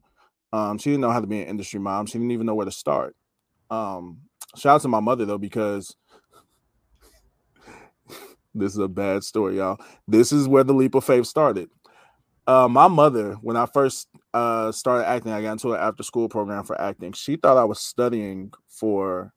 Um 0.52 0.78
she 0.78 0.92
didn't 0.92 1.02
know 1.02 1.10
how 1.12 1.20
to 1.20 1.28
be 1.28 1.42
an 1.42 1.48
industry 1.48 1.80
mom 1.80 2.06
she 2.06 2.14
didn't 2.20 2.32
even 2.32 2.46
know 2.46 2.56
where 2.56 2.66
to 2.66 2.72
start. 2.72 3.16
Um 3.70 4.20
shout 4.56 4.76
out 4.76 4.82
to 4.82 4.88
my 4.88 5.00
mother 5.00 5.26
though 5.26 5.40
because 5.40 5.96
this 8.54 8.74
is 8.74 8.78
a 8.78 8.88
bad 8.88 9.24
story 9.24 9.58
y'all. 9.58 9.80
This 10.08 10.32
is 10.32 10.48
where 10.48 10.64
the 10.64 10.74
leap 10.74 10.96
of 10.96 11.04
faith 11.04 11.26
started. 11.26 11.70
Uh 12.46 12.68
my 12.68 12.88
mother 12.88 13.34
when 13.42 13.58
i 13.58 13.66
first 13.66 14.08
uh 14.34 14.72
started 14.72 15.08
acting 15.08 15.32
i 15.32 15.42
got 15.42 15.54
into 15.54 15.74
an 15.74 15.80
after 15.80 16.04
school 16.04 16.30
program 16.30 16.64
for 16.64 16.80
acting. 16.80 17.14
She 17.14 17.38
thought 17.38 17.58
i 17.58 17.64
was 17.64 17.80
studying 17.80 18.54
for 18.68 19.34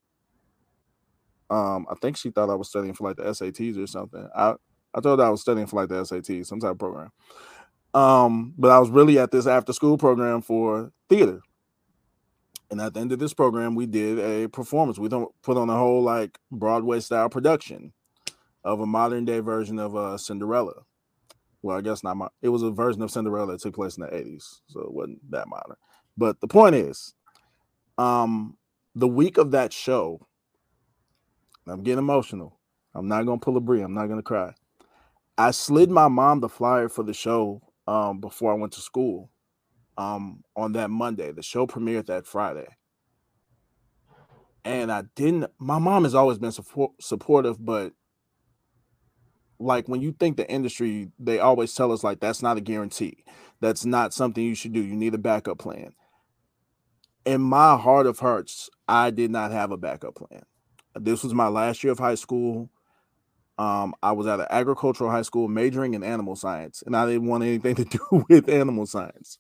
um 1.48 1.87
i 1.88 1.94
think 2.02 2.16
she 2.16 2.31
thought 2.31 2.50
i 2.50 2.55
was 2.55 2.68
studying 2.68 2.92
for 2.92 3.09
like 3.09 3.16
the 3.16 3.22
sats 3.22 3.83
or 3.83 3.87
something. 3.87 4.29
I 4.37 4.55
i 4.94 5.01
her 5.03 5.22
i 5.22 5.31
was 5.31 5.40
studying 5.40 5.66
for 5.66 5.77
like 5.77 5.88
the 5.88 6.05
SAT, 6.05 6.46
some 6.46 6.61
type 6.61 6.72
of 6.72 6.79
program. 6.79 7.11
Um 7.94 8.55
but 8.59 8.70
i 8.70 8.79
was 8.79 8.90
really 8.90 9.18
at 9.18 9.31
this 9.31 9.46
after 9.46 9.72
school 9.72 9.99
program 9.99 10.42
for 10.42 10.92
theater. 11.09 11.40
And 12.70 12.81
at 12.81 12.94
the 12.94 13.01
end 13.01 13.12
of 13.12 13.18
this 13.18 13.35
program 13.35 13.75
we 13.75 13.87
did 13.87 14.18
a 14.18 14.49
performance. 14.49 14.99
We 14.99 15.09
don't 15.09 15.31
put 15.42 15.57
on 15.57 15.70
a 15.70 15.77
whole 15.77 16.03
like 16.03 16.38
broadway 16.51 17.01
style 17.01 17.29
production 17.29 17.92
of 18.64 18.81
a 18.81 18.87
modern 18.87 19.25
day 19.25 19.40
version 19.40 19.79
of 19.79 19.96
uh 19.96 20.18
cinderella. 20.18 20.83
Well 21.62 21.77
i 21.79 21.81
guess 21.81 22.03
not 22.05 22.16
my 22.16 22.29
it 22.42 22.49
was 22.49 22.62
a 22.62 22.70
version 22.70 23.03
of 23.03 23.11
cinderella 23.11 23.53
that 23.53 23.61
took 23.61 23.75
place 23.75 23.96
in 23.96 24.03
the 24.03 24.11
80s 24.11 24.61
so 24.66 24.81
it 24.81 24.92
wasn't 24.92 25.31
that 25.31 25.49
modern. 25.49 25.77
But 26.16 26.40
the 26.40 26.49
point 26.49 26.75
is 26.75 27.14
um 27.99 28.57
the 28.94 29.09
week 29.09 29.38
of 29.38 29.51
that 29.53 29.72
show 29.72 30.27
i'm 31.66 31.83
getting 31.83 31.99
emotional. 31.99 32.59
I'm 32.94 33.09
not 33.09 33.25
gonna 33.27 33.38
pull 33.38 33.57
a 33.57 33.61
Bry 33.61 33.81
i'm 33.81 33.94
not 33.94 34.07
gonna 34.07 34.22
cry 34.22 34.55
i 35.38 35.51
slid 35.51 35.90
my 35.90 36.09
mom 36.09 36.40
the 36.40 36.49
flyer 36.49 36.88
for 36.88 37.03
the 37.03 37.14
show 37.14 37.62
um 37.87 38.20
before 38.20 38.53
i 38.53 38.55
went 38.57 38.72
to 38.72 38.81
school 38.81 39.31
um 39.99 40.42
on 40.57 40.72
that 40.72 40.90
monday. 40.90 41.33
The 41.33 41.42
show 41.42 41.66
premiered 41.66 42.07
that 42.07 42.27
friday. 42.27 42.66
And 44.64 44.90
i 44.90 45.03
didn't 45.14 45.51
my 45.59 45.79
mom 45.79 46.05
has 46.05 46.14
always 46.14 46.38
been 46.38 46.53
support, 46.53 46.92
supportive 47.01 47.64
but 47.64 47.92
like 49.59 49.88
when 49.88 50.03
you 50.03 50.12
think 50.12 50.37
the 50.37 50.51
industry 50.51 51.11
they 51.18 51.38
always 51.38 51.75
tell 51.75 51.92
us 51.92 52.05
like 52.05 52.20
that's 52.20 52.42
not 52.42 52.59
a 52.59 52.61
guarantee. 52.61 53.25
That's 53.61 53.87
not 53.87 54.12
something 54.12 54.44
you 54.44 54.55
should 54.55 54.75
do. 54.75 54.81
You 54.81 54.94
need 54.94 55.14
a 55.14 55.18
backup 55.18 55.59
plan. 55.59 55.94
In 57.25 57.40
my 57.40 57.77
heart 57.77 58.06
of 58.06 58.19
hearts 58.19 58.69
i 58.88 59.10
did 59.10 59.31
not 59.31 59.50
have 59.52 59.71
a 59.71 59.77
backup 59.77 60.17
plan. 60.17 60.42
This 60.94 61.23
was 61.23 61.35
my 61.35 61.48
last 61.48 61.85
year 61.85 61.92
of 61.92 61.98
high 61.98 62.15
school 62.15 62.71
um, 63.59 63.94
i 64.02 64.13
was 64.13 64.27
at 64.27 64.40
an 64.40 64.46
agricultural 64.50 65.11
high 65.11 65.23
school 65.23 65.48
majoring 65.48 65.94
in 65.94 66.04
animal 66.04 66.37
science 66.37 66.83
and 66.87 66.96
i 66.96 67.07
didn't 67.07 67.29
want 67.29 67.44
anything 67.44 67.75
to 67.75 67.85
do 68.11 68.25
with 68.29 68.48
animal 68.48 68.87
science. 68.87 69.38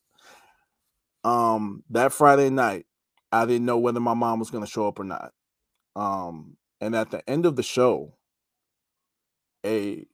Um, 1.24 1.82
that 1.90 2.12
friday 2.12 2.50
night 2.50 2.86
i 3.32 3.46
didn't 3.46 3.66
know 3.66 3.78
whether 3.78 4.00
my 4.00 4.14
mom 4.14 4.38
was 4.38 4.50
going 4.50 4.64
to 4.64 4.70
show 4.70 4.88
up 4.88 4.98
or 5.00 5.04
not. 5.04 5.32
Um, 5.96 6.56
and 6.80 6.94
at 6.94 7.10
the 7.10 7.28
end 7.28 7.46
of 7.46 7.56
the 7.56 7.62
show 7.62 8.14
a 9.64 10.06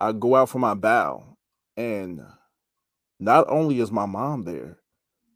I 0.00 0.12
go 0.12 0.36
out 0.36 0.48
for 0.50 0.58
my 0.58 0.74
bow, 0.74 1.36
and 1.76 2.22
not 3.18 3.46
only 3.48 3.80
is 3.80 3.90
my 3.90 4.06
mom 4.06 4.44
there, 4.44 4.78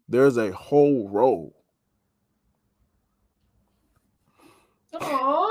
there's 0.09 0.37
a 0.37 0.53
whole 0.53 1.09
row. 1.09 1.53
Aww. 4.95 5.42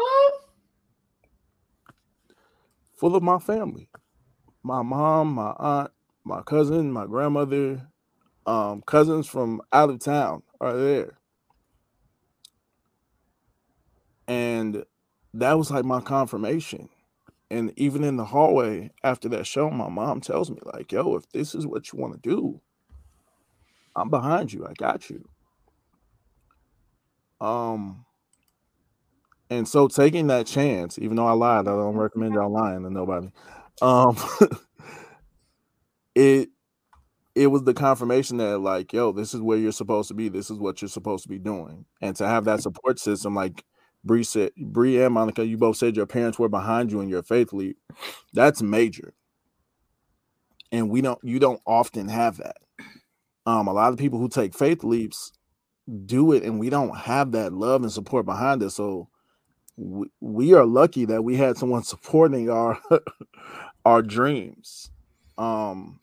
Full 3.01 3.15
of 3.15 3.23
my 3.23 3.39
family. 3.39 3.89
My 4.61 4.83
mom, 4.83 5.33
my 5.33 5.55
aunt, 5.57 5.89
my 6.23 6.43
cousin, 6.43 6.91
my 6.91 7.07
grandmother, 7.07 7.87
um, 8.45 8.83
cousins 8.83 9.27
from 9.27 9.59
out 9.73 9.89
of 9.89 9.97
town 9.97 10.43
are 10.61 10.77
there. 10.77 11.17
And 14.27 14.85
that 15.33 15.57
was 15.57 15.71
like 15.71 15.83
my 15.83 15.99
confirmation. 16.01 16.89
And 17.49 17.73
even 17.75 18.03
in 18.03 18.17
the 18.17 18.25
hallway 18.25 18.91
after 19.03 19.27
that 19.29 19.47
show, 19.47 19.71
my 19.71 19.89
mom 19.89 20.21
tells 20.21 20.51
me, 20.51 20.59
like, 20.63 20.91
yo, 20.91 21.15
if 21.15 21.27
this 21.31 21.55
is 21.55 21.65
what 21.65 21.91
you 21.91 21.97
want 21.97 22.13
to 22.13 22.29
do, 22.29 22.61
I'm 23.95 24.11
behind 24.11 24.53
you. 24.53 24.67
I 24.67 24.73
got 24.73 25.09
you. 25.09 25.27
Um, 27.41 28.05
and 29.51 29.67
so 29.67 29.89
taking 29.89 30.27
that 30.27 30.47
chance, 30.47 30.97
even 30.97 31.17
though 31.17 31.27
I 31.27 31.33
lied, 31.33 31.67
I 31.67 31.71
don't 31.71 31.97
recommend 31.97 32.33
y'all 32.33 32.49
lying 32.49 32.83
to 32.83 32.89
nobody. 32.89 33.29
Um, 33.81 34.17
it 36.15 36.49
it 37.35 37.47
was 37.47 37.63
the 37.63 37.73
confirmation 37.73 38.37
that 38.37 38.59
like, 38.59 38.93
yo, 38.93 39.11
this 39.11 39.33
is 39.33 39.41
where 39.41 39.57
you're 39.57 39.73
supposed 39.73 40.07
to 40.07 40.13
be. 40.13 40.29
This 40.29 40.49
is 40.49 40.57
what 40.57 40.81
you're 40.81 40.89
supposed 40.89 41.23
to 41.23 41.29
be 41.29 41.37
doing, 41.37 41.85
and 42.01 42.15
to 42.15 42.25
have 42.25 42.45
that 42.45 42.61
support 42.61 42.97
system, 42.97 43.35
like 43.35 43.65
Bry 44.05 44.21
said, 44.21 44.51
Bry 44.57 45.03
and 45.03 45.13
Monica, 45.13 45.45
you 45.45 45.57
both 45.57 45.75
said 45.75 45.97
your 45.97 46.07
parents 46.07 46.39
were 46.39 46.49
behind 46.49 46.89
you 46.89 47.01
in 47.01 47.09
your 47.09 47.21
faith 47.23 47.51
leap. 47.51 47.77
That's 48.31 48.61
major, 48.61 49.13
and 50.71 50.89
we 50.89 51.01
don't. 51.01 51.19
You 51.23 51.39
don't 51.39 51.61
often 51.67 52.07
have 52.07 52.37
that. 52.37 52.55
Um, 53.45 53.67
a 53.67 53.73
lot 53.73 53.91
of 53.91 53.99
people 53.99 54.17
who 54.17 54.29
take 54.29 54.53
faith 54.57 54.85
leaps 54.85 55.33
do 56.05 56.31
it, 56.31 56.43
and 56.43 56.57
we 56.57 56.69
don't 56.69 56.95
have 56.95 57.33
that 57.33 57.51
love 57.51 57.83
and 57.83 57.91
support 57.91 58.25
behind 58.25 58.63
it. 58.63 58.69
So 58.69 59.09
we, 59.78 60.53
are 60.53 60.65
lucky 60.65 61.05
that 61.05 61.24
we 61.24 61.38
had 61.38 61.57
someone 61.57 61.84
supporting 61.84 62.49
our 62.49 62.80
our 63.86 64.01
dreams. 64.01 64.91
Um, 65.38 65.99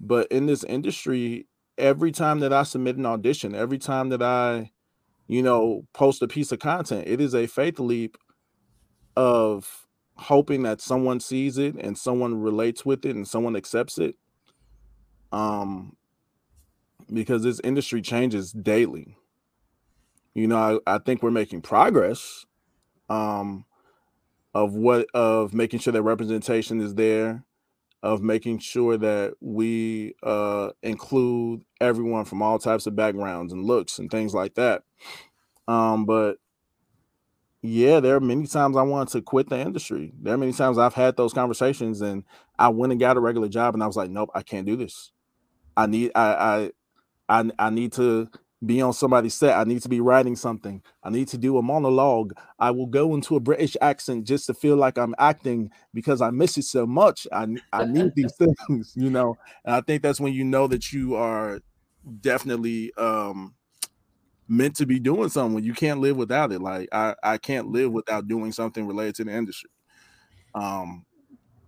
but 0.00 0.26
in 0.30 0.46
this 0.46 0.64
industry, 0.64 1.46
every 1.78 2.12
time 2.12 2.40
that 2.40 2.52
I 2.52 2.64
submit 2.64 2.96
an 2.96 3.06
audition, 3.06 3.54
every 3.54 3.78
time 3.78 4.10
that 4.10 4.22
I, 4.22 4.70
you 5.26 5.42
know, 5.42 5.86
post 5.92 6.22
a 6.22 6.28
piece 6.28 6.52
of 6.52 6.58
content, 6.58 7.04
it 7.06 7.20
is 7.20 7.34
a 7.34 7.46
faith 7.46 7.78
leap 7.78 8.18
of 9.16 9.86
hoping 10.16 10.62
that 10.62 10.80
someone 10.80 11.20
sees 11.20 11.58
it 11.58 11.74
and 11.76 11.96
someone 11.96 12.40
relates 12.40 12.84
with 12.84 13.04
it 13.04 13.16
and 13.16 13.26
someone 13.26 13.56
accepts 13.56 13.98
it. 13.98 14.16
Um, 15.32 15.96
because 17.12 17.42
this 17.42 17.60
industry 17.60 18.02
changes 18.02 18.52
daily. 18.52 19.16
You 20.34 20.48
know, 20.48 20.80
I, 20.86 20.96
I 20.96 20.98
think 20.98 21.22
we're 21.22 21.30
making 21.30 21.62
progress 21.62 22.46
um 23.08 23.64
of 24.54 24.74
what 24.74 25.06
of 25.14 25.54
making 25.54 25.80
sure 25.80 25.92
that 25.92 26.02
representation 26.02 26.80
is 26.80 26.94
there 26.94 27.44
of 28.02 28.22
making 28.22 28.58
sure 28.58 28.96
that 28.96 29.34
we 29.40 30.14
uh, 30.22 30.70
include 30.82 31.64
everyone 31.80 32.24
from 32.24 32.40
all 32.40 32.58
types 32.58 32.86
of 32.86 32.94
backgrounds 32.94 33.52
and 33.52 33.64
looks 33.64 33.98
and 33.98 34.10
things 34.10 34.32
like 34.32 34.54
that. 34.54 34.82
Um, 35.66 36.04
but 36.04 36.36
yeah, 37.62 37.98
there 37.98 38.14
are 38.14 38.20
many 38.20 38.46
times 38.46 38.76
I 38.76 38.82
wanted 38.82 39.12
to 39.12 39.22
quit 39.22 39.48
the 39.48 39.58
industry. 39.58 40.12
There 40.22 40.34
are 40.34 40.38
many 40.38 40.52
times 40.52 40.78
I've 40.78 40.94
had 40.94 41.16
those 41.16 41.32
conversations 41.32 42.00
and 42.00 42.24
I 42.58 42.68
went 42.68 42.92
and 42.92 43.00
got 43.00 43.16
a 43.16 43.20
regular 43.20 43.48
job 43.48 43.74
and 43.74 43.82
I 43.82 43.86
was 43.86 43.96
like, 43.96 44.10
nope, 44.10 44.30
I 44.34 44.42
can't 44.42 44.66
do 44.66 44.76
this. 44.76 45.10
I 45.76 45.86
need 45.86 46.12
I 46.14 46.70
I 47.28 47.40
I, 47.40 47.50
I 47.58 47.70
need 47.70 47.92
to 47.94 48.30
be 48.64 48.80
on 48.80 48.92
somebody's 48.92 49.34
set. 49.34 49.56
I 49.56 49.64
need 49.64 49.82
to 49.82 49.88
be 49.88 50.00
writing 50.00 50.34
something. 50.34 50.82
I 51.02 51.10
need 51.10 51.28
to 51.28 51.38
do 51.38 51.58
a 51.58 51.62
monologue. 51.62 52.32
I 52.58 52.70
will 52.70 52.86
go 52.86 53.14
into 53.14 53.36
a 53.36 53.40
British 53.40 53.76
accent 53.80 54.26
just 54.26 54.46
to 54.46 54.54
feel 54.54 54.76
like 54.76 54.96
I'm 54.96 55.14
acting 55.18 55.70
because 55.92 56.22
I 56.22 56.30
miss 56.30 56.56
it 56.56 56.64
so 56.64 56.86
much. 56.86 57.26
I 57.32 57.46
I 57.72 57.84
need 57.84 58.12
these 58.14 58.34
things, 58.68 58.94
you 58.96 59.10
know. 59.10 59.36
And 59.64 59.74
I 59.74 59.80
think 59.82 60.02
that's 60.02 60.20
when 60.20 60.32
you 60.32 60.44
know 60.44 60.66
that 60.68 60.92
you 60.92 61.16
are 61.16 61.60
definitely 62.20 62.92
um 62.96 63.54
meant 64.48 64.76
to 64.76 64.86
be 64.86 64.98
doing 64.98 65.28
something. 65.28 65.62
You 65.62 65.74
can't 65.74 66.00
live 66.00 66.16
without 66.16 66.52
it. 66.52 66.62
Like 66.62 66.88
I 66.92 67.14
I 67.22 67.38
can't 67.38 67.68
live 67.68 67.92
without 67.92 68.26
doing 68.26 68.52
something 68.52 68.86
related 68.86 69.16
to 69.16 69.24
the 69.24 69.32
industry. 69.32 69.70
Um 70.54 71.04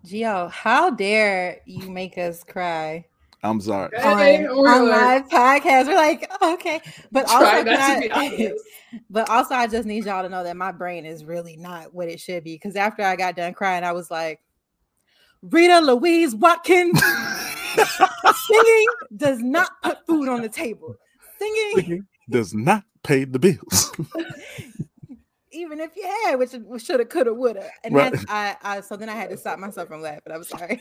Gio, 0.07 0.51
how 0.51 0.91
dare 0.91 1.61
you 1.66 1.91
make 1.91 2.16
us 2.16 2.45
cry? 2.45 3.05
I'm 3.43 3.61
sorry. 3.61 3.91
Hey, 3.97 4.47
on, 4.47 4.66
on 4.66 4.89
live 4.89 5.28
podcast, 5.28 5.86
we're 5.86 5.95
like, 5.95 6.30
okay, 6.43 6.80
but 7.12 7.28
also, 7.30 7.45
I, 7.70 8.53
but 9.09 9.30
also, 9.30 9.55
I 9.55 9.68
just 9.68 9.86
need 9.86 10.05
y'all 10.07 10.22
to 10.22 10.28
know 10.28 10.43
that 10.43 10.57
my 10.57 10.72
brain 10.72 11.07
is 11.07 11.24
really 11.24 11.57
not 11.57 11.95
what 11.95 12.09
it 12.09 12.20
should 12.20 12.43
be. 12.43 12.55
Because 12.55 12.74
after 12.74 13.03
I 13.03 13.14
got 13.14 13.36
done 13.36 13.55
crying, 13.55 13.84
I 13.84 13.93
was 13.93 14.11
like, 14.11 14.41
Rita 15.43 15.80
Louise 15.80 16.34
Watkins 16.34 17.01
singing 18.47 18.86
does 19.16 19.39
not 19.39 19.70
put 19.82 20.05
food 20.05 20.28
on 20.28 20.43
the 20.43 20.49
table. 20.49 20.97
Singing, 21.39 21.72
singing 21.76 22.07
does 22.28 22.55
not 22.55 22.82
pay 23.05 23.24
the 23.24 23.39
bills. 23.39 23.93
Even 25.53 25.80
if 25.80 25.95
you 25.97 26.11
had, 26.24 26.36
which 26.36 26.51
shoulda, 26.82 27.05
coulda, 27.05 27.32
woulda, 27.32 27.68
and 27.84 27.95
right. 27.95 28.14
I, 28.28 28.57
I, 28.62 28.80
so 28.80 28.97
then 28.97 29.09
I 29.09 29.14
had 29.14 29.30
to 29.30 29.36
stop 29.36 29.59
myself 29.59 29.89
from 29.89 30.03
laughing. 30.03 30.32
I'm 30.32 30.45
sorry 30.45 30.80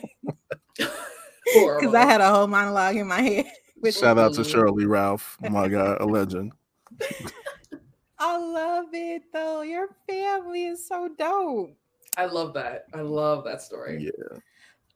because 1.52 1.94
I 1.94 2.04
had 2.04 2.20
a 2.20 2.30
whole 2.30 2.46
monologue 2.46 2.96
in 2.96 3.06
my 3.06 3.20
head. 3.20 3.46
Shout 3.92 4.18
out 4.18 4.34
to 4.34 4.40
Sheryl 4.40 4.74
Lee 4.74 4.86
Ralph, 4.86 5.36
my 5.40 5.68
God, 5.68 5.98
a 6.00 6.06
legend. 6.06 6.52
I 8.18 8.36
love 8.36 8.86
it 8.92 9.22
though. 9.32 9.62
Your 9.62 9.88
family 10.08 10.66
is 10.66 10.86
so 10.86 11.08
dope. 11.16 11.76
I 12.16 12.26
love 12.26 12.54
that. 12.54 12.86
I 12.92 13.02
love 13.02 13.44
that 13.44 13.62
story. 13.62 14.04
Yeah. 14.04 14.38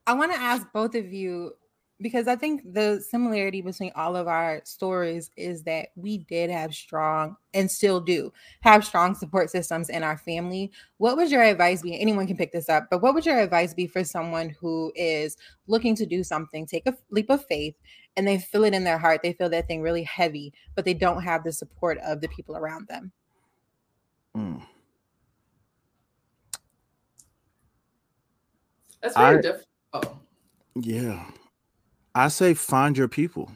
I 0.06 0.14
want 0.14 0.32
to 0.32 0.38
ask 0.38 0.66
both 0.72 0.96
of 0.96 1.12
you 1.12 1.54
because 2.02 2.26
I 2.26 2.36
think 2.36 2.62
the 2.74 3.00
similarity 3.00 3.62
between 3.62 3.92
all 3.94 4.16
of 4.16 4.26
our 4.26 4.60
stories 4.64 5.30
is 5.36 5.62
that 5.62 5.88
we 5.94 6.18
did 6.18 6.50
have 6.50 6.74
strong 6.74 7.36
and 7.54 7.70
still 7.70 8.00
do 8.00 8.32
have 8.60 8.84
strong 8.84 9.14
support 9.14 9.50
systems 9.50 9.88
in 9.88 10.02
our 10.02 10.18
family. 10.18 10.72
What 10.98 11.16
would 11.16 11.30
your 11.30 11.42
advice 11.42 11.82
be? 11.82 11.98
Anyone 11.98 12.26
can 12.26 12.36
pick 12.36 12.52
this 12.52 12.68
up, 12.68 12.88
but 12.90 13.00
what 13.00 13.14
would 13.14 13.24
your 13.24 13.38
advice 13.38 13.72
be 13.72 13.86
for 13.86 14.02
someone 14.04 14.50
who 14.60 14.92
is 14.96 15.36
looking 15.68 15.94
to 15.96 16.04
do 16.04 16.24
something, 16.24 16.66
take 16.66 16.86
a 16.86 16.96
leap 17.10 17.30
of 17.30 17.46
faith, 17.46 17.76
and 18.16 18.26
they 18.26 18.38
feel 18.38 18.64
it 18.64 18.74
in 18.74 18.84
their 18.84 18.98
heart? 18.98 19.20
They 19.22 19.32
feel 19.32 19.48
that 19.50 19.68
thing 19.68 19.80
really 19.80 20.02
heavy, 20.02 20.52
but 20.74 20.84
they 20.84 20.94
don't 20.94 21.22
have 21.22 21.44
the 21.44 21.52
support 21.52 21.98
of 21.98 22.20
the 22.20 22.28
people 22.28 22.56
around 22.56 22.88
them. 22.88 23.12
Mm. 24.36 24.62
That's 29.00 29.16
very 29.16 29.42
difficult. 29.42 29.66
Oh. 29.92 30.18
Yeah. 30.74 31.24
I 32.14 32.28
say 32.28 32.54
find 32.54 32.96
your 32.96 33.08
people. 33.08 33.50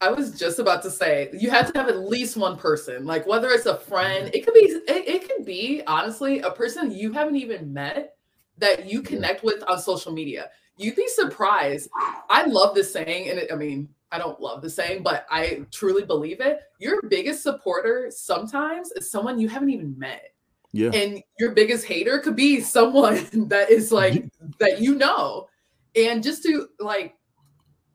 I 0.00 0.10
was 0.10 0.38
just 0.38 0.58
about 0.58 0.82
to 0.82 0.90
say 0.90 1.30
you 1.32 1.50
have 1.50 1.72
to 1.72 1.78
have 1.78 1.88
at 1.88 2.00
least 2.00 2.36
one 2.36 2.56
person, 2.56 3.06
like 3.06 3.26
whether 3.26 3.48
it's 3.48 3.66
a 3.66 3.78
friend, 3.78 4.26
mm-hmm. 4.26 4.36
it 4.36 4.44
could 4.44 4.54
be 4.54 4.60
it, 4.60 5.08
it 5.08 5.28
could 5.28 5.46
be 5.46 5.82
honestly 5.86 6.40
a 6.40 6.50
person 6.50 6.90
you 6.90 7.12
haven't 7.12 7.36
even 7.36 7.72
met 7.72 8.16
that 8.58 8.90
you 8.90 9.02
connect 9.02 9.42
with 9.42 9.62
on 9.68 9.78
social 9.78 10.12
media. 10.12 10.50
You'd 10.76 10.96
be 10.96 11.08
surprised. 11.08 11.88
I 12.28 12.44
love 12.44 12.74
this 12.74 12.92
saying, 12.92 13.30
and 13.30 13.38
it, 13.38 13.50
I 13.50 13.56
mean, 13.56 13.88
I 14.12 14.18
don't 14.18 14.40
love 14.40 14.60
the 14.60 14.68
saying, 14.68 15.02
but 15.02 15.26
I 15.30 15.64
truly 15.72 16.04
believe 16.04 16.40
it. 16.40 16.60
Your 16.78 17.00
biggest 17.08 17.42
supporter 17.42 18.10
sometimes 18.10 18.92
is 18.92 19.10
someone 19.10 19.40
you 19.40 19.48
haven't 19.48 19.70
even 19.70 19.98
met. 19.98 20.32
Yeah. 20.72 20.90
And 20.90 21.22
your 21.38 21.52
biggest 21.52 21.86
hater 21.86 22.18
could 22.18 22.36
be 22.36 22.60
someone 22.60 23.26
that 23.48 23.70
is 23.70 23.90
like 23.90 24.24
that 24.58 24.80
you 24.80 24.94
know. 24.94 25.48
And 25.94 26.22
just 26.22 26.42
to 26.42 26.68
like 26.78 27.14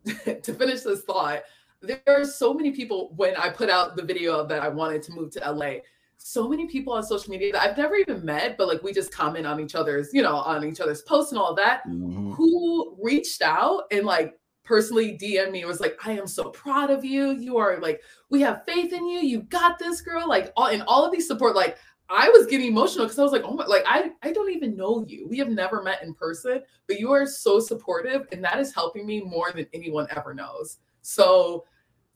to 0.44 0.54
finish 0.54 0.82
this 0.82 1.04
thought, 1.04 1.42
there 1.82 2.02
are 2.08 2.26
so 2.26 2.54
many 2.54 2.72
people 2.72 3.12
when 3.16 3.36
I 3.36 3.50
put 3.50 3.70
out 3.70 3.96
the 3.96 4.04
video 4.04 4.46
that 4.46 4.62
I 4.62 4.70
wanted 4.70 5.02
to 5.04 5.12
move 5.14 5.32
to 5.32 5.52
LA. 5.52 5.76
So 6.18 6.48
many 6.48 6.68
people 6.68 6.94
on 6.94 7.04
social 7.04 7.32
media 7.32 7.52
that 7.54 7.62
I've 7.62 7.78
never 7.78 7.96
even 7.96 8.24
met, 8.24 8.56
but 8.58 8.68
like 8.68 8.84
we 8.84 8.94
just 8.94 9.12
comment 9.12 9.48
on 9.48 9.60
each 9.60 9.74
other's, 9.74 10.14
you 10.14 10.22
know, 10.22 10.36
on 10.36 10.64
each 10.64 10.80
other's 10.80 11.02
posts 11.02 11.32
and 11.32 11.42
all 11.42 11.56
that, 11.56 11.82
mm-hmm. 11.88 12.32
who 12.32 12.96
reached 13.02 13.42
out 13.42 13.84
and 13.90 14.06
like 14.06 14.36
personally 14.64 15.18
DM 15.18 15.52
me 15.52 15.66
was 15.66 15.80
like, 15.80 15.98
I 16.06 16.12
am 16.12 16.28
so 16.28 16.50
proud 16.50 16.92
of 16.92 17.04
you. 17.04 17.32
You 17.32 17.58
are 17.58 17.80
like, 17.80 18.02
we 18.30 18.42
have 18.42 18.64
faith 18.68 18.94
in 18.94 19.08
you. 19.08 19.20
You 19.20 19.42
got 19.44 19.80
this 19.80 20.02
girl. 20.02 20.28
Like 20.30 20.54
all 20.56 20.68
and 20.68 20.84
all 20.84 21.04
of 21.04 21.12
these 21.12 21.28
support, 21.28 21.56
like 21.56 21.78
I 22.12 22.30
was 22.30 22.46
getting 22.46 22.68
emotional 22.68 23.06
because 23.06 23.18
I 23.18 23.24
was 23.24 23.32
like, 23.32 23.44
oh 23.46 23.54
my, 23.54 23.66
like 23.66 23.84
I, 23.86 24.12
I 24.22 24.34
don't 24.34 24.52
even 24.52 24.76
know 24.76 25.06
you. 25.08 25.28
We 25.28 25.38
have 25.38 25.50
never 25.50 25.82
met 25.82 26.04
in 26.04 26.14
person, 26.14 26.62
but 26.88 27.00
you 27.00 27.12
are 27.12 27.26
so 27.26 27.60
supportive, 27.60 28.28
and 28.32 28.44
that 28.44 28.60
is 28.60 28.74
helping 28.74 29.06
me 29.06 29.22
more 29.22 29.52
than 29.54 29.66
anyone 29.74 30.08
ever 30.16 30.34
knows. 30.34 30.80
So 31.02 31.66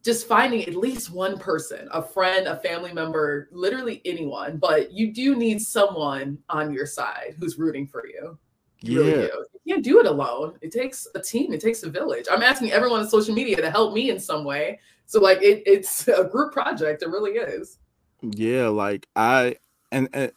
just 0.03 0.27
finding 0.27 0.63
at 0.63 0.75
least 0.75 1.11
one 1.11 1.39
person, 1.39 1.87
a 1.91 2.01
friend, 2.01 2.47
a 2.47 2.57
family 2.57 2.93
member, 2.93 3.49
literally 3.51 4.01
anyone, 4.05 4.57
but 4.57 4.91
you 4.91 5.11
do 5.13 5.35
need 5.35 5.61
someone 5.61 6.37
on 6.49 6.71
your 6.71 6.85
side 6.85 7.35
who's 7.39 7.57
rooting 7.57 7.87
for 7.87 8.05
you. 8.05 8.37
You 8.81 9.03
yeah. 9.03 9.13
Really 9.13 9.45
you 9.63 9.73
can't 9.73 9.83
do 9.83 9.99
it 9.99 10.05
alone. 10.05 10.59
It 10.61 10.71
takes 10.71 11.07
a 11.15 11.19
team, 11.19 11.53
it 11.53 11.61
takes 11.61 11.83
a 11.83 11.89
village. 11.89 12.25
I'm 12.31 12.43
asking 12.43 12.71
everyone 12.71 12.99
on 12.99 13.09
social 13.09 13.33
media 13.33 13.55
to 13.57 13.71
help 13.71 13.93
me 13.93 14.11
in 14.11 14.19
some 14.19 14.43
way. 14.43 14.79
So 15.07 15.19
like 15.19 15.41
it, 15.41 15.63
it's 15.65 16.07
a 16.07 16.25
group 16.25 16.53
project. 16.53 17.01
It 17.01 17.09
really 17.09 17.31
is. 17.31 17.79
Yeah, 18.21 18.67
like 18.67 19.07
I 19.15 19.55
and, 19.91 20.31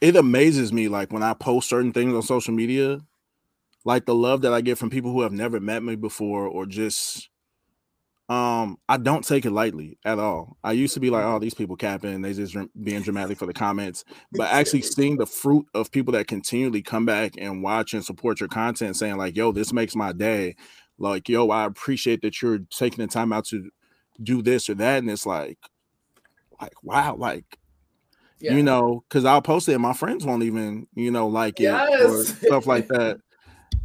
it 0.00 0.16
amazes 0.16 0.72
me 0.72 0.88
like 0.88 1.12
when 1.12 1.22
I 1.22 1.34
post 1.34 1.68
certain 1.68 1.92
things 1.92 2.14
on 2.14 2.22
social 2.22 2.54
media, 2.54 3.00
like 3.84 4.06
the 4.06 4.14
love 4.14 4.42
that 4.42 4.52
I 4.52 4.60
get 4.60 4.78
from 4.78 4.90
people 4.90 5.12
who 5.12 5.22
have 5.22 5.32
never 5.32 5.60
met 5.60 5.82
me 5.82 5.96
before 5.96 6.46
or 6.46 6.66
just 6.66 7.28
um 8.28 8.78
I 8.88 8.96
don't 8.96 9.26
take 9.26 9.44
it 9.44 9.50
lightly 9.50 9.98
at 10.04 10.18
all. 10.18 10.56
I 10.62 10.72
used 10.72 10.94
to 10.94 11.00
be 11.00 11.10
like, 11.10 11.24
oh, 11.24 11.38
these 11.38 11.54
people 11.54 11.76
capping, 11.76 12.22
they 12.22 12.32
just 12.32 12.56
being 12.82 13.02
dramatic 13.02 13.38
for 13.38 13.46
the 13.46 13.52
comments. 13.52 14.04
But 14.32 14.50
actually 14.50 14.82
seeing 14.82 15.16
the 15.16 15.26
fruit 15.26 15.66
of 15.74 15.90
people 15.90 16.12
that 16.12 16.28
continually 16.28 16.82
come 16.82 17.04
back 17.04 17.34
and 17.36 17.62
watch 17.62 17.92
and 17.92 18.04
support 18.04 18.40
your 18.40 18.48
content, 18.48 18.96
saying 18.96 19.16
like, 19.16 19.36
yo, 19.36 19.52
this 19.52 19.72
makes 19.72 19.96
my 19.96 20.12
day. 20.12 20.56
Like, 20.98 21.28
yo, 21.28 21.50
I 21.50 21.64
appreciate 21.64 22.22
that 22.22 22.40
you're 22.40 22.60
taking 22.70 23.04
the 23.04 23.10
time 23.10 23.32
out 23.32 23.46
to 23.46 23.70
do 24.22 24.42
this 24.42 24.68
or 24.68 24.74
that. 24.74 24.98
And 24.98 25.10
it's 25.10 25.26
like, 25.26 25.58
like, 26.60 26.82
wow, 26.82 27.16
like 27.16 27.44
yeah. 28.40 28.54
you 28.54 28.62
know, 28.62 29.04
because 29.08 29.24
I'll 29.24 29.42
post 29.42 29.68
it 29.68 29.74
and 29.74 29.82
my 29.82 29.92
friends 29.92 30.24
won't 30.24 30.42
even, 30.42 30.86
you 30.94 31.10
know, 31.10 31.28
like 31.28 31.60
it 31.60 31.64
yes. 31.64 32.02
or 32.02 32.24
stuff 32.46 32.66
like 32.66 32.88
that. 32.88 33.20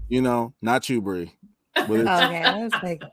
You 0.07 0.21
know, 0.21 0.53
not 0.61 0.87
you, 0.89 1.01
Bry. 1.01 1.31
But 1.73 1.89
okay, 1.89 2.43
I 2.43 2.63
was 2.63 2.71
like, 2.83 3.03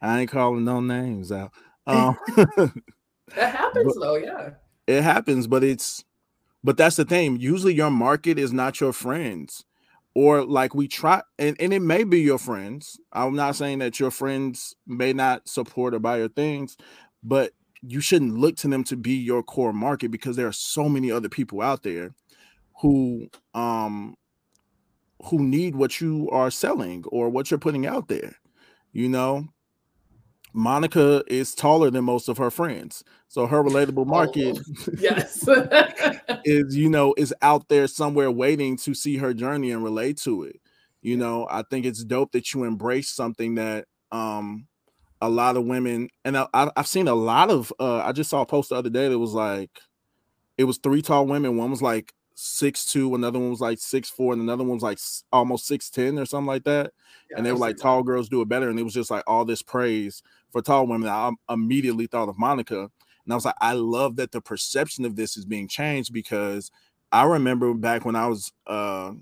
I 0.00 0.20
ain't 0.20 0.30
calling 0.30 0.64
no 0.64 0.80
names 0.80 1.32
out. 1.32 1.52
Um, 1.84 2.16
that 2.36 3.56
happens 3.56 3.96
though, 3.96 4.14
yeah. 4.14 4.50
It 4.86 5.02
happens, 5.02 5.48
but 5.48 5.64
it's, 5.64 6.04
but 6.62 6.76
that's 6.76 6.94
the 6.94 7.04
thing. 7.04 7.40
Usually, 7.40 7.74
your 7.74 7.90
market 7.90 8.38
is 8.38 8.52
not 8.52 8.80
your 8.80 8.92
friends, 8.92 9.64
or 10.14 10.44
like 10.44 10.76
we 10.76 10.86
try, 10.86 11.22
and, 11.40 11.56
and 11.58 11.72
it 11.72 11.80
may 11.80 12.04
be 12.04 12.20
your 12.20 12.38
friends. 12.38 13.00
I'm 13.12 13.34
not 13.34 13.56
saying 13.56 13.80
that 13.80 13.98
your 13.98 14.12
friends 14.12 14.76
may 14.86 15.12
not 15.12 15.48
support 15.48 15.92
or 15.92 15.98
buy 15.98 16.18
your 16.18 16.28
things, 16.28 16.76
but 17.24 17.50
you 17.82 18.00
shouldn't 18.00 18.38
look 18.38 18.56
to 18.56 18.68
them 18.68 18.84
to 18.84 18.96
be 18.96 19.14
your 19.14 19.42
core 19.42 19.72
market 19.72 20.10
because 20.10 20.36
there 20.36 20.46
are 20.46 20.52
so 20.52 20.88
many 20.88 21.10
other 21.10 21.28
people 21.28 21.60
out 21.60 21.82
there 21.82 22.14
who 22.80 23.28
um 23.54 24.14
who 25.24 25.38
need 25.42 25.76
what 25.76 26.00
you 26.00 26.28
are 26.30 26.50
selling 26.50 27.04
or 27.08 27.28
what 27.28 27.50
you're 27.50 27.58
putting 27.58 27.86
out 27.86 28.08
there 28.08 28.36
you 28.92 29.08
know? 29.08 29.48
Monica 30.54 31.24
is 31.28 31.54
taller 31.54 31.90
than 31.90 32.04
most 32.04 32.28
of 32.28 32.36
her 32.36 32.50
friends 32.50 33.02
so 33.28 33.46
her 33.46 33.62
relatable 33.64 34.06
market 34.06 34.58
oh, 34.58 34.92
yes. 34.98 35.48
is 36.44 36.76
you 36.76 36.90
know 36.90 37.14
is 37.16 37.34
out 37.40 37.68
there 37.68 37.86
somewhere 37.86 38.30
waiting 38.30 38.76
to 38.76 38.92
see 38.94 39.16
her 39.16 39.32
journey 39.32 39.70
and 39.70 39.82
relate 39.82 40.18
to 40.18 40.42
it 40.44 40.60
you 41.00 41.16
know? 41.16 41.48
I 41.50 41.62
think 41.62 41.84
it's 41.84 42.04
dope 42.04 42.32
that 42.32 42.52
you 42.52 42.64
embrace 42.64 43.08
something 43.08 43.56
that 43.56 43.86
um 44.12 44.66
a 45.22 45.28
lot 45.28 45.56
of 45.56 45.64
women, 45.64 46.08
and 46.24 46.36
I, 46.36 46.70
have 46.76 46.88
seen 46.88 47.06
a 47.06 47.14
lot 47.14 47.48
of. 47.48 47.72
Uh, 47.78 47.98
I 47.98 48.10
just 48.10 48.28
saw 48.28 48.42
a 48.42 48.46
post 48.46 48.70
the 48.70 48.74
other 48.74 48.90
day 48.90 49.08
that 49.08 49.18
was 49.18 49.32
like, 49.32 49.70
it 50.58 50.64
was 50.64 50.78
three 50.78 51.00
tall 51.00 51.26
women. 51.26 51.56
One 51.56 51.70
was 51.70 51.80
like 51.80 52.12
six 52.34 52.84
two, 52.84 53.14
another 53.14 53.38
one 53.38 53.50
was 53.50 53.60
like 53.60 53.78
six 53.78 54.10
four, 54.10 54.32
and 54.32 54.42
another 54.42 54.64
one 54.64 54.74
was 54.74 54.82
like 54.82 54.98
almost 55.32 55.66
six 55.66 55.90
ten 55.90 56.18
or 56.18 56.26
something 56.26 56.48
like 56.48 56.64
that. 56.64 56.92
Yeah, 57.30 57.36
and 57.36 57.46
they 57.46 57.52
were 57.52 57.58
like, 57.58 57.76
tall 57.76 58.02
girls 58.02 58.28
do 58.28 58.42
it 58.42 58.48
better, 58.48 58.68
and 58.68 58.80
it 58.80 58.82
was 58.82 58.94
just 58.94 59.12
like 59.12 59.22
all 59.28 59.44
this 59.44 59.62
praise 59.62 60.24
for 60.50 60.60
tall 60.60 60.88
women. 60.88 61.08
I 61.08 61.30
immediately 61.48 62.08
thought 62.08 62.28
of 62.28 62.36
Monica, 62.36 62.80
and 62.80 63.32
I 63.32 63.36
was 63.36 63.44
like, 63.44 63.54
I 63.60 63.74
love 63.74 64.16
that 64.16 64.32
the 64.32 64.40
perception 64.40 65.04
of 65.04 65.14
this 65.14 65.36
is 65.36 65.44
being 65.44 65.68
changed 65.68 66.12
because 66.12 66.72
I 67.12 67.22
remember 67.26 67.72
back 67.74 68.04
when 68.04 68.16
I 68.16 68.26
was 68.26 68.50
uh, 68.66 69.12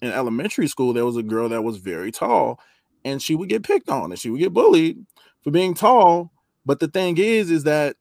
in 0.00 0.10
elementary 0.10 0.68
school, 0.68 0.94
there 0.94 1.04
was 1.04 1.18
a 1.18 1.22
girl 1.22 1.50
that 1.50 1.62
was 1.62 1.76
very 1.76 2.12
tall, 2.12 2.60
and 3.04 3.20
she 3.20 3.34
would 3.34 3.50
get 3.50 3.62
picked 3.62 3.90
on 3.90 4.10
and 4.10 4.18
she 4.18 4.30
would 4.30 4.40
get 4.40 4.54
bullied 4.54 5.04
for 5.44 5.50
being 5.50 5.74
tall. 5.74 6.32
But 6.66 6.80
the 6.80 6.88
thing 6.88 7.18
is, 7.18 7.50
is 7.50 7.64
that 7.64 7.96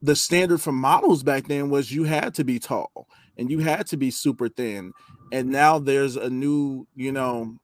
the 0.00 0.14
standard 0.14 0.60
for 0.60 0.72
models 0.72 1.22
back 1.22 1.48
then 1.48 1.68
was 1.68 1.92
you 1.92 2.04
had 2.04 2.34
to 2.34 2.44
be 2.44 2.58
tall 2.58 3.08
and 3.36 3.50
you 3.50 3.58
had 3.58 3.86
to 3.88 3.96
be 3.96 4.10
super 4.10 4.48
thin. 4.48 4.92
And 5.32 5.50
now 5.50 5.78
there's 5.78 6.16
a 6.16 6.30
new, 6.30 6.86
you 6.94 7.10
know, 7.10 7.56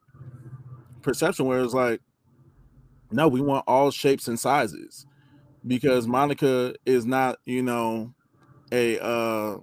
perception 1.02 1.46
where 1.46 1.60
it's 1.60 1.74
like, 1.74 2.00
no, 3.12 3.28
we 3.28 3.40
want 3.40 3.64
all 3.66 3.90
shapes 3.90 4.26
and 4.26 4.38
sizes 4.38 5.06
because 5.66 6.06
Monica 6.06 6.74
is 6.84 7.06
not, 7.06 7.38
you 7.44 7.62
know, 7.62 8.14
a 8.72 8.98
uh 9.02 9.58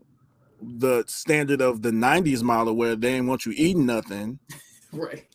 the 0.61 1.03
standard 1.07 1.61
of 1.61 1.81
the 1.81 1.91
90s 1.91 2.41
model 2.41 2.75
where 2.75 2.95
they 2.95 3.11
didn't 3.11 3.27
want 3.27 3.45
you 3.45 3.53
eating 3.55 3.85
nothing. 3.85 4.39
Right 4.93 5.25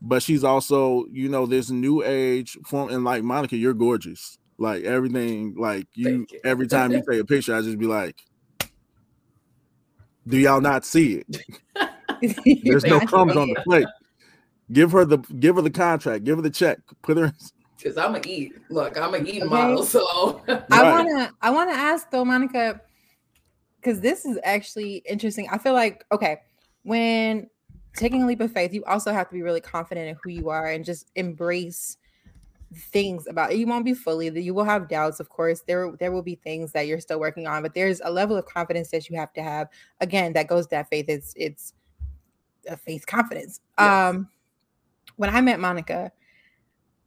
but 0.00 0.22
she's 0.22 0.44
also, 0.44 1.06
you 1.10 1.28
know, 1.28 1.46
this 1.46 1.70
new 1.70 2.02
age 2.02 2.56
form. 2.64 2.90
And 2.90 3.04
like 3.04 3.22
Monica, 3.22 3.56
you're 3.56 3.74
gorgeous. 3.74 4.38
Like 4.58 4.84
everything, 4.84 5.54
like 5.56 5.86
you, 5.94 6.26
you. 6.30 6.40
every 6.44 6.66
time 6.66 6.92
you 6.92 7.02
take 7.08 7.20
a 7.20 7.24
picture, 7.24 7.54
I 7.54 7.62
just 7.62 7.78
be 7.78 7.86
like, 7.86 8.20
do 10.26 10.36
y'all 10.36 10.60
not 10.60 10.84
see 10.84 11.22
it? 11.22 11.44
There's 12.64 12.84
no 12.84 13.00
crumbs 13.00 13.36
on 13.36 13.48
the 13.48 13.60
plate. 13.64 13.86
Give 14.70 14.92
her 14.92 15.04
the 15.04 15.18
give 15.18 15.56
her 15.56 15.62
the 15.62 15.70
contract, 15.70 16.24
give 16.24 16.36
her 16.36 16.42
the 16.42 16.50
check, 16.50 16.78
put 17.02 17.16
her 17.16 17.32
because 17.76 17.96
I'm 17.96 18.12
gonna 18.12 18.22
eat. 18.26 18.54
Look, 18.68 18.98
I'm 18.98 19.12
gonna 19.12 19.24
eat 19.24 19.42
okay. 19.42 19.48
model. 19.48 19.82
So 19.82 20.42
I 20.70 20.82
wanna 20.90 21.32
I 21.40 21.50
wanna 21.50 21.72
ask 21.72 22.10
though, 22.10 22.24
Monica, 22.24 22.80
because 23.76 24.00
this 24.00 24.24
is 24.24 24.38
actually 24.44 25.02
interesting. 25.08 25.48
I 25.50 25.58
feel 25.58 25.72
like 25.72 26.04
okay, 26.12 26.40
when 26.82 27.48
taking 27.94 28.22
a 28.22 28.26
leap 28.26 28.40
of 28.40 28.52
faith, 28.52 28.72
you 28.72 28.84
also 28.84 29.12
have 29.12 29.28
to 29.28 29.34
be 29.34 29.42
really 29.42 29.60
confident 29.60 30.08
in 30.08 30.16
who 30.22 30.30
you 30.30 30.48
are 30.48 30.66
and 30.66 30.84
just 30.84 31.10
embrace 31.16 31.96
things 32.74 33.26
about 33.26 33.52
it. 33.52 33.58
You 33.58 33.66
won't 33.66 33.84
be 33.84 33.94
fully 33.94 34.28
that 34.28 34.42
you 34.42 34.54
will 34.54 34.64
have 34.64 34.88
doubts, 34.88 35.20
of 35.20 35.28
course. 35.28 35.62
There 35.66 35.92
there 35.98 36.12
will 36.12 36.22
be 36.22 36.36
things 36.36 36.72
that 36.72 36.86
you're 36.86 37.00
still 37.00 37.18
working 37.18 37.46
on, 37.46 37.62
but 37.62 37.74
there's 37.74 38.00
a 38.04 38.10
level 38.10 38.36
of 38.36 38.46
confidence 38.46 38.90
that 38.90 39.08
you 39.08 39.16
have 39.16 39.32
to 39.34 39.42
have. 39.42 39.68
Again, 40.00 40.32
that 40.34 40.46
goes 40.46 40.66
to 40.66 40.70
that 40.70 40.88
faith. 40.88 41.06
It's 41.08 41.32
it's 41.36 41.74
a 42.68 42.76
faith 42.76 43.06
confidence. 43.06 43.60
Yes. 43.78 43.88
Um 43.88 44.28
when 45.16 45.30
I 45.30 45.40
met 45.40 45.60
Monica, 45.60 46.12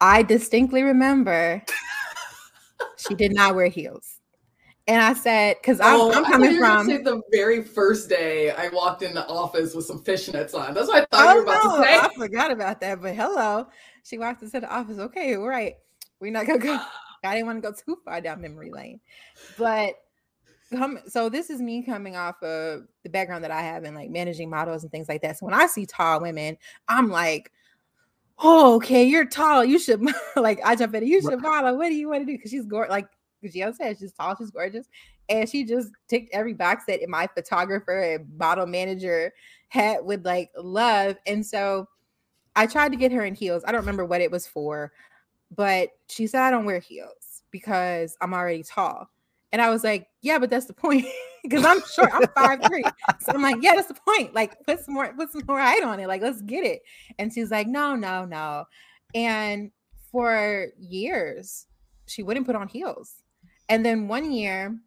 I 0.01 0.23
distinctly 0.23 0.83
remember 0.83 1.63
she 2.97 3.15
did 3.15 3.33
not 3.33 3.55
wear 3.55 3.67
heels. 3.67 4.19
And 4.87 5.01
I 5.01 5.13
said, 5.13 5.55
because 5.61 5.79
oh, 5.81 6.11
I'm, 6.11 6.25
I'm, 6.25 6.31
coming 6.31 6.57
from 6.57 6.87
the 6.87 7.21
very 7.31 7.63
first 7.63 8.09
day 8.09 8.51
I 8.51 8.67
walked 8.67 9.01
in 9.01 9.13
the 9.13 9.25
office 9.27 9.73
with 9.73 9.85
some 9.85 10.03
fishnets 10.03 10.53
on. 10.53 10.73
That's 10.73 10.89
what 10.89 11.03
I 11.03 11.17
thought 11.17 11.27
oh, 11.27 11.31
you 11.31 11.37
were 11.37 11.43
about 11.43 11.63
no, 11.63 11.77
to 11.77 11.83
say. 11.83 11.97
I 11.97 12.09
forgot 12.17 12.51
about 12.51 12.81
that, 12.81 13.01
but 13.01 13.15
hello. 13.15 13.67
She 14.03 14.17
walked 14.17 14.43
into 14.43 14.59
the 14.59 14.69
office. 14.69 14.99
Okay, 14.99 15.35
right. 15.35 15.75
We're 16.19 16.33
not 16.33 16.47
gonna 16.47 16.59
go. 16.59 16.77
I 17.23 17.35
didn't 17.35 17.47
want 17.47 17.63
to 17.63 17.69
go 17.69 17.73
too 17.73 17.97
far 18.03 18.19
down 18.19 18.41
memory 18.41 18.71
lane. 18.71 18.99
But 19.57 19.95
come 20.73 20.99
so 21.07 21.29
this 21.29 21.49
is 21.49 21.61
me 21.61 21.83
coming 21.83 22.17
off 22.17 22.41
of 22.43 22.83
the 23.03 23.09
background 23.09 23.43
that 23.43 23.51
I 23.51 23.61
have 23.61 23.85
in 23.85 23.95
like 23.95 24.09
managing 24.09 24.49
models 24.49 24.83
and 24.83 24.91
things 24.91 25.07
like 25.07 25.21
that. 25.21 25.37
So 25.37 25.45
when 25.45 25.55
I 25.55 25.67
see 25.67 25.85
tall 25.85 26.21
women, 26.21 26.57
I'm 26.89 27.09
like, 27.09 27.51
oh, 28.39 28.75
okay, 28.75 29.05
you're 29.05 29.25
tall. 29.25 29.63
You 29.63 29.79
should 29.79 30.05
like 30.35 30.59
I 30.65 30.75
jump 30.75 30.95
in, 30.95 31.07
you 31.07 31.21
should 31.21 31.41
model. 31.41 31.77
What 31.77 31.89
do 31.89 31.95
you 31.95 32.09
want 32.09 32.21
to 32.21 32.25
do? 32.25 32.33
Because 32.37 32.51
she's 32.51 32.65
gorgeous. 32.65 32.91
Like 32.91 33.07
Gio 33.49 33.75
said, 33.75 33.97
she's 33.99 34.13
tall, 34.13 34.35
she's 34.35 34.51
gorgeous. 34.51 34.87
And 35.29 35.47
she 35.47 35.63
just 35.63 35.89
ticked 36.07 36.33
every 36.33 36.53
box 36.53 36.83
that 36.87 36.99
my 37.07 37.27
photographer 37.27 37.99
and 37.99 38.27
model 38.37 38.65
manager 38.65 39.33
had 39.69 40.03
with 40.03 40.25
like 40.25 40.51
love. 40.57 41.15
And 41.25 41.45
so 41.45 41.87
I 42.55 42.67
tried 42.67 42.91
to 42.91 42.97
get 42.97 43.11
her 43.11 43.25
in 43.25 43.35
heels. 43.35 43.63
I 43.65 43.71
don't 43.71 43.81
remember 43.81 44.05
what 44.05 44.21
it 44.21 44.31
was 44.31 44.45
for, 44.45 44.91
but 45.55 45.89
she 46.09 46.27
said, 46.27 46.41
I 46.41 46.51
don't 46.51 46.65
wear 46.65 46.79
heels 46.79 47.43
because 47.51 48.17
I'm 48.21 48.33
already 48.33 48.63
tall. 48.63 49.09
And 49.51 49.61
I 49.61 49.69
was 49.69 49.83
like, 49.83 50.07
yeah, 50.21 50.39
but 50.39 50.49
that's 50.49 50.65
the 50.65 50.73
point. 50.73 51.05
Because 51.45 51.65
I'm 51.65 51.81
short. 51.93 52.09
I'm 52.13 52.25
five 52.37 52.61
three. 52.69 52.85
So 53.19 53.33
I'm 53.33 53.41
like, 53.41 53.57
yeah, 53.59 53.73
that's 53.75 53.89
the 53.89 53.99
point. 54.07 54.33
Like, 54.33 54.55
put 54.65 54.79
some 54.79 54.93
more, 54.93 55.13
put 55.13 55.29
some 55.29 55.41
more 55.45 55.59
height 55.59 55.83
on 55.83 55.99
it. 55.99 56.07
Like, 56.07 56.21
let's 56.21 56.41
get 56.41 56.65
it. 56.65 56.83
And 57.19 57.33
she's 57.33 57.51
like, 57.51 57.67
no, 57.67 57.97
no, 57.97 58.23
no. 58.23 58.63
And 59.13 59.69
for 60.09 60.67
years, 60.79 61.65
she 62.07 62.23
wouldn't 62.23 62.45
put 62.45 62.55
on 62.55 62.69
heels. 62.69 63.22
And 63.69 63.85
then 63.85 64.07
one 64.07 64.31
year 64.31 64.77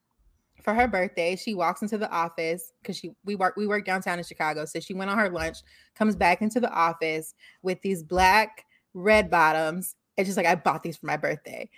for 0.63 0.75
her 0.75 0.89
birthday, 0.89 1.37
she 1.37 1.55
walks 1.55 1.83
into 1.83 1.99
the 1.99 2.11
office 2.11 2.73
because 2.83 2.97
she 2.97 3.13
we 3.25 3.35
work 3.35 3.55
we 3.57 3.67
work 3.67 3.85
downtown 3.85 4.19
in 4.19 4.25
Chicago. 4.25 4.65
So 4.65 4.81
she 4.81 4.95
went 4.95 5.11
on 5.11 5.19
her 5.19 5.31
lunch, 5.31 5.59
comes 5.95 6.17
back 6.17 6.43
into 6.43 6.61
the 6.61 6.71
office 6.71 7.35
with 7.63 7.81
these 7.83 8.03
black 8.03 8.65
red 8.95 9.31
bottoms. 9.31 9.95
It's 10.17 10.27
just 10.27 10.37
like 10.39 10.47
I 10.47 10.55
bought 10.55 10.83
these 10.83 10.97
for 10.97 11.07
my 11.07 11.17
birthday. 11.19 11.69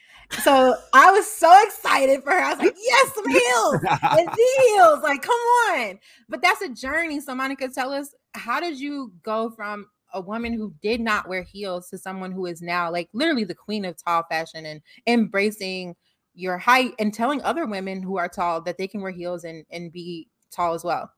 So 0.42 0.76
I 0.94 1.10
was 1.10 1.26
so 1.26 1.52
excited 1.64 2.22
for 2.22 2.30
her. 2.30 2.38
I 2.38 2.50
was 2.54 2.58
like, 2.60 2.76
yes, 2.80 3.14
some 3.14 3.28
heels. 3.28 3.74
It's 4.12 4.74
heels. 4.76 5.00
Like, 5.02 5.22
come 5.22 5.34
on. 5.34 5.98
But 6.28 6.40
that's 6.40 6.62
a 6.62 6.68
journey. 6.68 7.20
So 7.20 7.34
Monica, 7.34 7.68
tell 7.68 7.92
us, 7.92 8.14
how 8.34 8.60
did 8.60 8.78
you 8.78 9.12
go 9.24 9.50
from 9.50 9.86
a 10.14 10.20
woman 10.20 10.52
who 10.52 10.72
did 10.82 11.00
not 11.00 11.28
wear 11.28 11.42
heels 11.42 11.88
to 11.90 11.98
someone 11.98 12.32
who 12.32 12.46
is 12.46 12.62
now 12.62 12.90
like 12.90 13.08
literally 13.12 13.44
the 13.44 13.54
queen 13.54 13.84
of 13.84 14.02
tall 14.02 14.24
fashion 14.30 14.64
and 14.64 14.80
embracing 15.06 15.94
your 16.38 16.56
height 16.56 16.92
and 16.98 17.12
telling 17.12 17.42
other 17.42 17.66
women 17.66 18.02
who 18.02 18.16
are 18.16 18.28
tall 18.28 18.60
that 18.62 18.78
they 18.78 18.86
can 18.86 19.00
wear 19.00 19.10
heels 19.10 19.44
and 19.44 19.64
and 19.70 19.92
be 19.92 20.28
tall 20.50 20.74
as 20.74 20.84
well. 20.84 21.10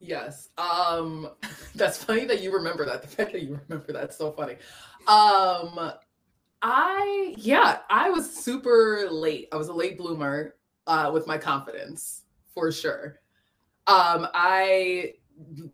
Yes. 0.00 0.50
Um 0.58 1.30
that's 1.74 2.02
funny 2.02 2.24
that 2.24 2.40
you 2.42 2.52
remember 2.52 2.86
that. 2.86 3.02
The 3.02 3.08
fact 3.08 3.32
that 3.32 3.42
you 3.42 3.60
remember 3.68 3.92
that's 3.92 4.16
so 4.16 4.32
funny. 4.32 4.54
Um 5.06 5.92
I 6.62 7.34
yeah, 7.36 7.80
I 7.90 8.10
was 8.10 8.34
super 8.34 9.08
late. 9.10 9.48
I 9.52 9.56
was 9.56 9.68
a 9.68 9.74
late 9.74 9.98
bloomer 9.98 10.54
uh 10.86 11.10
with 11.12 11.26
my 11.26 11.36
confidence 11.38 12.22
for 12.54 12.72
sure. 12.72 13.20
Um, 13.86 14.26
I 14.34 15.12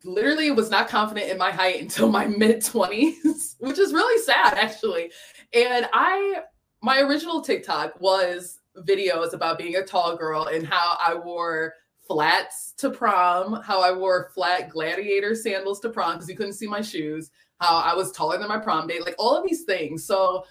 literally 0.04 0.50
was 0.50 0.70
not 0.70 0.88
confident 0.88 1.30
in 1.30 1.38
my 1.38 1.50
height 1.50 1.80
until 1.80 2.10
my 2.10 2.26
mid 2.38 2.58
20s, 2.58 3.56
which 3.58 3.78
is 3.78 3.92
really 3.92 4.22
sad 4.22 4.58
actually. 4.58 5.12
And 5.54 5.88
I 5.92 6.42
my 6.82 7.00
original 7.00 7.40
TikTok 7.40 8.00
was 8.00 8.58
videos 8.78 9.32
about 9.32 9.58
being 9.58 9.76
a 9.76 9.84
tall 9.84 10.16
girl 10.16 10.46
and 10.46 10.66
how 10.66 10.96
I 11.00 11.14
wore 11.14 11.74
flats 12.06 12.74
to 12.78 12.90
prom, 12.90 13.62
how 13.62 13.80
I 13.80 13.92
wore 13.92 14.30
flat 14.34 14.68
gladiator 14.68 15.34
sandals 15.34 15.78
to 15.80 15.90
prom 15.90 16.14
because 16.14 16.28
you 16.28 16.36
couldn't 16.36 16.54
see 16.54 16.66
my 16.66 16.80
shoes, 16.80 17.30
how 17.60 17.76
I 17.76 17.94
was 17.94 18.10
taller 18.10 18.36
than 18.36 18.48
my 18.48 18.58
prom 18.58 18.88
date, 18.88 19.04
like 19.04 19.14
all 19.18 19.36
of 19.36 19.46
these 19.48 19.62
things. 19.62 20.04
So, 20.04 20.44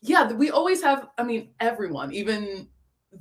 yeah, 0.00 0.32
we 0.32 0.50
always 0.50 0.82
have, 0.82 1.08
I 1.16 1.22
mean, 1.22 1.50
everyone, 1.60 2.12
even 2.12 2.68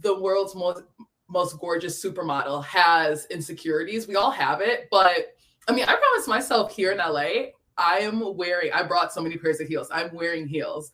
the 0.02 0.20
world's 0.20 0.56
most 0.56 0.84
most 1.30 1.60
gorgeous 1.60 2.02
supermodel 2.02 2.64
has 2.64 3.28
insecurities. 3.30 4.08
We 4.08 4.16
all 4.16 4.32
have 4.32 4.62
it, 4.62 4.88
but 4.90 5.36
I 5.68 5.74
mean, 5.74 5.84
I 5.84 5.96
promised 5.96 6.30
myself 6.30 6.74
here 6.74 6.94
in 6.94 7.00
LA, 7.00 7.52
I 7.78 8.00
am 8.00 8.38
wearing, 8.38 8.72
I 8.72 8.84
brought 8.84 9.12
so 9.12 9.22
many 9.22 9.36
pairs 9.36 9.60
of 9.60 9.68
heels. 9.68 9.90
I'm 9.92 10.14
wearing 10.16 10.48
heels. 10.48 10.94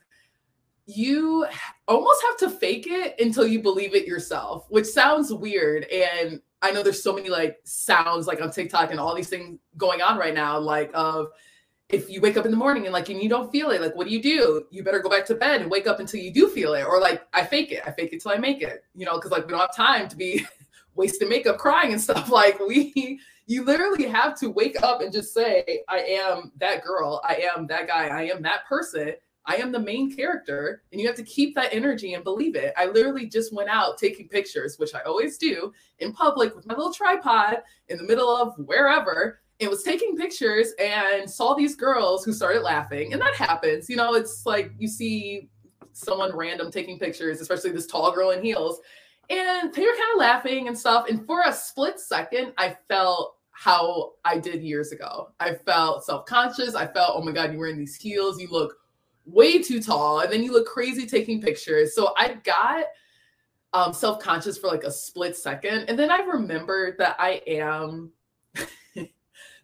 You 0.86 1.46
almost 1.88 2.22
have 2.24 2.38
to 2.38 2.50
fake 2.50 2.88
it 2.88 3.16
until 3.20 3.48
you 3.48 3.62
believe 3.62 3.96
it 3.96 4.06
yourself, 4.06 4.66
which 4.70 4.86
sounds 4.86 5.32
weird. 5.34 5.86
And 5.86 6.42
I 6.62 6.72
know 6.72 6.84
there's 6.84 7.04
so 7.04 7.14
many 7.14 7.30
like 7.30 7.58
sounds 7.64 8.28
like 8.28 8.42
on 8.42 8.52
TikTok 8.52 8.92
and 8.92 9.00
all 9.00 9.16
these 9.16 9.30
things 9.30 9.60
going 9.78 10.02
on 10.02 10.18
right 10.18 10.34
now, 10.34 10.60
like 10.60 10.92
of 10.94 11.28
if 11.90 12.10
you 12.10 12.22
wake 12.22 12.38
up 12.38 12.46
in 12.46 12.52
the 12.52 12.58
morning 12.58 12.86
and 12.86 12.94
like 12.94 13.10
and 13.10 13.22
you 13.22 13.30
don't 13.30 13.52
feel 13.52 13.70
it, 13.72 13.82
like 13.82 13.96
what 13.96 14.08
do 14.08 14.14
you 14.14 14.22
do? 14.22 14.66
You 14.72 14.84
better 14.84 15.00
go 15.00 15.10
back 15.10 15.26
to 15.28 15.36
bed 15.36 15.62
and 15.62 15.70
wake 15.70 15.88
up 15.88 16.00
until 16.00 16.22
you 16.22 16.34
do 16.34 16.48
feel 16.48 16.74
it. 16.74 16.84
Or 16.84 17.00
like 17.00 17.24
I 17.34 17.46
fake 17.46 17.72
it, 17.72 17.84
I 17.86 17.92
fake 17.92 18.14
it 18.14 18.22
till 18.22 18.32
I 18.32 18.38
make 18.38 18.62
it, 18.62 18.84
you 18.96 19.06
know, 19.06 19.16
because 19.16 19.32
like 19.32 19.46
we 19.46 19.52
don't 19.52 19.60
have 19.60 19.76
time 19.76 20.08
to 20.10 20.16
be 20.16 20.46
wasting 20.96 21.30
makeup 21.30 21.58
crying 21.58 21.92
and 21.92 22.02
stuff. 22.02 22.30
Like 22.32 22.60
we 22.60 23.20
you 23.46 23.64
literally 23.66 24.08
have 24.08 24.40
to 24.40 24.50
wake 24.50 24.82
up 24.82 25.02
and 25.02 25.12
just 25.12 25.34
say, 25.34 25.82
I 25.90 26.00
am 26.00 26.52
that 26.58 26.84
girl, 26.84 27.22
I 27.24 27.44
am 27.56 27.68
that 27.68 27.88
guy, 27.88 28.08
I 28.08 28.24
am 28.24 28.42
that 28.44 28.66
person. 28.68 29.14
I 29.46 29.58
am 29.58 29.72
the 29.72 29.80
main 29.80 30.16
character, 30.16 30.84
and 30.92 31.02
you 31.02 31.08
have 31.08 31.18
to 31.18 31.24
keep 31.24 31.54
that 31.56 31.74
energy 31.74 32.14
and 32.14 32.24
believe 32.24 32.56
it. 32.56 32.74
I 32.78 32.86
literally 32.86 33.28
just 33.28 33.54
went 33.54 33.70
out 33.70 33.98
taking 33.98 34.30
pictures, 34.30 34.80
which 34.80 34.96
I 34.96 35.02
always 35.02 35.38
do 35.38 35.74
in 36.00 36.14
public 36.14 36.56
with 36.56 36.66
my 36.66 36.76
little 36.76 36.94
tripod 36.94 37.58
in 37.90 37.98
the 37.98 38.04
middle 38.04 38.30
of 38.30 38.54
wherever, 38.58 39.42
and 39.60 39.70
was 39.70 39.84
taking 39.84 40.16
pictures 40.16 40.70
and 40.80 41.30
saw 41.30 41.54
these 41.54 41.76
girls 41.76 42.24
who 42.24 42.34
started 42.34 42.62
laughing. 42.62 43.14
And 43.14 43.22
that 43.22 43.36
happens. 43.36 43.90
You 43.90 43.98
know, 43.98 44.14
it's 44.14 44.46
like 44.46 44.72
you 44.78 44.88
see 44.88 45.50
someone 45.92 46.36
random 46.36 46.72
taking 46.72 46.98
pictures, 46.98 47.42
especially 47.42 47.72
this 47.72 47.86
tall 47.88 48.12
girl 48.14 48.32
in 48.32 48.44
heels, 48.44 48.80
and 49.30 49.74
they 49.74 49.82
were 49.82 49.92
kind 49.92 50.12
of 50.14 50.20
laughing 50.20 50.68
and 50.68 50.78
stuff. 50.78 51.08
And 51.10 51.26
for 51.26 51.44
a 51.46 51.54
split 51.54 52.00
second, 52.00 52.54
I 52.58 52.78
felt 52.88 53.36
how 53.52 54.14
I 54.26 54.40
did 54.40 54.64
years 54.64 54.92
ago. 54.92 55.30
I 55.40 55.54
felt 55.54 56.06
self 56.06 56.26
conscious. 56.26 56.76
I 56.76 56.88
felt, 56.88 57.14
oh 57.16 57.22
my 57.22 57.32
God, 57.32 57.52
you're 57.52 57.60
wearing 57.60 57.78
these 57.78 57.96
heels. 57.96 58.42
You 58.42 58.48
look 58.50 58.76
way 59.26 59.62
too 59.62 59.82
tall. 59.82 60.20
And 60.20 60.32
then 60.32 60.44
you 60.44 60.52
look 60.52 60.68
crazy 60.68 61.06
taking 61.06 61.42
pictures. 61.42 61.96
So 61.96 62.14
I 62.18 62.36
got 62.44 62.86
um, 63.74 63.94
self 63.94 64.20
conscious 64.20 64.58
for 64.58 64.68
like 64.68 64.84
a 64.84 64.92
split 64.92 65.36
second. 65.36 65.86
And 65.90 65.98
then 65.98 66.12
I 66.12 66.20
remembered 66.20 66.98
that 67.00 67.16
I 67.20 67.42
am. 67.48 68.12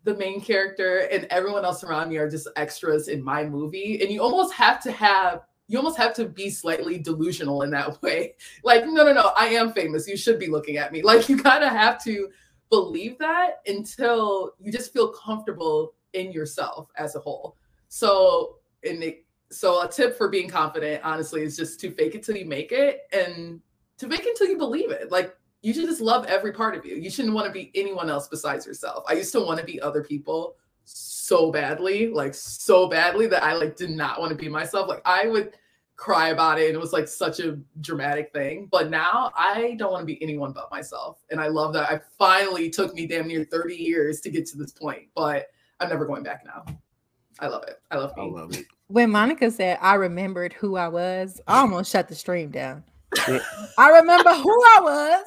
the 0.05 0.15
main 0.15 0.39
character 0.39 1.09
and 1.11 1.25
everyone 1.29 1.65
else 1.65 1.83
around 1.83 2.09
me 2.09 2.17
are 2.17 2.29
just 2.29 2.47
extras 2.55 3.09
in 3.09 3.21
my 3.21 3.43
movie 3.43 4.01
and 4.01 4.09
you 4.09 4.21
almost 4.21 4.53
have 4.53 4.81
to 4.81 4.93
have 4.93 5.41
you 5.69 5.77
almost 5.77 5.97
have 5.97 6.15
to 6.15 6.25
be 6.25 6.49
slightly 6.49 6.97
delusional 6.97 7.61
in 7.61 7.69
that 7.69 8.01
way. 8.01 8.33
Like, 8.63 8.85
no, 8.85 9.03
no, 9.05 9.13
no, 9.13 9.31
I 9.37 9.49
am 9.49 9.71
famous. 9.71 10.07
You 10.07 10.17
should 10.17 10.39
be 10.39 10.47
looking 10.47 10.77
at 10.77 10.91
me. 10.91 11.01
Like, 11.09 11.29
you 11.29 11.37
kind 11.37 11.63
of 11.63 11.69
have 11.69 12.03
to 12.03 12.29
believe 12.69 13.17
that 13.19 13.61
until 13.67 14.53
you 14.59 14.71
just 14.71 14.91
feel 14.91 15.09
comfortable 15.09 15.93
in 16.13 16.31
yourself 16.31 16.89
as 16.97 17.15
a 17.15 17.19
whole. 17.19 17.55
So, 17.87 18.57
and 18.83 19.01
it, 19.01 19.25
so 19.51 19.81
a 19.81 19.87
tip 19.87 20.17
for 20.17 20.29
being 20.29 20.49
confident, 20.49 21.01
honestly, 21.03 21.41
is 21.41 21.57
just 21.57 21.79
to 21.81 21.91
fake 21.91 22.15
it 22.15 22.23
till 22.23 22.37
you 22.37 22.45
make 22.45 22.71
it 22.71 23.01
and 23.11 23.61
to 23.97 24.07
make 24.07 24.21
it 24.21 24.29
until 24.29 24.47
you 24.47 24.57
believe 24.57 24.91
it. 24.91 25.11
Like, 25.11 25.35
you 25.61 25.73
should 25.73 25.85
just 25.85 26.01
love 26.01 26.25
every 26.25 26.53
part 26.53 26.75
of 26.75 26.85
you. 26.85 26.95
You 26.95 27.09
shouldn't 27.09 27.33
want 27.33 27.47
to 27.47 27.51
be 27.51 27.71
anyone 27.75 28.09
else 28.09 28.27
besides 28.27 28.65
yourself. 28.65 29.03
I 29.07 29.13
used 29.13 29.31
to 29.33 29.41
want 29.41 29.59
to 29.59 29.65
be 29.65 29.81
other 29.81 30.03
people 30.03 30.55
so 30.85 31.51
badly, 31.51 32.07
like 32.07 32.33
so 32.33 32.87
badly 32.87 33.27
that 33.27 33.43
I 33.43 33.53
like 33.53 33.75
did 33.75 33.91
not 33.91 34.19
want 34.19 34.29
to 34.29 34.35
be 34.35 34.49
myself. 34.49 34.87
Like 34.87 35.01
I 35.05 35.27
would 35.27 35.53
cry 35.97 36.29
about 36.29 36.59
it 36.59 36.67
and 36.67 36.75
it 36.75 36.79
was 36.79 36.93
like 36.93 37.07
such 37.07 37.41
a 37.41 37.59
dramatic 37.81 38.31
thing. 38.33 38.67
But 38.71 38.89
now 38.89 39.31
I 39.35 39.75
don't 39.77 39.91
want 39.91 40.01
to 40.01 40.05
be 40.05 40.21
anyone 40.23 40.53
but 40.53 40.71
myself. 40.71 41.19
And 41.29 41.41
I 41.41 41.47
love 41.47 41.73
that 41.73 41.91
I 41.91 41.99
finally 42.17 42.69
took 42.69 42.93
me 42.93 43.05
damn 43.05 43.27
near 43.27 43.43
30 43.43 43.75
years 43.75 44.21
to 44.21 44.29
get 44.29 44.45
to 44.47 44.57
this 44.57 44.71
point, 44.71 45.07
but 45.13 45.47
I'm 45.79 45.89
never 45.89 46.05
going 46.05 46.23
back 46.23 46.43
now. 46.45 46.65
I 47.39 47.47
love 47.47 47.63
it. 47.63 47.81
I 47.91 47.97
love 47.97 48.15
me. 48.15 48.23
I 48.23 48.25
love 48.25 48.57
it. 48.57 48.65
When 48.89 49.11
Monica 49.11 49.51
said 49.51 49.77
I 49.81 49.93
remembered 49.93 50.51
who 50.51 50.75
I 50.75 50.87
was, 50.87 51.39
I 51.47 51.57
mm. 51.57 51.61
almost 51.61 51.91
shut 51.91 52.07
the 52.07 52.15
stream 52.15 52.49
down. 52.49 52.83
I 53.77 53.89
remember 53.91 54.33
who 54.33 54.63
I 54.77 54.79
was 54.81 55.25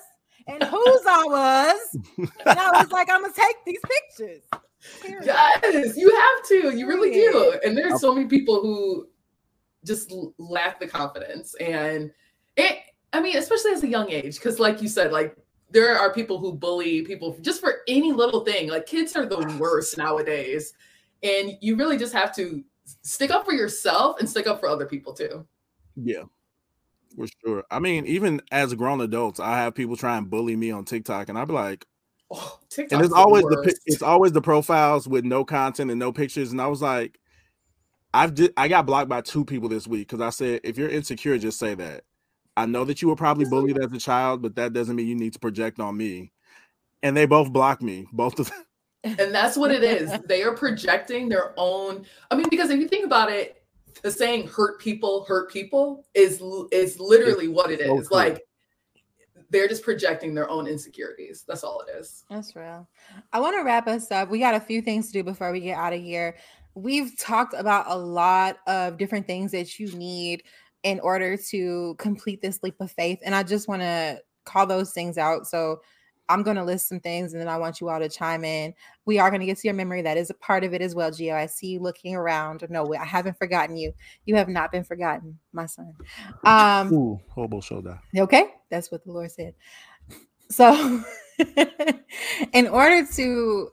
and 0.48 0.62
whose 0.64 1.02
I 1.06 1.24
was. 1.26 1.98
And 2.18 2.58
I 2.58 2.70
was 2.82 2.90
like, 2.90 3.08
I'm 3.08 3.22
gonna 3.22 3.32
take 3.32 3.56
these 3.64 3.80
pictures. 4.18 4.42
Yes, 5.24 5.96
you 5.96 6.10
have 6.14 6.48
to. 6.48 6.76
You 6.76 6.88
really 6.88 7.12
do. 7.12 7.54
And 7.64 7.78
there's 7.78 8.00
so 8.00 8.12
many 8.12 8.26
people 8.26 8.60
who 8.60 9.06
just 9.84 10.12
lack 10.38 10.80
the 10.80 10.88
confidence. 10.88 11.54
And 11.54 12.10
it, 12.56 12.78
I 13.12 13.20
mean, 13.20 13.36
especially 13.36 13.70
as 13.70 13.84
a 13.84 13.88
young 13.88 14.10
age, 14.10 14.36
because 14.36 14.58
like 14.58 14.82
you 14.82 14.88
said, 14.88 15.12
like 15.12 15.36
there 15.70 15.96
are 15.96 16.12
people 16.12 16.38
who 16.38 16.52
bully 16.52 17.02
people 17.02 17.36
just 17.40 17.60
for 17.60 17.82
any 17.86 18.10
little 18.10 18.44
thing. 18.44 18.68
Like 18.68 18.86
kids 18.86 19.14
are 19.14 19.24
the 19.24 19.56
worst 19.60 19.96
nowadays. 19.96 20.74
And 21.22 21.56
you 21.60 21.76
really 21.76 21.96
just 21.96 22.12
have 22.12 22.34
to 22.34 22.64
stick 22.84 23.30
up 23.30 23.44
for 23.44 23.52
yourself 23.52 24.18
and 24.18 24.28
stick 24.28 24.46
up 24.46 24.60
for 24.60 24.68
other 24.68 24.86
people 24.86 25.12
too. 25.12 25.46
Yeah. 25.96 26.24
For 27.16 27.26
sure. 27.44 27.64
I 27.70 27.78
mean, 27.78 28.06
even 28.06 28.40
as 28.50 28.74
grown 28.74 29.00
adults, 29.00 29.40
I 29.40 29.58
have 29.58 29.74
people 29.74 29.96
try 29.96 30.16
and 30.16 30.30
bully 30.30 30.56
me 30.56 30.70
on 30.70 30.84
TikTok, 30.84 31.28
and 31.28 31.38
I'd 31.38 31.48
be 31.48 31.54
like, 31.54 31.86
oh, 32.30 32.58
TikTok." 32.70 32.96
and 32.96 33.04
it's 33.04 33.14
always 33.14 33.44
the, 33.44 33.62
the 33.62 33.78
it's 33.86 34.02
always 34.02 34.32
the 34.32 34.40
profiles 34.40 35.06
with 35.06 35.24
no 35.24 35.44
content 35.44 35.90
and 35.90 36.00
no 36.00 36.12
pictures. 36.12 36.52
And 36.52 36.60
I 36.60 36.68
was 36.68 36.80
like, 36.80 37.18
I've 38.14 38.32
I 38.56 38.68
got 38.68 38.86
blocked 38.86 39.08
by 39.08 39.20
two 39.20 39.44
people 39.44 39.68
this 39.68 39.86
week 39.86 40.08
because 40.08 40.22
I 40.22 40.30
said 40.30 40.60
if 40.64 40.78
you're 40.78 40.88
insecure, 40.88 41.38
just 41.38 41.58
say 41.58 41.74
that. 41.74 42.04
I 42.56 42.66
know 42.66 42.84
that 42.84 43.00
you 43.00 43.08
were 43.08 43.16
probably 43.16 43.46
bullied 43.46 43.78
as 43.78 43.92
a 43.92 43.98
child, 43.98 44.42
but 44.42 44.56
that 44.56 44.74
doesn't 44.74 44.94
mean 44.94 45.06
you 45.06 45.14
need 45.14 45.32
to 45.32 45.38
project 45.38 45.80
on 45.80 45.96
me. 45.96 46.32
And 47.02 47.16
they 47.16 47.24
both 47.24 47.50
blocked 47.52 47.82
me, 47.82 48.06
both 48.12 48.38
of 48.38 48.48
them. 48.48 48.64
And 49.04 49.34
that's 49.34 49.56
what 49.56 49.70
it 49.70 49.82
is. 49.82 50.12
They 50.26 50.42
are 50.42 50.54
projecting 50.54 51.28
their 51.28 51.54
own. 51.56 52.06
I 52.30 52.36
mean, 52.36 52.48
because 52.48 52.70
if 52.70 52.78
you 52.78 52.88
think 52.88 53.04
about 53.04 53.30
it, 53.30 53.62
the 54.02 54.10
saying 54.10 54.48
"hurt 54.48 54.80
people 54.80 55.24
hurt 55.24 55.50
people" 55.50 56.04
is 56.14 56.40
is 56.70 56.98
literally 56.98 57.46
it's 57.46 57.54
what 57.54 57.70
it 57.70 57.80
so 57.80 57.98
is. 57.98 58.08
Cool. 58.08 58.18
Like 58.18 58.42
they're 59.50 59.68
just 59.68 59.82
projecting 59.82 60.34
their 60.34 60.48
own 60.48 60.66
insecurities. 60.66 61.44
That's 61.46 61.62
all 61.62 61.82
it 61.82 61.94
is. 61.94 62.24
That's 62.30 62.56
real. 62.56 62.88
I 63.32 63.40
want 63.40 63.54
to 63.56 63.62
wrap 63.62 63.86
us 63.86 64.10
up. 64.10 64.30
We 64.30 64.38
got 64.38 64.54
a 64.54 64.60
few 64.60 64.80
things 64.80 65.08
to 65.08 65.12
do 65.12 65.22
before 65.22 65.52
we 65.52 65.60
get 65.60 65.76
out 65.76 65.92
of 65.92 66.00
here. 66.00 66.36
We've 66.74 67.16
talked 67.18 67.52
about 67.52 67.84
a 67.88 67.96
lot 67.96 68.56
of 68.66 68.96
different 68.96 69.26
things 69.26 69.52
that 69.52 69.78
you 69.78 69.92
need 69.92 70.44
in 70.84 71.00
order 71.00 71.36
to 71.36 71.94
complete 71.98 72.40
this 72.40 72.62
leap 72.62 72.80
of 72.80 72.90
faith. 72.90 73.18
And 73.22 73.34
I 73.34 73.42
just 73.42 73.68
want 73.68 73.82
to 73.82 74.20
call 74.44 74.66
those 74.66 74.92
things 74.92 75.18
out. 75.18 75.46
So 75.46 75.82
I'm 76.28 76.42
going 76.42 76.56
to 76.56 76.64
list 76.64 76.88
some 76.88 77.00
things 77.00 77.32
and 77.32 77.40
then 77.40 77.48
I 77.48 77.56
want 77.58 77.80
you 77.80 77.88
all 77.88 77.98
to 77.98 78.08
chime 78.08 78.44
in. 78.44 78.74
We 79.04 79.18
are 79.18 79.30
going 79.30 79.40
to 79.40 79.46
get 79.46 79.58
to 79.58 79.68
your 79.68 79.74
memory. 79.74 80.02
That 80.02 80.16
is 80.16 80.30
a 80.30 80.34
part 80.34 80.64
of 80.64 80.72
it 80.72 80.80
as 80.80 80.94
well, 80.94 81.10
Gio. 81.10 81.34
I 81.34 81.46
see 81.46 81.68
you 81.68 81.80
looking 81.80 82.14
around. 82.14 82.64
No, 82.70 82.84
way. 82.84 82.96
I 82.96 83.04
haven't 83.04 83.38
forgotten 83.38 83.76
you. 83.76 83.92
You 84.24 84.36
have 84.36 84.48
not 84.48 84.72
been 84.72 84.84
forgotten, 84.84 85.38
my 85.52 85.66
son. 85.66 85.94
Um, 86.44 86.92
Ooh, 86.92 87.20
hobo 87.28 87.60
shoulder. 87.60 88.00
Okay. 88.16 88.46
That's 88.70 88.90
what 88.90 89.04
the 89.04 89.12
Lord 89.12 89.30
said. 89.30 89.54
So, 90.48 91.02
in 92.52 92.68
order 92.68 93.06
to, 93.14 93.70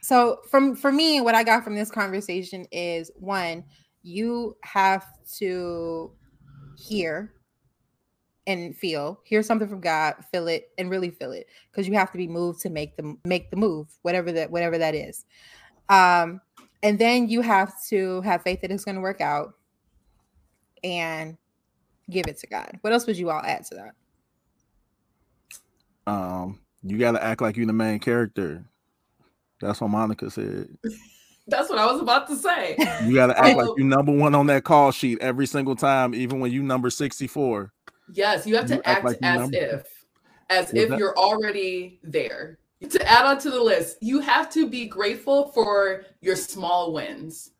so 0.00 0.38
from 0.50 0.74
for 0.74 0.92
me, 0.92 1.20
what 1.20 1.34
I 1.34 1.44
got 1.44 1.64
from 1.64 1.74
this 1.74 1.90
conversation 1.90 2.66
is 2.72 3.10
one, 3.16 3.64
you 4.02 4.56
have 4.64 5.06
to 5.38 6.12
hear 6.76 7.32
and 8.46 8.76
feel 8.76 9.20
hear 9.24 9.42
something 9.42 9.68
from 9.68 9.80
god 9.80 10.14
feel 10.32 10.48
it 10.48 10.70
and 10.76 10.90
really 10.90 11.10
feel 11.10 11.30
it 11.32 11.46
because 11.70 11.86
you 11.86 11.94
have 11.94 12.10
to 12.10 12.18
be 12.18 12.26
moved 12.26 12.60
to 12.60 12.70
make 12.70 12.96
the 12.96 13.16
make 13.24 13.50
the 13.50 13.56
move 13.56 13.86
whatever 14.02 14.32
that 14.32 14.50
whatever 14.50 14.78
that 14.78 14.94
is. 14.94 15.24
Um 15.88 16.40
and 16.82 16.98
then 16.98 17.28
you 17.28 17.42
have 17.42 17.72
to 17.88 18.20
have 18.22 18.42
faith 18.42 18.60
that 18.62 18.72
it's 18.72 18.84
going 18.84 18.96
to 18.96 19.00
work 19.00 19.20
out 19.20 19.54
and 20.82 21.36
give 22.10 22.26
it 22.26 22.38
to 22.38 22.46
god. 22.48 22.78
What 22.80 22.92
else 22.92 23.06
would 23.06 23.16
you 23.16 23.30
all 23.30 23.42
add 23.42 23.64
to 23.66 23.92
that? 26.06 26.12
Um 26.12 26.58
you 26.82 26.98
got 26.98 27.12
to 27.12 27.22
act 27.22 27.40
like 27.40 27.56
you're 27.56 27.66
the 27.66 27.72
main 27.72 28.00
character. 28.00 28.64
That's 29.60 29.80
what 29.80 29.88
monica 29.88 30.30
said. 30.30 30.68
That's 31.48 31.68
what 31.68 31.78
I 31.78 31.90
was 31.90 32.00
about 32.00 32.28
to 32.28 32.36
say. 32.36 32.76
You 33.04 33.14
got 33.14 33.26
to 33.26 33.38
act 33.38 33.56
like 33.56 33.68
you're 33.76 33.84
number 33.84 34.12
one 34.12 34.32
on 34.34 34.46
that 34.46 34.62
call 34.62 34.92
sheet 34.92 35.18
every 35.20 35.46
single 35.46 35.74
time, 35.74 36.14
even 36.14 36.38
when 36.38 36.52
you 36.52 36.62
number 36.62 36.88
64. 36.88 37.72
Yes, 38.10 38.46
you 38.46 38.56
have 38.56 38.66
to 38.66 38.74
you 38.74 38.82
act, 38.84 38.88
act 38.88 39.04
like 39.04 39.18
as 39.22 39.50
if, 39.52 39.86
as 40.50 40.72
if 40.74 40.90
you're 40.98 41.16
already 41.16 42.00
there. 42.02 42.58
to 42.88 43.08
add 43.08 43.24
on 43.24 43.38
to 43.38 43.50
the 43.50 43.60
list, 43.60 43.98
you 44.00 44.20
have 44.20 44.50
to 44.50 44.68
be 44.68 44.86
grateful 44.86 45.48
for 45.52 46.04
your 46.20 46.36
small 46.36 46.92
wins. 46.92 47.52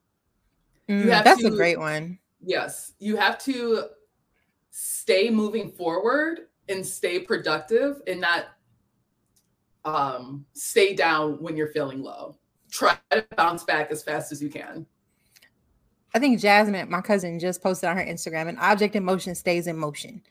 Mm, 0.89 1.07
that's 1.07 1.41
to, 1.41 1.47
a 1.49 1.51
great 1.51 1.79
one. 1.79 2.19
Yes, 2.45 2.93
you 2.99 3.17
have 3.17 3.39
to 3.45 3.85
stay 4.71 5.31
moving 5.31 5.71
forward 5.71 6.41
and 6.69 6.85
stay 6.85 7.21
productive 7.21 8.03
and 8.07 8.21
not 8.21 8.47
um, 9.85 10.47
stay 10.53 10.95
down 10.95 11.43
when 11.43 11.57
you're 11.57 11.69
feeling 11.69 12.03
low. 12.03 12.37
Try 12.71 12.97
to 13.11 13.25
bounce 13.37 13.65
back 13.65 13.91
as 13.91 14.03
fast 14.03 14.33
as 14.33 14.43
you 14.43 14.49
can. 14.49 14.87
I 16.15 16.19
think 16.19 16.41
Jasmine, 16.41 16.91
my 16.91 17.01
cousin, 17.01 17.39
just 17.39 17.63
posted 17.63 17.89
on 17.89 17.97
her 17.97 18.05
Instagram, 18.05 18.49
an 18.49 18.59
object 18.59 18.97
in 18.97 19.05
motion 19.05 19.35
stays 19.35 19.67
in 19.67 19.77
motion. 19.79 20.23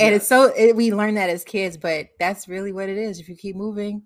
And 0.00 0.14
it's 0.14 0.26
so 0.26 0.52
it, 0.56 0.74
we 0.74 0.92
learn 0.92 1.14
that 1.14 1.30
as 1.30 1.44
kids, 1.44 1.76
but 1.76 2.08
that's 2.18 2.48
really 2.48 2.72
what 2.72 2.88
it 2.88 2.98
is. 2.98 3.20
If 3.20 3.28
you 3.28 3.36
keep 3.36 3.54
moving, 3.54 4.02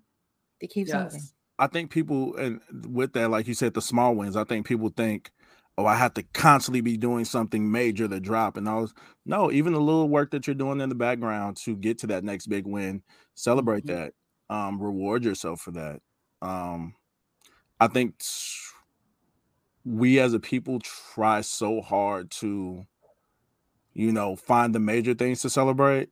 it 0.59 0.67
keeps 0.67 0.89
yes. 0.89 1.13
moving. 1.13 1.27
I 1.57 1.67
think 1.67 1.91
people, 1.91 2.35
and 2.35 2.61
with 2.87 3.13
that, 3.13 3.31
like 3.31 3.47
you 3.47 3.53
said, 3.53 3.73
the 3.73 3.81
small 3.81 4.15
wins. 4.15 4.37
I 4.37 4.43
think 4.43 4.67
people 4.67 4.89
think, 4.95 5.31
"Oh, 5.77 5.85
I 5.85 5.95
have 5.95 6.13
to 6.13 6.23
constantly 6.33 6.81
be 6.81 6.95
doing 6.95 7.25
something 7.25 7.71
major 7.71 8.07
to 8.07 8.19
drop." 8.19 8.55
And 8.55 8.69
I 8.69 8.75
was 8.75 8.93
no, 9.25 9.51
even 9.51 9.73
the 9.73 9.81
little 9.81 10.07
work 10.07 10.31
that 10.31 10.45
you're 10.45 10.53
doing 10.53 10.79
in 10.79 10.89
the 10.89 10.95
background 10.95 11.57
to 11.57 11.75
get 11.75 11.97
to 11.99 12.07
that 12.07 12.23
next 12.23 12.47
big 12.47 12.67
win, 12.67 13.01
celebrate 13.35 13.85
mm-hmm. 13.85 14.03
that. 14.03 14.13
Um, 14.51 14.81
reward 14.81 15.23
yourself 15.23 15.61
for 15.61 15.71
that. 15.71 16.01
Um, 16.41 16.93
I 17.79 17.87
think 17.87 18.15
we 19.85 20.19
as 20.19 20.33
a 20.33 20.39
people 20.39 20.79
try 20.79 21.41
so 21.41 21.81
hard 21.81 22.31
to 22.31 22.85
you 23.99 24.11
know, 24.13 24.35
find 24.35 24.73
the 24.73 24.79
major 24.79 25.13
things 25.13 25.41
to 25.41 25.49
celebrate. 25.49 26.09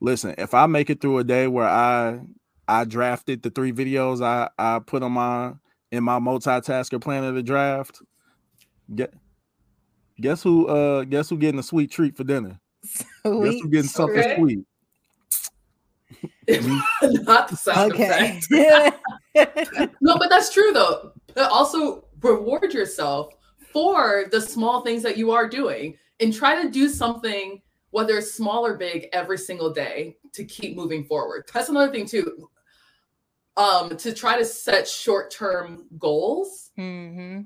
Listen, 0.00 0.34
if 0.38 0.54
I 0.54 0.66
make 0.66 0.90
it 0.90 1.00
through 1.00 1.18
a 1.18 1.24
day 1.24 1.48
where 1.48 1.68
I 1.68 2.20
I 2.68 2.84
drafted 2.84 3.42
the 3.42 3.50
three 3.50 3.72
videos 3.72 4.22
I 4.22 4.48
I 4.58 4.78
put 4.78 5.02
on 5.02 5.12
my 5.12 5.54
in 5.90 6.04
my 6.04 6.20
multitasker 6.20 7.00
plan 7.00 7.24
of 7.24 7.34
the 7.34 7.42
draft, 7.42 8.00
get 8.94 9.12
guess 10.20 10.42
who 10.42 10.68
uh 10.68 11.02
guess 11.04 11.28
who 11.28 11.36
getting 11.36 11.58
a 11.58 11.64
sweet 11.64 11.90
treat 11.90 12.16
for 12.16 12.24
dinner? 12.24 12.60
Sweet 12.84 13.44
guess 13.44 13.60
who 13.62 13.68
getting 13.70 13.88
something 13.88 14.18
okay. 14.18 14.36
sweet? 14.36 14.64
Not 17.02 17.48
the 17.48 17.56
sound 17.56 17.92
okay. 17.92 18.40
no, 20.00 20.16
but 20.16 20.28
that's 20.28 20.52
true 20.52 20.72
though. 20.72 21.12
But 21.34 21.50
also 21.50 22.05
reward 22.26 22.74
yourself 22.74 23.34
for 23.72 24.24
the 24.30 24.40
small 24.40 24.82
things 24.82 25.02
that 25.02 25.16
you 25.16 25.32
are 25.32 25.48
doing 25.48 25.96
and 26.20 26.32
try 26.32 26.62
to 26.62 26.70
do 26.70 26.88
something, 26.88 27.60
whether 27.90 28.18
it's 28.18 28.32
small 28.32 28.64
or 28.64 28.76
big, 28.76 29.08
every 29.12 29.38
single 29.38 29.72
day 29.72 30.16
to 30.32 30.44
keep 30.44 30.76
moving 30.76 31.04
forward. 31.04 31.44
That's 31.52 31.68
another 31.68 31.92
thing 31.92 32.06
too. 32.06 32.50
Um, 33.56 33.96
to 33.96 34.12
try 34.12 34.38
to 34.38 34.44
set 34.44 34.86
short-term 34.86 35.86
goals. 35.98 36.70
Mm-hmm. 36.78 37.42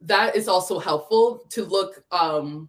That 0.00 0.34
is 0.34 0.48
also 0.48 0.78
helpful 0.80 1.44
to 1.50 1.64
look. 1.64 2.04
Um, 2.10 2.68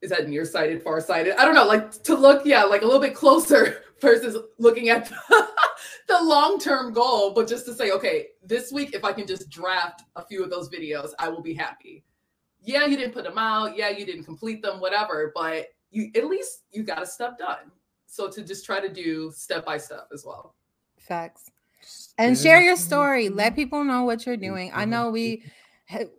is 0.00 0.10
that 0.10 0.28
nearsighted, 0.28 0.82
farsighted? 0.82 1.34
I 1.36 1.44
don't 1.44 1.54
know. 1.54 1.66
Like 1.66 2.02
to 2.04 2.14
look, 2.14 2.44
yeah, 2.44 2.62
like 2.64 2.82
a 2.82 2.84
little 2.84 3.00
bit 3.00 3.14
closer 3.14 3.81
versus 4.02 4.36
looking 4.58 4.90
at 4.90 5.08
the, 5.08 5.48
the 6.08 6.22
long-term 6.22 6.92
goal. 6.92 7.32
But 7.32 7.48
just 7.48 7.64
to 7.66 7.74
say, 7.74 7.92
okay, 7.92 8.26
this 8.44 8.70
week, 8.70 8.94
if 8.94 9.04
I 9.04 9.14
can 9.14 9.26
just 9.26 9.48
draft 9.48 10.02
a 10.16 10.24
few 10.24 10.44
of 10.44 10.50
those 10.50 10.68
videos, 10.68 11.12
I 11.18 11.30
will 11.30 11.42
be 11.42 11.54
happy 11.54 12.04
yeah, 12.64 12.86
you 12.86 12.96
didn't 12.96 13.12
put 13.12 13.24
them 13.24 13.38
out. 13.38 13.76
Yeah, 13.76 13.90
you 13.90 14.06
didn't 14.06 14.24
complete 14.24 14.62
them, 14.62 14.80
whatever. 14.80 15.32
But 15.34 15.66
you 15.90 16.10
at 16.14 16.26
least 16.26 16.62
you 16.72 16.82
got 16.82 17.02
a 17.02 17.06
step 17.06 17.38
done. 17.38 17.70
So 18.06 18.28
to 18.28 18.42
just 18.42 18.64
try 18.64 18.80
to 18.80 18.92
do 18.92 19.32
step 19.34 19.64
by 19.64 19.78
step 19.78 20.08
as 20.12 20.24
well. 20.24 20.54
Facts. 20.98 21.50
And 22.18 22.38
share 22.38 22.60
your 22.60 22.76
story. 22.76 23.28
Let 23.28 23.56
people 23.56 23.82
know 23.82 24.04
what 24.04 24.24
you're 24.24 24.36
doing. 24.36 24.70
I 24.72 24.84
know 24.84 25.10
we 25.10 25.44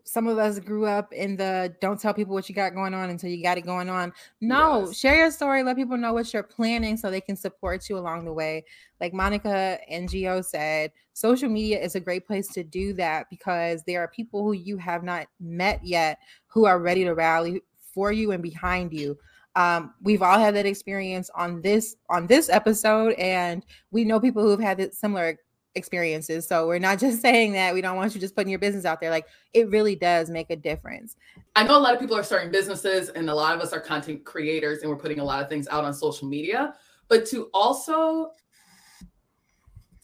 some 0.03 0.27
of 0.27 0.37
us 0.37 0.59
grew 0.59 0.85
up 0.85 1.11
in 1.13 1.35
the 1.35 1.75
don't 1.81 1.99
tell 1.99 2.13
people 2.13 2.33
what 2.33 2.47
you 2.49 2.55
got 2.55 2.73
going 2.73 2.93
on 2.93 3.09
until 3.09 3.29
you 3.29 3.41
got 3.41 3.57
it 3.57 3.65
going 3.65 3.89
on. 3.89 4.13
No, 4.41 4.85
yes. 4.85 4.97
share 4.97 5.15
your 5.15 5.31
story. 5.31 5.63
Let 5.63 5.75
people 5.75 5.97
know 5.97 6.13
what 6.13 6.33
you're 6.33 6.43
planning 6.43 6.97
so 6.97 7.09
they 7.09 7.21
can 7.21 7.35
support 7.35 7.89
you 7.89 7.97
along 7.97 8.25
the 8.25 8.33
way. 8.33 8.65
Like 8.99 9.13
Monica 9.13 9.79
and 9.89 10.09
Gio 10.09 10.43
said, 10.43 10.91
social 11.13 11.49
media 11.49 11.79
is 11.79 11.95
a 11.95 11.99
great 11.99 12.25
place 12.25 12.47
to 12.49 12.63
do 12.63 12.93
that 12.93 13.29
because 13.29 13.83
there 13.83 14.01
are 14.01 14.07
people 14.07 14.43
who 14.43 14.53
you 14.53 14.77
have 14.77 15.03
not 15.03 15.27
met 15.39 15.83
yet 15.83 16.19
who 16.47 16.65
are 16.65 16.79
ready 16.79 17.03
to 17.03 17.13
rally 17.13 17.61
for 17.93 18.11
you 18.11 18.31
and 18.31 18.41
behind 18.41 18.93
you. 18.93 19.17
Um, 19.55 19.93
we've 20.01 20.21
all 20.21 20.39
had 20.39 20.55
that 20.55 20.65
experience 20.65 21.29
on 21.35 21.61
this 21.61 21.95
on 22.09 22.25
this 22.25 22.49
episode, 22.49 23.13
and 23.13 23.63
we 23.91 24.03
know 24.03 24.19
people 24.19 24.41
who've 24.41 24.59
had 24.59 24.93
similar 24.93 25.37
experiences. 25.75 26.47
So 26.47 26.67
we're 26.67 26.79
not 26.79 26.99
just 26.99 27.21
saying 27.21 27.53
that 27.53 27.73
we 27.73 27.81
don't 27.81 27.95
want 27.95 28.13
you 28.13 28.21
just 28.21 28.35
putting 28.35 28.49
your 28.49 28.59
business 28.59 28.85
out 28.85 28.99
there. 29.01 29.09
Like 29.09 29.27
it 29.53 29.69
really 29.69 29.95
does 29.95 30.29
make 30.29 30.49
a 30.49 30.55
difference. 30.55 31.15
I 31.55 31.63
know 31.63 31.77
a 31.77 31.79
lot 31.79 31.93
of 31.93 31.99
people 31.99 32.17
are 32.17 32.23
starting 32.23 32.51
businesses 32.51 33.09
and 33.09 33.29
a 33.29 33.35
lot 33.35 33.55
of 33.55 33.61
us 33.61 33.73
are 33.73 33.79
content 33.79 34.23
creators 34.23 34.81
and 34.81 34.89
we're 34.89 34.97
putting 34.97 35.19
a 35.19 35.23
lot 35.23 35.41
of 35.41 35.49
things 35.49 35.67
out 35.69 35.83
on 35.83 35.93
social 35.93 36.27
media, 36.27 36.73
but 37.07 37.25
to 37.27 37.49
also 37.53 38.31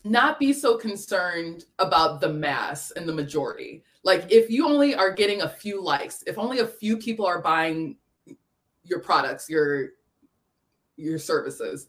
not 0.04 0.40
be 0.40 0.54
so 0.54 0.78
concerned 0.78 1.66
about 1.80 2.22
the 2.22 2.30
mass 2.30 2.92
and 2.92 3.08
the 3.08 3.14
majority. 3.14 3.84
Like 4.04 4.32
if 4.32 4.50
you 4.50 4.66
only 4.66 4.96
are 4.96 5.12
getting 5.12 5.42
a 5.42 5.50
few 5.50 5.84
likes, 5.84 6.24
if 6.26 6.38
only 6.38 6.60
a 6.60 6.68
few 6.68 6.98
people 6.98 7.26
are 7.26 7.42
buying 7.42 7.98
your 8.84 9.00
products, 9.00 9.50
your 9.50 9.90
your 10.96 11.18
services, 11.18 11.88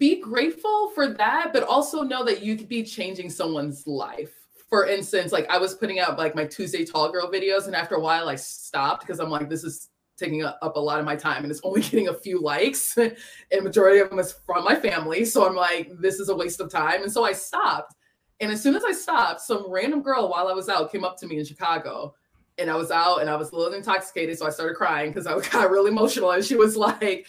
be 0.00 0.18
grateful 0.18 0.90
for 0.90 1.12
that, 1.12 1.52
but 1.52 1.62
also 1.62 2.02
know 2.02 2.24
that 2.24 2.42
you 2.42 2.56
could 2.56 2.68
be 2.68 2.82
changing 2.82 3.30
someone's 3.30 3.86
life. 3.86 4.32
For 4.68 4.86
instance, 4.86 5.30
like 5.30 5.48
I 5.50 5.58
was 5.58 5.74
putting 5.74 6.00
out 6.00 6.18
like 6.18 6.34
my 6.34 6.46
Tuesday 6.46 6.84
Tall 6.84 7.12
Girl 7.12 7.30
videos, 7.30 7.66
and 7.66 7.76
after 7.76 7.96
a 7.96 8.00
while 8.00 8.28
I 8.28 8.34
stopped 8.34 9.02
because 9.02 9.20
I'm 9.20 9.30
like, 9.30 9.48
this 9.48 9.62
is 9.62 9.90
taking 10.16 10.42
up 10.44 10.76
a 10.76 10.80
lot 10.80 10.98
of 10.98 11.06
my 11.06 11.16
time 11.16 11.42
and 11.42 11.50
it's 11.50 11.62
only 11.64 11.80
getting 11.90 12.08
a 12.08 12.14
few 12.14 12.40
likes 12.40 12.96
and 12.98 13.16
majority 13.62 14.00
of 14.00 14.10
them 14.10 14.18
is 14.18 14.32
from 14.44 14.64
my 14.64 14.76
family 14.76 15.24
so 15.24 15.48
i'm 15.48 15.56
like 15.56 15.90
this 15.98 16.20
is 16.20 16.28
a 16.28 16.36
waste 16.36 16.60
of 16.60 16.70
time 16.70 17.02
and 17.02 17.10
so 17.10 17.24
i 17.24 17.32
stopped 17.32 17.94
and 18.40 18.52
as 18.52 18.62
soon 18.62 18.76
as 18.76 18.84
i 18.84 18.92
stopped 18.92 19.40
some 19.40 19.64
random 19.70 20.02
girl 20.02 20.28
while 20.28 20.46
i 20.46 20.52
was 20.52 20.68
out 20.68 20.92
came 20.92 21.04
up 21.04 21.16
to 21.16 21.26
me 21.26 21.38
in 21.38 21.44
chicago 21.44 22.14
and 22.58 22.70
i 22.70 22.76
was 22.76 22.90
out 22.90 23.22
and 23.22 23.30
i 23.30 23.34
was 23.34 23.50
a 23.52 23.56
little 23.56 23.72
intoxicated 23.72 24.38
so 24.38 24.46
i 24.46 24.50
started 24.50 24.76
crying 24.76 25.10
because 25.10 25.26
i 25.26 25.38
got 25.52 25.70
really 25.70 25.90
emotional 25.90 26.32
and 26.32 26.44
she 26.44 26.54
was 26.54 26.76
like 26.76 27.26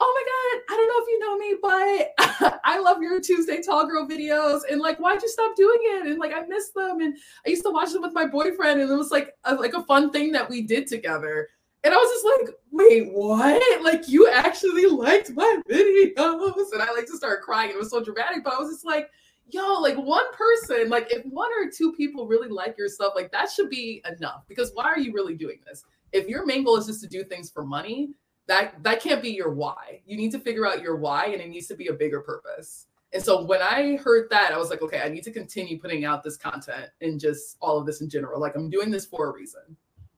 oh 0.00 0.14
my 0.14 0.22
god 0.30 0.74
i 0.74 0.76
don't 0.76 0.88
know 0.88 1.02
if 1.02 1.08
you 1.08 1.18
know 1.20 1.38
me 1.38 1.54
but 1.62 2.60
i 2.64 2.78
love 2.78 3.00
your 3.00 3.20
tuesday 3.20 3.62
tall 3.62 3.86
girl 3.86 4.08
videos 4.08 4.60
and 4.70 4.80
like 4.80 4.98
why'd 4.98 5.22
you 5.22 5.28
stop 5.28 5.54
doing 5.56 5.78
it? 5.80 6.06
And 6.06 6.18
like 6.18 6.32
i 6.34 6.44
miss 6.46 6.70
them. 6.70 7.00
And 7.00 7.16
i 7.46 7.50
used 7.50 7.62
to 7.64 7.70
watch 7.70 7.92
them 7.92 8.02
with 8.02 8.12
my 8.12 8.26
boyfriend 8.26 8.80
and 8.80 8.90
it 8.90 8.94
was 8.94 9.10
like 9.10 9.34
a, 9.44 9.54
like 9.54 9.74
a 9.74 9.82
fun 9.84 10.10
thing 10.10 10.32
that 10.32 10.48
we 10.48 10.62
did 10.62 10.86
together. 10.86 11.48
And 11.84 11.94
i 11.94 11.96
was 11.96 12.10
just 12.10 12.24
like 12.24 12.56
wait 12.70 13.12
what? 13.12 13.84
Like 13.84 14.08
you 14.08 14.28
actually 14.28 14.86
liked 14.86 15.30
my 15.30 15.60
videos? 15.70 16.72
And 16.72 16.82
i 16.82 16.92
like 16.92 17.06
to 17.06 17.16
start 17.16 17.42
crying. 17.42 17.70
It 17.70 17.78
was 17.78 17.90
so 17.90 18.02
dramatic 18.02 18.42
but 18.44 18.54
i 18.54 18.58
was 18.58 18.70
just 18.70 18.84
like 18.84 19.10
yo 19.50 19.74
like 19.74 19.96
one 19.96 20.24
person 20.32 20.88
like 20.88 21.12
if 21.12 21.22
one 21.26 21.50
or 21.52 21.70
two 21.70 21.92
people 21.92 22.26
really 22.26 22.48
like 22.48 22.76
your 22.78 22.88
stuff 22.88 23.12
like 23.14 23.30
that 23.30 23.50
should 23.50 23.68
be 23.68 24.02
enough 24.10 24.42
because 24.48 24.70
why 24.72 24.84
are 24.84 24.98
you 24.98 25.12
really 25.12 25.34
doing 25.34 25.60
this? 25.66 25.84
If 26.12 26.28
your 26.28 26.46
main 26.46 26.64
goal 26.64 26.76
is 26.76 26.86
just 26.86 27.02
to 27.02 27.08
do 27.08 27.24
things 27.24 27.50
for 27.50 27.64
money 27.64 28.10
that 28.46 28.82
that 28.82 29.00
can't 29.00 29.22
be 29.22 29.30
your 29.30 29.52
why. 29.52 30.00
You 30.06 30.16
need 30.16 30.32
to 30.32 30.38
figure 30.38 30.66
out 30.66 30.82
your 30.82 30.96
why 30.96 31.26
and 31.26 31.40
it 31.40 31.48
needs 31.48 31.66
to 31.68 31.76
be 31.76 31.88
a 31.88 31.92
bigger 31.92 32.20
purpose. 32.20 32.86
And 33.12 33.22
so 33.22 33.44
when 33.44 33.62
i 33.62 33.96
heard 33.96 34.28
that 34.30 34.52
i 34.52 34.58
was 34.58 34.70
like 34.70 34.82
okay 34.82 35.00
i 35.00 35.08
need 35.08 35.22
to 35.22 35.30
continue 35.30 35.78
putting 35.78 36.04
out 36.04 36.24
this 36.24 36.36
content 36.36 36.90
and 37.00 37.20
just 37.20 37.56
all 37.60 37.78
of 37.78 37.86
this 37.86 38.00
in 38.00 38.08
general. 38.08 38.40
Like 38.40 38.54
i'm 38.56 38.70
doing 38.70 38.90
this 38.90 39.06
for 39.06 39.30
a 39.30 39.32
reason. 39.32 39.76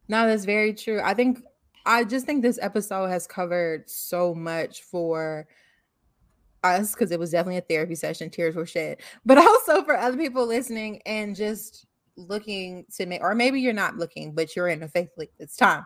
No 0.09 0.27
that's 0.27 0.45
very 0.45 0.73
true. 0.73 1.01
I 1.03 1.15
think 1.15 1.43
i 1.85 2.05
just 2.05 2.27
think 2.27 2.43
this 2.43 2.59
episode 2.61 3.09
has 3.09 3.27
covered 3.27 3.89
so 3.89 4.35
much 4.35 4.83
for 4.83 5.47
us 6.65 6.95
because 6.95 7.13
it 7.13 7.21
was 7.21 7.31
definitely 7.31 7.59
a 7.59 7.63
therapy 7.63 7.95
session 7.95 8.31
tears 8.31 8.57
were 8.57 8.67
shed. 8.67 8.99
But 9.25 9.39
also 9.47 9.85
for 9.85 9.97
other 9.97 10.17
people 10.17 10.47
listening 10.47 11.03
and 11.07 11.37
just 11.37 11.87
looking 12.17 12.85
to 12.97 13.07
make 13.07 13.21
or 13.21 13.35
maybe 13.35 13.61
you're 13.61 13.73
not 13.73 13.97
looking 13.97 14.33
but 14.33 14.57
you're 14.57 14.69
in 14.69 14.83
a 14.83 14.89
faith 14.89 15.11
leap 15.19 15.31
it's 15.39 15.57
time 15.57 15.85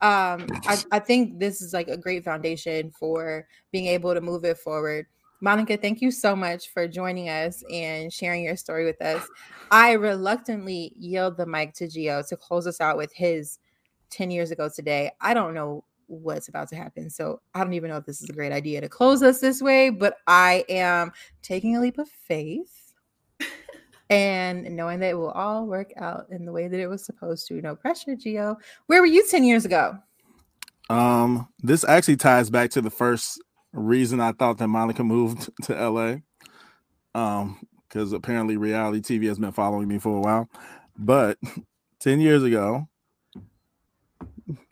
um 0.00 0.46
I, 0.64 0.78
I 0.92 0.98
think 0.98 1.38
this 1.38 1.60
is 1.60 1.72
like 1.72 1.88
a 1.88 1.96
great 1.96 2.24
foundation 2.24 2.90
for 2.90 3.46
being 3.72 3.86
able 3.86 4.14
to 4.14 4.20
move 4.20 4.44
it 4.44 4.58
forward. 4.58 5.06
Monica 5.40 5.76
thank 5.76 6.00
you 6.00 6.10
so 6.10 6.34
much 6.34 6.68
for 6.70 6.88
joining 6.88 7.28
us 7.28 7.62
and 7.72 8.12
sharing 8.12 8.44
your 8.44 8.56
story 8.56 8.84
with 8.84 9.00
us. 9.02 9.26
I 9.70 9.92
reluctantly 9.92 10.92
yield 10.96 11.36
the 11.36 11.46
mic 11.46 11.74
to 11.74 11.86
Gio 11.86 12.26
to 12.28 12.36
close 12.36 12.66
us 12.66 12.80
out 12.80 12.96
with 12.96 13.12
his 13.12 13.58
10 14.10 14.30
years 14.30 14.50
ago 14.50 14.70
today. 14.74 15.10
I 15.20 15.34
don't 15.34 15.54
know 15.54 15.84
what's 16.08 16.48
about 16.48 16.68
to 16.68 16.74
happen 16.74 17.10
so 17.10 17.38
i 17.54 17.62
don't 17.62 17.74
even 17.74 17.90
know 17.90 17.98
if 17.98 18.06
this 18.06 18.22
is 18.22 18.30
a 18.30 18.32
great 18.32 18.50
idea 18.50 18.80
to 18.80 18.88
close 18.88 19.22
us 19.22 19.40
this 19.40 19.60
way 19.60 19.90
but 19.90 20.16
i 20.26 20.64
am 20.68 21.12
taking 21.42 21.76
a 21.76 21.80
leap 21.80 21.98
of 21.98 22.08
faith 22.08 22.87
and 24.10 24.64
knowing 24.76 25.00
that 25.00 25.10
it 25.10 25.18
will 25.18 25.30
all 25.32 25.66
work 25.66 25.92
out 25.98 26.26
in 26.30 26.44
the 26.44 26.52
way 26.52 26.68
that 26.68 26.80
it 26.80 26.88
was 26.88 27.04
supposed 27.04 27.46
to. 27.48 27.60
No 27.60 27.76
pressure, 27.76 28.12
Gio. 28.16 28.56
Where 28.86 29.00
were 29.00 29.06
you 29.06 29.26
10 29.28 29.44
years 29.44 29.64
ago? 29.64 29.98
Um, 30.90 31.48
this 31.60 31.84
actually 31.84 32.16
ties 32.16 32.50
back 32.50 32.70
to 32.70 32.80
the 32.80 32.90
first 32.90 33.42
reason 33.72 34.20
I 34.20 34.32
thought 34.32 34.58
that 34.58 34.68
Monica 34.68 35.04
moved 35.04 35.50
to 35.64 35.74
LA. 35.74 36.16
um, 37.14 37.60
because 37.88 38.12
apparently 38.12 38.56
reality 38.56 39.00
TV 39.00 39.28
has 39.28 39.38
been 39.38 39.52
following 39.52 39.88
me 39.88 39.98
for 39.98 40.16
a 40.16 40.20
while. 40.20 40.48
But 40.98 41.38
10 42.00 42.20
years 42.20 42.42
ago, 42.42 42.88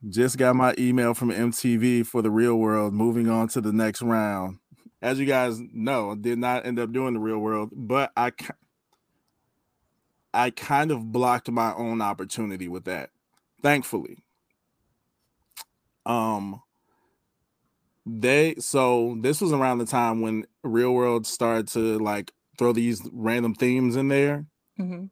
just 0.09 0.39
got 0.39 0.57
my 0.57 0.75
email 0.79 1.15
from 1.15 1.31
MTV 1.31 2.07
for 2.07 2.23
the 2.23 2.31
real 2.31 2.57
world, 2.57 2.95
moving 2.95 3.29
on 3.29 3.49
to 3.49 3.61
the 3.61 3.73
next 3.73 4.03
round. 4.03 4.59
As 5.03 5.19
you 5.19 5.27
guys 5.27 5.61
know, 5.73 6.15
did 6.15 6.39
not 6.39 6.67
end 6.67 6.79
up 6.79 6.93
doing 6.93 7.15
the 7.15 7.21
real 7.21 7.39
world, 7.39 7.71
but 7.73 8.13
I 8.17 8.33
I 10.37 10.51
kind 10.51 10.91
of 10.91 11.13
blocked 11.13 11.51
my 11.51 11.75
own 11.75 12.01
opportunity 12.01 12.69
with 12.69 12.85
that, 12.85 13.11
thankfully. 13.63 14.25
Um 16.05 16.63
they 18.05 18.55
so 18.59 19.17
this 19.21 19.41
was 19.41 19.53
around 19.53 19.79
the 19.79 19.87
time 19.87 20.21
when 20.21 20.47
real 20.63 20.93
world 20.95 21.27
started 21.27 21.67
to 21.69 21.99
like 21.99 22.33
throw 22.57 22.73
these 22.73 23.03
random 23.13 23.55
themes 23.55 23.97
in 23.97 24.09
there. 24.09 24.47
Mm-hmm. 24.79 25.07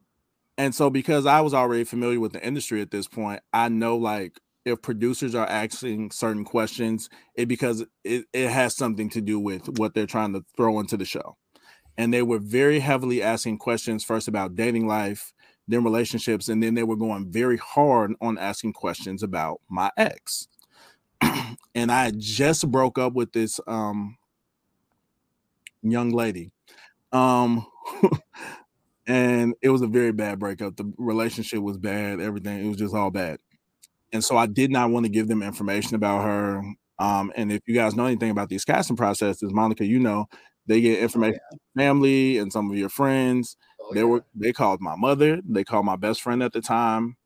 And 0.57 0.73
so 0.73 0.89
because 0.89 1.25
I 1.25 1.41
was 1.41 1.53
already 1.53 1.83
familiar 1.83 2.19
with 2.19 2.31
the 2.31 2.45
industry 2.45 2.81
at 2.81 2.91
this 2.91 3.07
point, 3.07 3.41
I 3.51 3.67
know 3.67 3.97
like 3.97 4.39
if 4.63 4.81
producers 4.81 5.35
are 5.35 5.45
asking 5.45 6.11
certain 6.11 6.43
questions, 6.43 7.09
it 7.35 7.47
because 7.47 7.85
it, 8.03 8.25
it 8.33 8.49
has 8.49 8.75
something 8.75 9.09
to 9.09 9.21
do 9.21 9.39
with 9.39 9.77
what 9.77 9.93
they're 9.93 10.07
trying 10.07 10.33
to 10.33 10.43
throw 10.55 10.79
into 10.79 10.97
the 10.97 11.05
show. 11.05 11.37
And 11.97 12.13
they 12.13 12.21
were 12.21 12.39
very 12.39 12.79
heavily 12.79 13.21
asking 13.21 13.57
questions 13.57 14.03
first 14.03 14.27
about 14.27 14.55
dating 14.55 14.87
life, 14.87 15.33
then 15.67 15.83
relationships, 15.83 16.49
and 16.49 16.61
then 16.61 16.73
they 16.73 16.83
were 16.83 16.97
going 16.97 17.31
very 17.31 17.57
hard 17.57 18.13
on 18.21 18.37
asking 18.37 18.73
questions 18.73 19.23
about 19.23 19.61
my 19.69 19.91
ex. 19.97 20.47
and 21.75 21.91
I 21.91 22.11
just 22.17 22.69
broke 22.69 22.97
up 22.97 23.13
with 23.13 23.31
this 23.31 23.59
um 23.67 24.17
young 25.81 26.11
lady. 26.11 26.51
Um 27.11 27.65
and 29.07 29.55
it 29.61 29.69
was 29.69 29.81
a 29.81 29.87
very 29.87 30.11
bad 30.11 30.39
breakup. 30.39 30.75
The 30.75 30.91
relationship 30.97 31.59
was 31.59 31.77
bad, 31.77 32.19
everything, 32.19 32.65
it 32.65 32.67
was 32.67 32.77
just 32.77 32.95
all 32.95 33.11
bad 33.11 33.39
and 34.15 34.23
so 34.23 34.37
I 34.37 34.45
did 34.45 34.71
not 34.71 34.91
want 34.91 35.05
to 35.05 35.11
give 35.11 35.27
them 35.27 35.43
information 35.43 35.95
about 35.95 36.23
her. 36.23 36.61
Um, 36.99 37.33
and 37.35 37.51
if 37.51 37.61
you 37.67 37.75
guys 37.75 37.95
know 37.95 38.05
anything 38.05 38.31
about 38.31 38.47
these 38.47 38.63
casting 38.63 38.95
processes, 38.95 39.51
Monica, 39.51 39.85
you 39.85 39.99
know 39.99 40.27
they 40.67 40.81
get 40.81 40.99
information 40.99 41.39
oh, 41.51 41.57
yeah. 41.75 41.83
family 41.83 42.37
and 42.37 42.51
some 42.51 42.69
of 42.69 42.77
your 42.77 42.89
friends. 42.89 43.57
Oh, 43.81 43.93
they 43.93 44.01
yeah. 44.01 44.05
were 44.05 44.25
they 44.35 44.53
called 44.53 44.81
my 44.81 44.95
mother, 44.95 45.41
they 45.47 45.63
called 45.63 45.85
my 45.85 45.95
best 45.95 46.21
friend 46.21 46.41
at 46.43 46.53
the 46.53 46.61
time. 46.61 47.17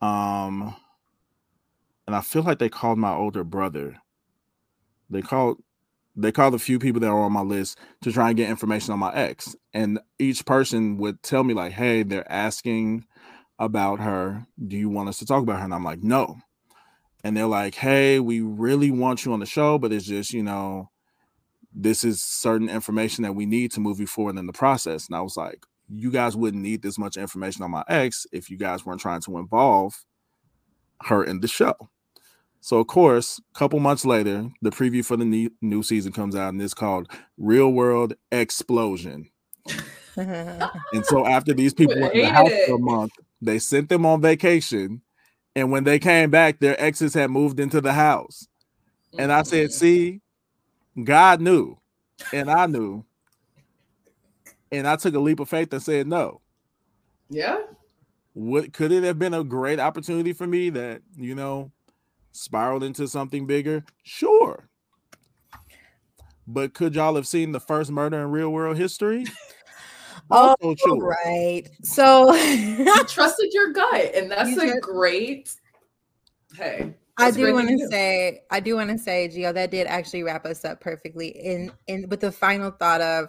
Um, 0.00 0.74
and 2.06 2.14
I 2.14 2.20
feel 2.20 2.42
like 2.42 2.58
they 2.58 2.68
called 2.68 2.98
my 2.98 3.12
older 3.12 3.44
brother. 3.44 3.96
They 5.10 5.22
called 5.22 5.58
they 6.16 6.32
called 6.32 6.54
a 6.54 6.58
few 6.58 6.78
people 6.78 7.00
that 7.00 7.08
are 7.08 7.20
on 7.20 7.32
my 7.32 7.42
list 7.42 7.78
to 8.02 8.10
try 8.10 8.28
and 8.28 8.36
get 8.36 8.48
information 8.48 8.92
on 8.92 8.98
my 8.98 9.14
ex. 9.14 9.54
And 9.74 10.00
each 10.18 10.46
person 10.46 10.96
would 10.96 11.22
tell 11.22 11.44
me, 11.44 11.52
like, 11.52 11.72
hey, 11.72 12.02
they're 12.02 12.30
asking 12.32 13.04
about 13.58 14.00
her. 14.00 14.46
Do 14.66 14.76
you 14.76 14.88
want 14.88 15.10
us 15.10 15.18
to 15.18 15.26
talk 15.26 15.42
about 15.42 15.58
her? 15.58 15.64
And 15.64 15.74
I'm 15.74 15.84
like, 15.84 16.02
no. 16.02 16.38
And 17.22 17.36
they're 17.36 17.46
like, 17.46 17.74
hey, 17.74 18.18
we 18.18 18.40
really 18.40 18.90
want 18.90 19.24
you 19.24 19.32
on 19.32 19.40
the 19.40 19.46
show, 19.46 19.78
but 19.78 19.92
it's 19.92 20.06
just, 20.06 20.32
you 20.32 20.42
know, 20.42 20.90
this 21.78 22.02
is 22.04 22.22
certain 22.22 22.70
information 22.70 23.22
that 23.22 23.34
we 23.34 23.44
need 23.44 23.70
to 23.72 23.80
move 23.80 24.00
you 24.00 24.06
forward 24.06 24.38
in 24.38 24.46
the 24.46 24.52
process. 24.52 25.06
And 25.06 25.14
I 25.14 25.20
was 25.20 25.36
like, 25.36 25.64
you 25.88 26.10
guys 26.10 26.34
wouldn't 26.34 26.62
need 26.62 26.82
this 26.82 26.98
much 26.98 27.18
information 27.18 27.62
on 27.62 27.70
my 27.70 27.84
ex 27.86 28.26
if 28.32 28.50
you 28.50 28.56
guys 28.56 28.84
weren't 28.84 29.00
trying 29.00 29.20
to 29.20 29.38
involve 29.38 30.04
her 31.02 31.22
in 31.22 31.40
the 31.40 31.48
show. 31.48 31.74
So 32.62 32.78
of 32.78 32.86
course, 32.86 33.38
a 33.54 33.58
couple 33.58 33.78
months 33.78 34.06
later, 34.06 34.48
the 34.62 34.70
preview 34.70 35.04
for 35.04 35.16
the 35.16 35.50
new 35.60 35.82
season 35.82 36.12
comes 36.12 36.34
out, 36.34 36.48
and 36.48 36.60
it's 36.60 36.74
called 36.74 37.08
Real 37.36 37.70
World 37.70 38.14
Explosion. 38.32 39.30
and 40.16 41.04
so 41.04 41.26
after 41.26 41.52
these 41.52 41.74
people 41.74 42.00
were 42.00 42.10
in 42.10 42.22
the 42.22 42.30
house 42.30 42.50
for 42.66 42.76
a 42.76 42.78
month, 42.78 43.12
they 43.40 43.58
sent 43.58 43.90
them 43.90 44.06
on 44.06 44.22
vacation, 44.22 45.02
and 45.54 45.70
when 45.70 45.84
they 45.84 45.98
came 45.98 46.30
back, 46.30 46.58
their 46.58 46.80
exes 46.80 47.14
had 47.14 47.30
moved 47.30 47.60
into 47.60 47.80
the 47.80 47.92
house. 47.92 48.48
And 49.18 49.30
I 49.30 49.42
said, 49.42 49.66
mm-hmm. 49.66 49.72
"See, 49.72 50.20
God 51.02 51.40
knew, 51.40 51.78
and 52.32 52.50
I 52.50 52.66
knew, 52.66 53.04
and 54.72 54.86
I 54.86 54.96
took 54.96 55.14
a 55.14 55.20
leap 55.20 55.40
of 55.40 55.48
faith 55.48 55.72
and 55.72 55.82
said 55.82 56.06
no." 56.06 56.40
Yeah. 57.28 57.62
What 58.32 58.72
could 58.72 58.92
it 58.92 59.04
have 59.04 59.18
been 59.18 59.34
a 59.34 59.44
great 59.44 59.80
opportunity 59.80 60.32
for 60.32 60.46
me 60.46 60.70
that 60.70 61.02
you 61.16 61.34
know 61.34 61.72
spiraled 62.32 62.84
into 62.84 63.08
something 63.08 63.46
bigger? 63.46 63.84
Sure. 64.02 64.68
But 66.46 66.74
could 66.74 66.94
y'all 66.94 67.16
have 67.16 67.26
seen 67.26 67.52
the 67.52 67.60
first 67.60 67.90
murder 67.90 68.22
in 68.22 68.30
real 68.30 68.50
world 68.50 68.76
history? 68.76 69.26
Oh, 70.30 70.56
right. 70.98 71.62
So 71.82 72.34
you 72.34 73.04
trusted 73.04 73.52
your 73.52 73.72
gut, 73.72 74.12
and 74.14 74.28
that's 74.30 74.50
you 74.50 74.60
a 74.60 74.66
just, 74.66 74.80
great. 74.80 75.54
Hey, 76.56 76.94
I 77.18 77.30
do 77.30 77.52
want 77.52 77.68
to 77.68 77.88
say, 77.88 78.42
I 78.50 78.60
do 78.60 78.76
want 78.76 78.90
to 78.90 78.98
say, 78.98 79.28
Gio, 79.28 79.54
that 79.54 79.70
did 79.70 79.86
actually 79.86 80.22
wrap 80.22 80.44
us 80.44 80.64
up 80.64 80.80
perfectly. 80.80 81.28
In 81.28 81.72
in 81.86 82.08
with 82.08 82.20
the 82.20 82.32
final 82.32 82.70
thought 82.70 83.00
of 83.00 83.28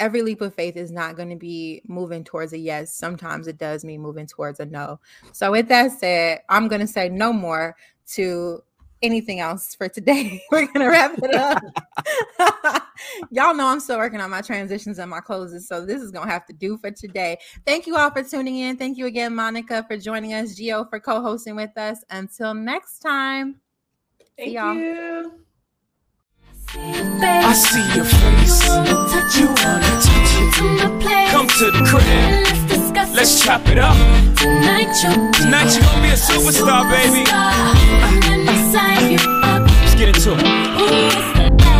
every 0.00 0.22
leap 0.22 0.40
of 0.40 0.54
faith 0.54 0.76
is 0.76 0.90
not 0.90 1.16
going 1.16 1.30
to 1.30 1.36
be 1.36 1.82
moving 1.86 2.24
towards 2.24 2.52
a 2.52 2.58
yes. 2.58 2.94
Sometimes 2.94 3.46
it 3.46 3.58
does 3.58 3.84
mean 3.84 4.00
moving 4.00 4.26
towards 4.26 4.60
a 4.60 4.66
no. 4.66 5.00
So 5.32 5.52
with 5.52 5.68
that 5.68 5.92
said, 5.92 6.42
I'm 6.48 6.68
going 6.68 6.80
to 6.80 6.86
say 6.86 7.08
no 7.08 7.32
more 7.32 7.76
to 8.14 8.62
anything 9.02 9.40
else 9.40 9.74
for 9.74 9.88
today. 9.88 10.42
We're 10.50 10.66
gonna 10.72 10.88
wrap 10.88 11.18
it 11.18 11.34
up. 11.34 11.62
Y'all 13.30 13.54
know 13.54 13.66
I'm 13.66 13.80
still 13.80 13.98
working 13.98 14.20
on 14.20 14.30
my 14.30 14.40
transitions 14.40 14.98
and 14.98 15.10
my 15.10 15.20
closes, 15.20 15.68
so 15.68 15.84
this 15.84 16.00
is 16.00 16.10
gonna 16.10 16.30
have 16.30 16.46
to 16.46 16.52
do 16.52 16.78
for 16.78 16.90
today. 16.90 17.38
Thank 17.66 17.86
you 17.86 17.96
all 17.96 18.10
for 18.10 18.22
tuning 18.22 18.58
in. 18.58 18.76
Thank 18.76 18.98
you 18.98 19.06
again, 19.06 19.34
Monica, 19.34 19.84
for 19.88 19.96
joining 19.96 20.32
us, 20.34 20.58
Gio 20.58 20.88
for 20.88 21.00
co-hosting 21.00 21.56
with 21.56 21.76
us. 21.76 22.04
Until 22.10 22.54
next 22.54 23.00
time. 23.00 23.56
Thank 24.36 24.50
see 24.50 24.54
y'all. 24.54 24.74
you. 24.74 25.32
I 26.74 27.52
see 27.52 27.94
your 27.94 28.04
face. 28.06 28.66
You 29.38 29.46
wanna 29.46 29.82
touch 29.90 30.22
it. 30.60 31.30
Come 31.30 31.48
to 31.48 31.70
the 31.70 31.84
crib. 31.86 33.14
Let's 33.14 33.44
chop 33.44 33.66
it 33.68 33.78
up. 33.78 33.96
Tonight 34.38 34.88
you're 35.02 35.82
gonna 35.82 36.02
be 36.02 36.08
a 36.08 36.16
superstar, 36.16 36.88
baby 36.90 38.41
inside 38.72 39.10
you. 39.10 39.18
Let's 39.18 39.94
get 39.94 40.08
into 40.08 40.34
it. 40.38 41.71